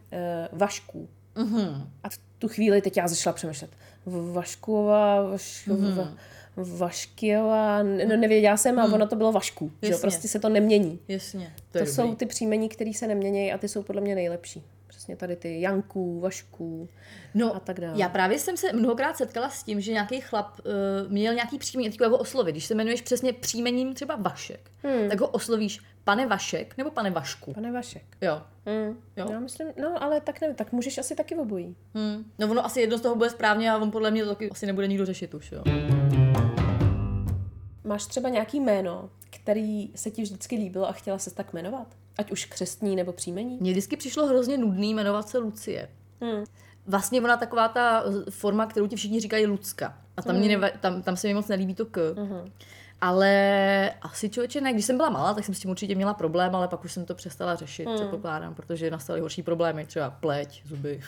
uh, 0.52 0.58
vašků. 0.58 1.08
Mhm. 1.36 1.90
A 2.02 2.08
v 2.08 2.18
tu 2.38 2.48
chvíli 2.48 2.82
teď 2.82 2.96
já 2.96 3.08
začala 3.08 3.34
přemýšlet. 3.34 3.70
V- 4.06 4.32
Vašková, 4.32 5.22
vaš, 5.22 5.66
Mhm. 5.66 5.94
va, 5.96 6.08
Vaškiová, 6.56 7.82
no 7.82 8.16
nevěděla 8.16 8.56
jsem, 8.56 8.78
a 8.78 8.84
ono 8.84 9.06
to 9.06 9.16
bylo 9.16 9.32
Vašku. 9.32 9.72
Že 9.82 9.88
jo? 9.88 9.90
Jasně. 9.92 10.00
Prostě 10.00 10.28
se 10.28 10.38
to 10.38 10.48
nemění. 10.48 10.98
Jasně. 11.08 11.54
To, 11.70 11.78
To 11.78 11.86
jsou 11.86 12.02
dobrý. 12.02 12.16
ty 12.16 12.26
příjmení, 12.26 12.68
které 12.68 12.92
se 12.94 13.06
nemění 13.06 13.52
a 13.52 13.58
ty 13.58 13.68
jsou 13.68 13.82
podle 13.82 14.00
mě 14.02 14.14
nejlepší. 14.14 14.62
Přesně 14.86 15.16
tady 15.16 15.36
ty 15.36 15.60
Janků, 15.60 16.20
Vašků 16.20 16.88
No, 17.34 17.56
a 17.56 17.60
tak 17.60 17.80
dále. 17.80 18.00
Já 18.00 18.08
právě 18.08 18.38
jsem 18.38 18.56
se 18.56 18.72
mnohokrát 18.72 19.16
setkala 19.16 19.50
s 19.50 19.62
tím, 19.62 19.80
že 19.80 19.92
nějaký 19.92 20.20
chlap 20.20 20.58
uh, 20.58 21.12
měl 21.12 21.34
nějaký 21.34 21.58
příjmení, 21.58 21.96
ho 22.08 22.18
oslovit. 22.18 22.54
Když 22.54 22.64
se 22.66 22.74
jmenuješ 22.74 23.02
přesně 23.02 23.32
příjmením 23.32 23.94
třeba 23.94 24.16
Vašek, 24.16 24.70
hmm. 24.82 25.08
tak 25.08 25.20
ho 25.20 25.28
oslovíš 25.28 25.80
pane 26.06 26.26
Vašek 26.26 26.76
nebo 26.76 26.90
pane 26.90 27.10
Vašku. 27.10 27.52
Pane 27.52 27.72
Vašek. 27.72 28.02
Jo. 28.20 28.42
Mm. 28.66 28.98
Jo. 29.16 29.26
Já 29.32 29.40
myslím, 29.40 29.68
no 29.80 30.02
ale 30.02 30.20
tak 30.20 30.40
nevím, 30.40 30.56
tak 30.56 30.72
můžeš 30.72 30.98
asi 30.98 31.14
taky 31.14 31.36
obojí. 31.36 31.76
Hmm. 31.94 32.24
No 32.38 32.50
ono 32.50 32.64
asi 32.64 32.80
jedno 32.80 32.98
z 32.98 33.00
toho 33.00 33.14
bude 33.14 33.30
správně 33.30 33.70
a 33.70 33.78
on 33.78 33.90
podle 33.90 34.10
mě 34.10 34.24
to 34.24 34.30
taky 34.30 34.50
asi 34.50 34.66
nebude 34.66 34.86
nikdo 34.88 35.06
řešit 35.06 35.34
už, 35.34 35.52
jo. 35.52 35.62
Máš 37.84 38.06
třeba 38.06 38.28
nějaký 38.28 38.60
jméno, 38.60 39.10
který 39.30 39.90
se 39.94 40.10
ti 40.10 40.22
vždycky 40.22 40.56
líbilo 40.56 40.88
a 40.88 40.92
chtěla 40.92 41.18
se 41.18 41.34
tak 41.34 41.52
jmenovat? 41.52 41.86
Ať 42.18 42.30
už 42.32 42.44
křestní 42.44 42.96
nebo 42.96 43.12
příjmení? 43.12 43.58
Mně 43.60 43.70
vždycky 43.70 43.96
přišlo 43.96 44.26
hrozně 44.26 44.58
nudný 44.58 44.94
jmenovat 44.94 45.28
se 45.28 45.38
Lucie. 45.38 45.88
Hmm. 46.20 46.44
Vlastně 46.86 47.20
ona 47.20 47.36
taková 47.36 47.68
ta 47.68 48.04
forma, 48.30 48.66
kterou 48.66 48.86
ti 48.86 48.96
všichni 48.96 49.20
říkají 49.20 49.46
Lucka. 49.46 49.98
A 50.16 50.22
tam, 50.22 50.36
mě 50.36 50.48
neva, 50.48 50.68
tam, 50.80 51.02
tam 51.02 51.16
se 51.16 51.28
mi 51.28 51.34
moc 51.34 51.48
nelíbí 51.48 51.74
to 51.74 51.86
k. 51.86 52.14
Mhm. 52.16 52.52
Ale 53.00 53.92
asi 54.02 54.30
člověče 54.30 54.60
ne, 54.60 54.72
když 54.72 54.84
jsem 54.84 54.96
byla 54.96 55.10
malá, 55.10 55.34
tak 55.34 55.44
jsem 55.44 55.54
s 55.54 55.60
tím 55.60 55.70
určitě 55.70 55.94
měla 55.94 56.14
problém, 56.14 56.54
ale 56.54 56.68
pak 56.68 56.84
už 56.84 56.92
jsem 56.92 57.04
to 57.04 57.14
přestala 57.14 57.54
řešit, 57.54 57.86
hmm. 57.86 57.94
předpokládám, 57.94 58.54
protože 58.54 58.90
nastaly 58.90 59.20
horší 59.20 59.42
problémy, 59.42 59.86
třeba 59.86 60.10
pleť, 60.10 60.62
zuby, 60.66 61.00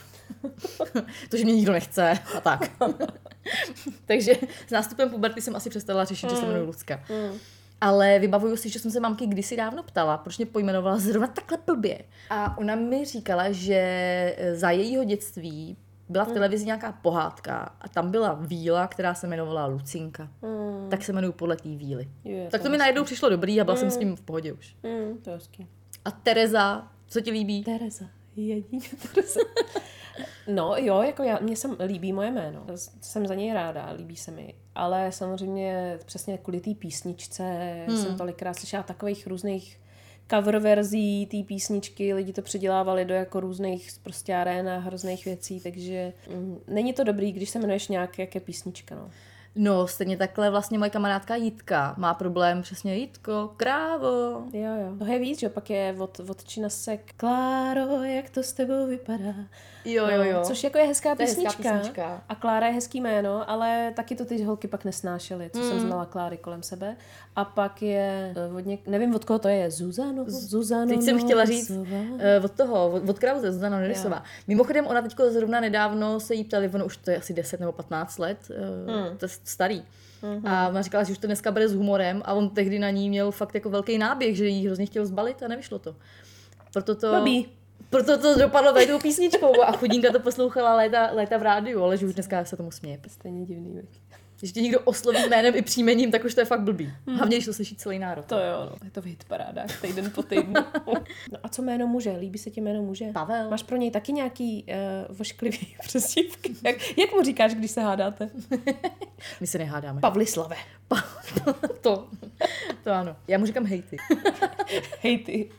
to, 1.30 1.36
že 1.36 1.44
mě 1.44 1.54
nikdo 1.54 1.72
nechce 1.72 2.18
a 2.36 2.40
tak. 2.40 2.70
Takže 4.06 4.32
s 4.66 4.70
nástupem 4.70 5.10
puberty 5.10 5.42
jsem 5.42 5.56
asi 5.56 5.70
přestala 5.70 6.04
řešit, 6.04 6.30
že 6.30 6.36
se 6.36 6.46
jmenuji 6.46 6.66
Lucka. 6.66 6.96
Mm. 6.96 7.38
Ale 7.80 8.18
vybavuju 8.18 8.56
si, 8.56 8.68
že 8.68 8.78
jsem 8.78 8.90
se 8.90 9.00
mamky 9.00 9.26
kdysi 9.26 9.56
dávno 9.56 9.82
ptala, 9.82 10.18
proč 10.18 10.38
mě 10.38 10.46
pojmenovala 10.46 10.98
zrovna 10.98 11.26
takhle 11.26 11.58
blbě. 11.66 12.04
A 12.30 12.58
ona 12.58 12.74
mi 12.74 13.04
říkala, 13.04 13.50
že 13.50 14.36
za 14.54 14.70
jejího 14.70 15.04
dětství 15.04 15.76
byla 16.08 16.24
v 16.24 16.32
televizi 16.32 16.66
nějaká 16.66 16.92
pohádka 16.92 17.74
a 17.80 17.88
tam 17.88 18.10
byla 18.10 18.34
víla, 18.34 18.86
která 18.86 19.14
se 19.14 19.26
jmenovala 19.26 19.66
Lucinka. 19.66 20.28
Mm. 20.42 20.90
Tak 20.90 21.04
se 21.04 21.12
jmenuju 21.12 21.32
podle 21.32 21.56
té 21.56 21.68
víly. 21.68 22.08
Je, 22.24 22.48
tak 22.50 22.60
to 22.60 22.64
to 22.64 22.70
mi 22.70 22.74
je 22.74 22.78
najednou 22.78 23.04
přišlo 23.04 23.28
dobrý 23.28 23.60
a 23.60 23.64
byla 23.64 23.76
jsem 23.76 23.90
s 23.90 23.96
tím 23.96 24.16
v 24.16 24.20
pohodě 24.20 24.52
už. 24.52 24.76
Mm, 24.82 25.18
to 25.18 25.30
je. 25.30 25.38
A 26.04 26.10
Tereza, 26.10 26.88
co 27.06 27.20
ti 27.20 27.30
líbí? 27.30 27.64
Tereza. 27.64 28.04
Jedině 28.36 28.88
Tereza. 29.02 29.40
No 30.48 30.74
jo, 30.76 31.02
jako 31.02 31.22
já, 31.22 31.38
mně 31.42 31.56
se 31.56 31.68
líbí 31.86 32.12
moje 32.12 32.30
jméno. 32.30 32.66
Jsem 33.00 33.26
za 33.26 33.34
něj 33.34 33.52
ráda, 33.52 33.90
líbí 33.96 34.16
se 34.16 34.30
mi. 34.30 34.54
Ale 34.74 35.12
samozřejmě 35.12 35.98
přesně 36.04 36.38
kvůli 36.38 36.60
té 36.60 36.74
písničce 36.74 37.44
hmm. 37.88 37.96
jsem 37.96 38.16
tolikrát 38.16 38.54
slyšela 38.54 38.82
takových 38.82 39.26
různých 39.26 39.80
cover 40.30 40.58
verzí 40.58 41.26
té 41.26 41.36
písničky, 41.46 42.14
lidi 42.14 42.32
to 42.32 42.42
předělávali 42.42 43.04
do 43.04 43.14
jako 43.14 43.40
různých 43.40 43.90
prostě 44.02 44.34
arén 44.34 44.68
a 44.68 44.78
hrozných 44.78 45.24
věcí, 45.24 45.60
takže 45.60 46.12
mm, 46.34 46.58
není 46.66 46.92
to 46.92 47.04
dobrý, 47.04 47.32
když 47.32 47.50
se 47.50 47.58
jmenuješ 47.58 47.88
nějak, 47.88 48.18
jak 48.18 48.34
je 48.34 48.40
písnička, 48.40 48.94
no. 48.94 49.10
No, 49.60 49.86
stejně 49.86 50.16
takhle 50.16 50.50
vlastně 50.50 50.78
moje 50.78 50.90
kamarádka 50.90 51.34
Jitka 51.34 51.94
má 51.98 52.14
problém 52.14 52.62
přesně 52.62 52.96
Jitko, 52.96 53.50
krávo. 53.56 54.42
Jo, 54.52 54.70
jo. 54.80 54.96
To 54.98 55.04
je 55.04 55.18
víc, 55.18 55.40
že 55.40 55.48
pak 55.48 55.70
je 55.70 55.94
od, 55.98 56.20
od 56.20 56.44
Činasek 56.44 57.12
Kláro, 57.16 58.02
jak 58.02 58.30
to 58.30 58.42
s 58.42 58.52
tebou 58.52 58.86
vypadá. 58.86 59.34
Jo, 59.84 60.06
jo, 60.08 60.22
jo. 60.22 60.40
Což 60.44 60.64
jako 60.64 60.78
je 60.78 60.86
hezká 60.86 61.14
To 61.14 61.22
je 61.22 61.28
hezká 61.28 61.42
písnička. 61.42 61.72
písnička. 61.78 62.22
A 62.28 62.34
Klára 62.34 62.66
je 62.66 62.72
hezký 62.72 63.00
jméno, 63.00 63.50
ale 63.50 63.92
taky 63.96 64.16
to 64.16 64.24
ty 64.24 64.42
holky 64.42 64.68
pak 64.68 64.84
nesnášely, 64.84 65.50
co 65.52 65.58
Hmm. 65.60 65.68
jsem 65.68 65.80
znala 65.80 66.06
Kláry 66.06 66.36
kolem 66.36 66.62
sebe. 66.62 66.96
A 67.38 67.44
pak 67.44 67.82
je, 67.82 68.34
eh, 68.36 68.54
od 68.56 68.66
něk... 68.66 68.86
nevím 68.86 69.14
od 69.14 69.24
koho 69.24 69.38
to 69.38 69.48
je, 69.48 69.70
Zuzano, 69.70 70.24
Zuzano 70.26 70.86
Teď 70.86 71.02
jsem 71.02 71.18
chtěla 71.18 71.44
říct 71.44 71.70
uh, 71.70 71.86
od 72.44 72.52
toho, 72.52 72.90
od, 72.90 73.08
od 73.08 73.18
Krause, 73.18 73.52
Zuzana 73.52 73.80
Nerisová. 73.80 74.24
Mimochodem, 74.46 74.86
ona 74.86 75.02
teďko 75.02 75.30
zrovna 75.30 75.60
nedávno 75.60 76.20
se 76.20 76.34
jí 76.34 76.44
ptali, 76.44 76.70
ono 76.74 76.86
už 76.86 76.96
to 76.96 77.10
je 77.10 77.16
asi 77.16 77.34
10 77.34 77.60
nebo 77.60 77.72
15 77.72 78.18
let, 78.18 78.38
uh, 78.50 78.94
Hmm. 78.94 79.16
to 79.16 79.24
je 79.24 79.28
starý. 79.44 79.82
Mhm. 80.22 80.46
A 80.46 80.68
ona 80.68 80.82
říkala, 80.82 81.04
že 81.04 81.12
už 81.12 81.18
to 81.18 81.26
dneska 81.26 81.52
bude 81.52 81.68
s 81.68 81.74
humorem 81.74 82.22
a 82.24 82.34
on 82.34 82.50
tehdy 82.50 82.78
na 82.78 82.90
ní 82.90 83.08
měl 83.08 83.30
fakt 83.30 83.54
jako 83.54 83.70
velký 83.70 83.98
náběh, 83.98 84.36
že 84.36 84.46
jí 84.46 84.66
hrozně 84.66 84.86
chtěl 84.86 85.06
zbalit 85.06 85.42
a 85.42 85.48
nevyšlo 85.48 85.78
to. 85.78 85.96
Proto 86.72 86.94
to... 86.94 87.10
Blbý. 87.10 87.48
Proto 87.90 88.18
to 88.18 88.38
dopadlo 88.38 88.72
tady 88.72 88.86
tou 88.86 88.98
písničkou 88.98 89.62
a 89.62 89.72
chudinka 89.72 90.12
to 90.12 90.20
poslouchala 90.20 90.76
léta, 90.76 91.10
léta 91.12 91.36
v 91.36 91.42
rádiu, 91.42 91.82
ale 91.82 91.96
že 91.96 92.06
už 92.06 92.14
dneska 92.14 92.44
se 92.44 92.56
tomu 92.56 92.70
směje. 92.70 93.00
Stejně 93.08 93.46
divný, 93.46 93.74
veď. 93.74 94.07
Když 94.38 94.52
tě 94.52 94.60
někdo 94.60 94.80
osloví 94.80 95.28
jménem 95.28 95.54
i 95.56 95.62
příjmením, 95.62 96.10
tak 96.10 96.24
už 96.24 96.34
to 96.34 96.40
je 96.40 96.44
fakt 96.44 96.60
blbý. 96.60 96.92
Hlavně, 97.16 97.36
když 97.36 97.46
to 97.46 97.52
slyší 97.52 97.76
celý 97.76 97.98
národ. 97.98 98.24
To 98.24 98.38
jo, 98.38 98.68
no. 98.70 98.76
Je 98.84 98.90
to 98.90 99.02
v 99.02 99.04
hitparádách, 99.04 99.80
týden 99.80 100.10
po 100.10 100.22
týdnu. 100.22 100.54
no 101.32 101.38
a 101.42 101.48
co 101.48 101.62
jméno 101.62 101.86
muže? 101.86 102.10
Líbí 102.10 102.38
se 102.38 102.50
ti 102.50 102.60
jméno 102.60 102.82
muže? 102.82 103.06
Pavel. 103.12 103.50
Máš 103.50 103.62
pro 103.62 103.76
něj 103.76 103.90
taky 103.90 104.12
nějaký 104.12 104.64
uh, 105.08 105.16
vošklivý 105.16 105.76
přesívky? 105.82 106.54
Jak, 106.64 106.98
jak 106.98 107.12
mu 107.12 107.22
říkáš, 107.22 107.54
když 107.54 107.70
se 107.70 107.80
hádáte? 107.80 108.30
My 109.40 109.46
se 109.46 109.58
nehádáme. 109.58 110.00
Pavlislave. 110.00 110.56
to. 111.80 112.08
To 112.84 112.92
ano. 112.92 113.16
Já 113.28 113.38
mu 113.38 113.46
říkám 113.46 113.66
hejty. 113.66 113.96
Hej 115.00 115.18
ty. 115.18 115.50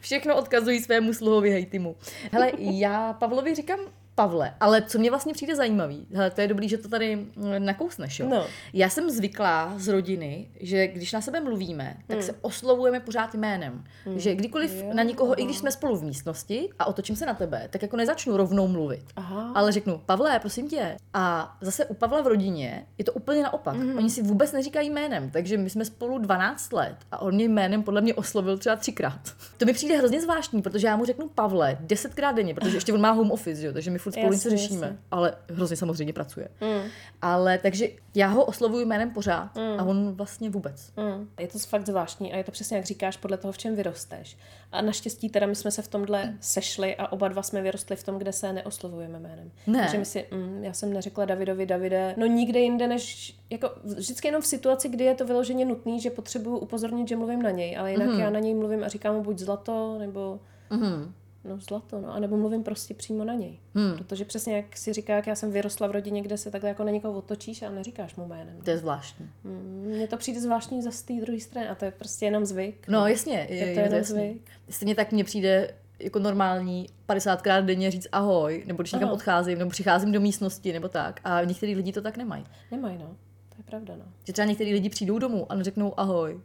Všechno 0.00 0.36
odkazují 0.36 0.80
svému 0.80 1.12
sluhovi 1.12 1.50
hejtimu. 1.50 1.96
Hele, 2.32 2.52
já 2.58 3.12
Pavlovi 3.12 3.54
říkám 3.54 3.78
Pavle, 4.18 4.54
ale 4.60 4.82
co 4.82 4.98
mě 4.98 5.10
vlastně 5.10 5.32
přijde 5.32 5.56
zajímavý, 5.56 6.06
hele, 6.12 6.30
to 6.30 6.40
je 6.40 6.48
dobrý, 6.48 6.68
že 6.68 6.78
to 6.78 6.88
tady 6.88 7.16
mm, 7.16 7.30
nakousneš, 7.58 8.18
jo. 8.20 8.28
No. 8.28 8.46
Já 8.72 8.88
jsem 8.88 9.10
zvyklá 9.10 9.74
z 9.76 9.88
rodiny, 9.88 10.48
že 10.60 10.86
když 10.86 11.12
na 11.12 11.20
sebe 11.20 11.40
mluvíme, 11.40 11.96
tak 12.06 12.16
Hmm. 12.18 12.26
se 12.26 12.34
oslovujeme 12.40 13.00
pořád 13.00 13.34
jménem. 13.34 13.84
Že 14.16 14.34
kdykoliv 14.34 14.84
na 14.92 15.02
někoho, 15.02 15.40
i 15.40 15.44
když 15.44 15.58
jsme 15.58 15.72
spolu 15.72 15.96
v 15.96 16.02
místnosti 16.04 16.68
a 16.78 16.86
otočím 16.86 17.16
se 17.16 17.26
na 17.26 17.34
tebe, 17.34 17.68
tak 17.70 17.82
jako 17.82 17.96
nezačnu 17.96 18.36
rovnou 18.36 18.68
mluvit. 18.68 19.04
Aha. 19.16 19.52
Ale 19.54 19.72
řeknu, 19.72 20.00
Pavle, 20.06 20.38
prosím 20.38 20.68
tě. 20.68 20.96
A 21.14 21.56
zase 21.60 21.84
u 21.86 21.94
Pavla 21.94 22.20
v 22.22 22.26
rodině 22.26 22.86
je 22.98 23.04
to 23.04 23.12
úplně 23.12 23.42
naopak. 23.42 23.76
Mm-hmm. 23.76 23.96
Oni 23.98 24.10
si 24.10 24.22
vůbec 24.22 24.52
neříkají 24.52 24.90
jménem, 24.90 25.30
takže 25.30 25.56
my 25.58 25.70
jsme 25.70 25.84
spolu 25.84 26.18
12 26.18 26.72
let 26.72 26.96
a 27.12 27.20
on 27.22 27.34
mě 27.34 27.44
jménem 27.44 27.82
podle 27.82 28.00
mě 28.00 28.14
oslovil 28.14 28.58
třeba 28.58 28.76
třikrát. 28.76 29.20
To 29.56 29.64
mi 29.64 29.72
přijde 29.72 29.96
hrozně 29.96 30.20
zvláštní, 30.20 30.62
protože 30.62 30.86
já 30.86 30.96
mu 30.96 31.04
řeknu 31.04 31.28
Pavle 31.28 31.76
desetkrát 31.80 32.36
denně, 32.36 32.54
protože 32.54 32.76
ještě 32.76 32.92
on 32.92 33.00
má 33.00 33.10
home 33.10 33.30
office, 33.30 33.60
že? 33.60 33.66
jo, 33.66 33.72
takže 33.72 33.90
my 33.90 33.98
furt 34.10 34.20
spolu 34.20 34.32
něco 34.32 34.50
řešíme. 34.50 34.86
jasně. 34.86 34.98
Ale 35.10 35.34
hrozně 35.50 35.76
samozřejmě 35.76 36.12
pracuje. 36.12 36.48
Mm. 36.60 36.90
Ale 37.22 37.58
takže 37.58 37.88
já 38.14 38.26
ho 38.28 38.44
oslovuju 38.44 38.86
jménem 38.86 39.10
pořád 39.10 39.50
a 39.78 39.84
on 39.84 40.12
vlastně 40.12 40.50
vůbec. 40.50 40.92
Mm. 40.96 41.28
Je 41.40 41.48
to 41.48 41.58
fakt 41.58 41.86
zvláštní 41.86 42.32
a 42.32 42.36
je 42.36 42.44
to 42.44 42.52
přesně 42.52 42.76
jak 42.76 42.86
říkáš, 42.86 43.16
podle 43.16 43.36
toho, 43.36 43.52
v 43.52 43.58
čem 43.58 43.76
vyrosteš. 43.76 44.36
A 44.72 44.82
naštěstí 44.82 45.28
teda 45.28 45.46
my 45.46 45.54
jsme 45.54 45.70
se 45.70 45.82
v 45.82 45.88
tomhle 45.88 46.34
sešli 46.40 46.96
a 46.96 47.12
oba 47.12 47.28
dva 47.28 47.42
jsme 47.42 47.62
vyrostli 47.62 47.96
v 47.96 48.02
tom, 48.02 48.18
kde 48.18 48.32
se 48.32 48.52
neoslovujeme 48.52 49.18
jménem. 49.18 49.50
Ne. 49.66 49.78
Takže 49.80 49.98
my 49.98 50.04
si, 50.04 50.26
mm, 50.30 50.64
já 50.64 50.72
jsem 50.72 50.92
neřekla 50.92 51.24
Davidovi, 51.24 51.66
Davide, 51.66 52.14
no 52.16 52.26
nikde 52.26 52.60
jinde 52.60 52.86
než, 52.88 53.36
jako 53.50 53.70
vždycky 53.84 54.28
jenom 54.28 54.42
v 54.42 54.46
situaci, 54.46 54.88
kdy 54.88 55.04
je 55.04 55.14
to 55.14 55.24
vyloženě 55.26 55.64
nutný, 55.64 56.00
že 56.00 56.10
potřebuju 56.10 56.58
upozornit, 56.58 57.08
že 57.08 57.16
mluvím 57.16 57.42
na 57.42 57.50
něj, 57.50 57.76
ale 57.78 57.90
jinak 57.90 58.08
mm. 58.08 58.20
já 58.20 58.30
na 58.30 58.38
něj 58.38 58.54
mluvím 58.54 58.84
a 58.84 58.88
říkám 58.88 59.14
mu 59.14 59.22
buď 59.22 59.38
zlato, 59.38 59.96
nebo 59.98 60.40
Mhm. 60.70 61.12
No 61.48 61.58
zlato, 61.60 62.00
no. 62.00 62.12
A 62.14 62.18
nebo 62.18 62.36
mluvím 62.36 62.62
prostě 62.62 62.94
přímo 62.94 63.24
na 63.24 63.34
něj. 63.34 63.58
Hmm. 63.74 63.96
Protože 63.96 64.24
přesně 64.24 64.56
jak 64.56 64.76
si 64.76 64.92
říká, 64.92 65.16
jak 65.16 65.26
já 65.26 65.34
jsem 65.34 65.50
vyrostla 65.52 65.86
v 65.86 65.90
rodině, 65.90 66.22
kde 66.22 66.38
se 66.38 66.50
takhle 66.50 66.68
jako 66.68 66.84
na 66.84 66.90
někoho 66.90 67.18
otočíš 67.18 67.62
a 67.62 67.70
neříkáš 67.70 68.16
mu 68.16 68.26
jménem. 68.26 68.60
To 68.64 68.70
je 68.70 68.78
zvláštní. 68.78 69.30
Mm, 69.44 69.84
Mně 69.86 70.08
to 70.08 70.16
přijde 70.16 70.40
zvláštní 70.40 70.82
zase 70.82 70.98
z 70.98 71.02
té 71.02 71.12
druhé 71.20 71.40
strany 71.40 71.68
a 71.68 71.74
to 71.74 71.84
je 71.84 71.90
prostě 71.90 72.24
jenom 72.24 72.44
zvyk. 72.44 72.88
No 72.88 73.06
jasně, 73.06 73.46
je, 73.50 73.56
je 73.56 73.74
to 73.74 73.80
je 73.80 73.84
jenom 73.86 73.98
jasný. 73.98 74.14
zvyk. 74.16 74.50
Stejně 74.68 74.94
tak 74.94 75.12
mně 75.12 75.24
přijde 75.24 75.74
jako 75.98 76.18
normální 76.18 76.86
50krát 77.08 77.64
denně 77.64 77.90
říct 77.90 78.08
ahoj, 78.12 78.64
nebo 78.66 78.82
když 78.82 78.92
někam 78.92 79.10
odcházím, 79.10 79.58
nebo 79.58 79.70
přicházím 79.70 80.12
do 80.12 80.20
místnosti, 80.20 80.72
nebo 80.72 80.88
tak. 80.88 81.20
A 81.24 81.44
některý 81.44 81.74
lidi 81.76 81.92
to 81.92 82.02
tak 82.02 82.16
nemají. 82.16 82.44
Nemají, 82.70 82.98
no. 82.98 83.06
To 83.48 83.54
je 83.58 83.64
pravda, 83.64 83.94
no. 83.96 84.04
Že 84.24 84.32
třeba 84.32 84.46
některý 84.46 84.72
lidi 84.72 84.88
přijdou 84.88 85.18
domů 85.18 85.52
a 85.52 85.54
neřeknou 85.54 86.00
ahoj. 86.00 86.40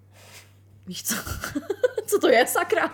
Víš 0.87 1.03
co? 1.03 1.15
co 2.07 2.19
to 2.19 2.29
je, 2.29 2.47
sakra? 2.47 2.91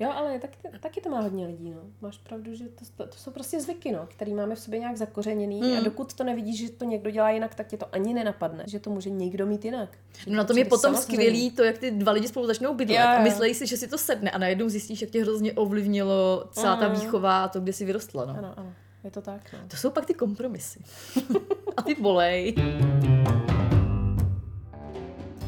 Jo, 0.00 0.10
ale 0.14 0.38
taky, 0.38 0.56
taky 0.80 1.00
to 1.00 1.10
má 1.10 1.20
hodně 1.20 1.46
lidí, 1.46 1.70
no. 1.70 1.80
Máš 2.00 2.18
pravdu, 2.18 2.54
že 2.54 2.64
to, 2.64 2.84
to, 2.96 3.06
to 3.06 3.16
jsou 3.18 3.30
prostě 3.30 3.60
zvyky, 3.60 3.92
no, 3.92 4.06
který 4.10 4.34
máme 4.34 4.54
v 4.54 4.58
sobě 4.58 4.78
nějak 4.80 4.96
zakořeněný 4.96 5.60
Hmm. 5.60 5.70
mm. 5.70 5.78
a 5.78 5.80
dokud 5.80 6.14
to 6.14 6.24
nevidíš, 6.24 6.60
že 6.60 6.70
to 6.70 6.84
někdo 6.84 7.10
dělá 7.10 7.30
jinak, 7.30 7.54
tak 7.54 7.66
tě 7.66 7.76
to 7.76 7.86
ani 7.94 8.14
nenapadne, 8.14 8.64
že 8.66 8.80
to 8.80 8.90
může 8.90 9.10
někdo 9.10 9.46
mít 9.46 9.64
jinak. 9.64 9.88
Že 10.18 10.30
No 10.30 10.36
na 10.36 10.44
to 10.44 10.48
tom 10.48 10.58
je 10.58 10.64
potom 10.64 10.94
samozřejmě. 10.94 11.02
skvělý 11.02 11.50
to, 11.50 11.64
jak 11.64 11.78
ty 11.78 11.90
dva 11.90 12.12
lidi 12.12 12.28
spolu 12.28 12.46
začnou 12.46 12.74
bydlet 12.74 12.98
Jo, 13.00 13.06
a 13.06 13.20
myslejí 13.22 13.54
si, 13.54 13.66
že 13.66 13.76
si 13.76 13.88
to 13.88 13.98
sedne 13.98 14.30
a 14.30 14.38
najednou 14.38 14.68
zjistíš, 14.68 15.00
jak 15.02 15.10
tě 15.10 15.22
hrozně 15.22 15.52
ovlivnilo 15.52 16.44
celá 16.52 16.76
ta 16.76 16.88
výchova 16.88 17.44
a 17.44 17.48
to, 17.48 17.60
kde 17.60 17.72
jsi 17.72 17.84
vyrostla. 17.84 18.24
No. 18.24 18.34
Ano, 18.38 18.54
ano. 18.56 18.72
Je 19.04 19.10
to 19.10 19.20
tak, 19.22 19.40
no. 19.52 19.58
To 19.68 19.76
jsou 19.76 19.90
pak 19.90 20.06
ty 20.06 20.14
kompromisy. 20.14 20.80
a 21.76 21.82
ty 21.82 21.94
bolej. 21.94 22.54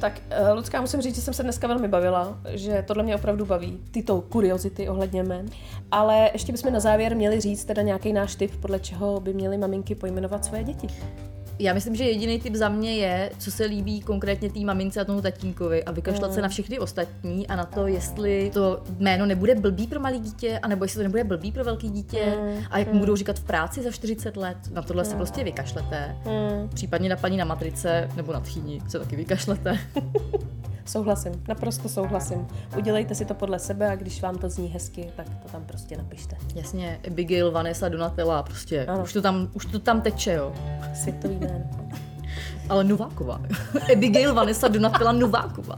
Tak, 0.00 0.20
uh, 0.50 0.56
Lucka, 0.56 0.80
musím 0.80 1.00
říct, 1.00 1.14
že 1.14 1.20
jsem 1.20 1.34
se 1.34 1.42
dneska 1.42 1.66
velmi 1.66 1.88
bavila, 1.88 2.38
že 2.48 2.84
tohle 2.86 3.02
mě 3.02 3.14
opravdu 3.14 3.46
baví, 3.46 3.78
tyto 3.90 4.20
kuriozity 4.20 4.88
ohledně 4.88 5.22
men. 5.22 5.46
Ale 5.90 6.30
ještě 6.32 6.52
bychom 6.52 6.72
na 6.72 6.80
závěr 6.80 7.16
měli 7.16 7.40
říct 7.40 7.64
teda 7.64 7.82
nějaký 7.82 8.12
náš 8.12 8.34
tip, 8.34 8.60
podle 8.60 8.80
čeho 8.80 9.20
by 9.20 9.34
měly 9.34 9.58
maminky 9.58 9.94
pojmenovat 9.94 10.44
své 10.44 10.64
děti. 10.64 10.88
Já 11.60 11.74
myslím, 11.74 11.94
že 11.96 12.04
jediný 12.04 12.40
typ 12.40 12.54
za 12.54 12.68
mě 12.68 12.96
je, 12.96 13.30
co 13.38 13.50
se 13.50 13.64
líbí 13.64 14.00
konkrétně 14.00 14.50
té 14.50 14.60
mamince 14.60 15.00
a 15.00 15.04
tomu 15.04 15.20
tatínkovi 15.22 15.84
a 15.84 15.90
vykašlat 15.92 16.30
Mm. 16.30 16.34
se 16.34 16.42
na 16.42 16.48
všechny 16.48 16.78
ostatní 16.78 17.46
a 17.46 17.56
na 17.56 17.64
to, 17.64 17.86
jestli 17.86 18.50
to 18.54 18.82
jméno 18.98 19.26
nebude 19.26 19.54
blbý 19.54 19.86
pro 19.86 20.00
malé 20.00 20.18
dítě, 20.18 20.58
anebo 20.62 20.84
jestli 20.84 20.96
to 20.98 21.02
nebude 21.02 21.24
blbý 21.24 21.52
pro 21.52 21.64
velký 21.64 21.90
dítě 21.90 22.36
Mm. 22.40 22.64
a 22.70 22.78
jak 22.78 22.92
mu 22.92 22.98
budou 22.98 23.16
říkat 23.16 23.38
v 23.38 23.44
práci 23.44 23.82
za 23.82 23.90
40 23.90 24.36
let. 24.36 24.56
Na 24.72 24.82
tohle 24.82 25.04
se 25.04 25.16
prostě 25.16 25.44
vykašlete. 25.44 26.16
Hmm. 26.24 26.68
Případně 26.68 27.08
na 27.08 27.16
paní 27.16 27.36
na 27.36 27.44
matrice 27.44 28.08
nebo 28.16 28.32
na 28.32 28.40
tchýni 28.40 28.80
se 28.88 28.98
taky 28.98 29.16
vykašlete. 29.16 29.78
Souhlasím, 30.88 31.32
naprosto 31.48 31.88
souhlasím. 31.88 32.46
Udělejte 32.76 33.14
si 33.14 33.24
to 33.24 33.34
podle 33.34 33.58
sebe 33.58 33.90
a 33.90 33.96
když 33.96 34.22
vám 34.22 34.38
to 34.38 34.50
zní 34.50 34.68
hezky, 34.68 35.10
tak 35.16 35.26
to 35.42 35.48
tam 35.48 35.64
prostě 35.64 35.96
napište. 35.96 36.36
Jasně, 36.54 37.00
Abigail, 37.06 37.50
Vanessa, 37.50 37.88
Donatella, 37.88 38.42
prostě 38.42 38.86
Ano. 38.86 39.02
už 39.02 39.12
to, 39.12 39.22
tam, 39.22 39.48
už 39.52 39.64
to 39.64 39.78
tam 39.78 40.00
teče, 40.00 40.32
jo. 40.32 40.52
Světový 40.94 41.36
jméno. 41.36 41.70
Ale 42.68 42.84
Nováková. 42.84 43.40
Abigail, 43.92 44.34
Vanessa, 44.34 44.68
Donatella, 44.68 45.12
Nováková. 45.12 45.76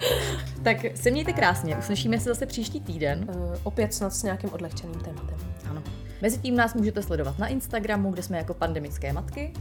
Tak 0.62 0.76
se 0.94 1.10
mějte 1.10 1.32
krásně, 1.32 1.76
uslyšíme 1.76 2.20
se 2.20 2.28
zase 2.28 2.46
příští 2.46 2.80
týden. 2.80 3.26
Uh, 3.34 3.56
opět 3.62 3.94
snad 3.94 4.14
s 4.14 4.22
nějakým 4.22 4.50
odlehčeným 4.52 5.00
tématem. 5.00 5.38
Ano. 5.70 5.82
Mezitím 6.22 6.56
nás 6.56 6.74
můžete 6.74 7.02
sledovat 7.02 7.38
na 7.38 7.46
Instagramu, 7.46 8.10
kde 8.10 8.22
jsme 8.22 8.38
jako 8.38 8.54
pandemické 8.54 9.12
matky. 9.12 9.52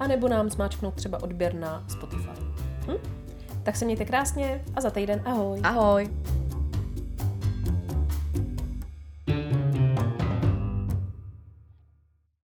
anebo 0.00 0.28
nám 0.28 0.50
zmáčknout 0.50 0.94
třeba 0.94 1.22
odběr 1.22 1.54
na 1.54 1.84
Spotify. 1.88 2.40
Hm? 2.86 2.96
Tak 3.62 3.76
se 3.76 3.84
mějte 3.84 4.04
krásně 4.04 4.60
a 4.74 4.80
za 4.80 4.90
týden 4.90 5.22
ahoj. 5.24 5.60
Ahoj! 5.62 6.10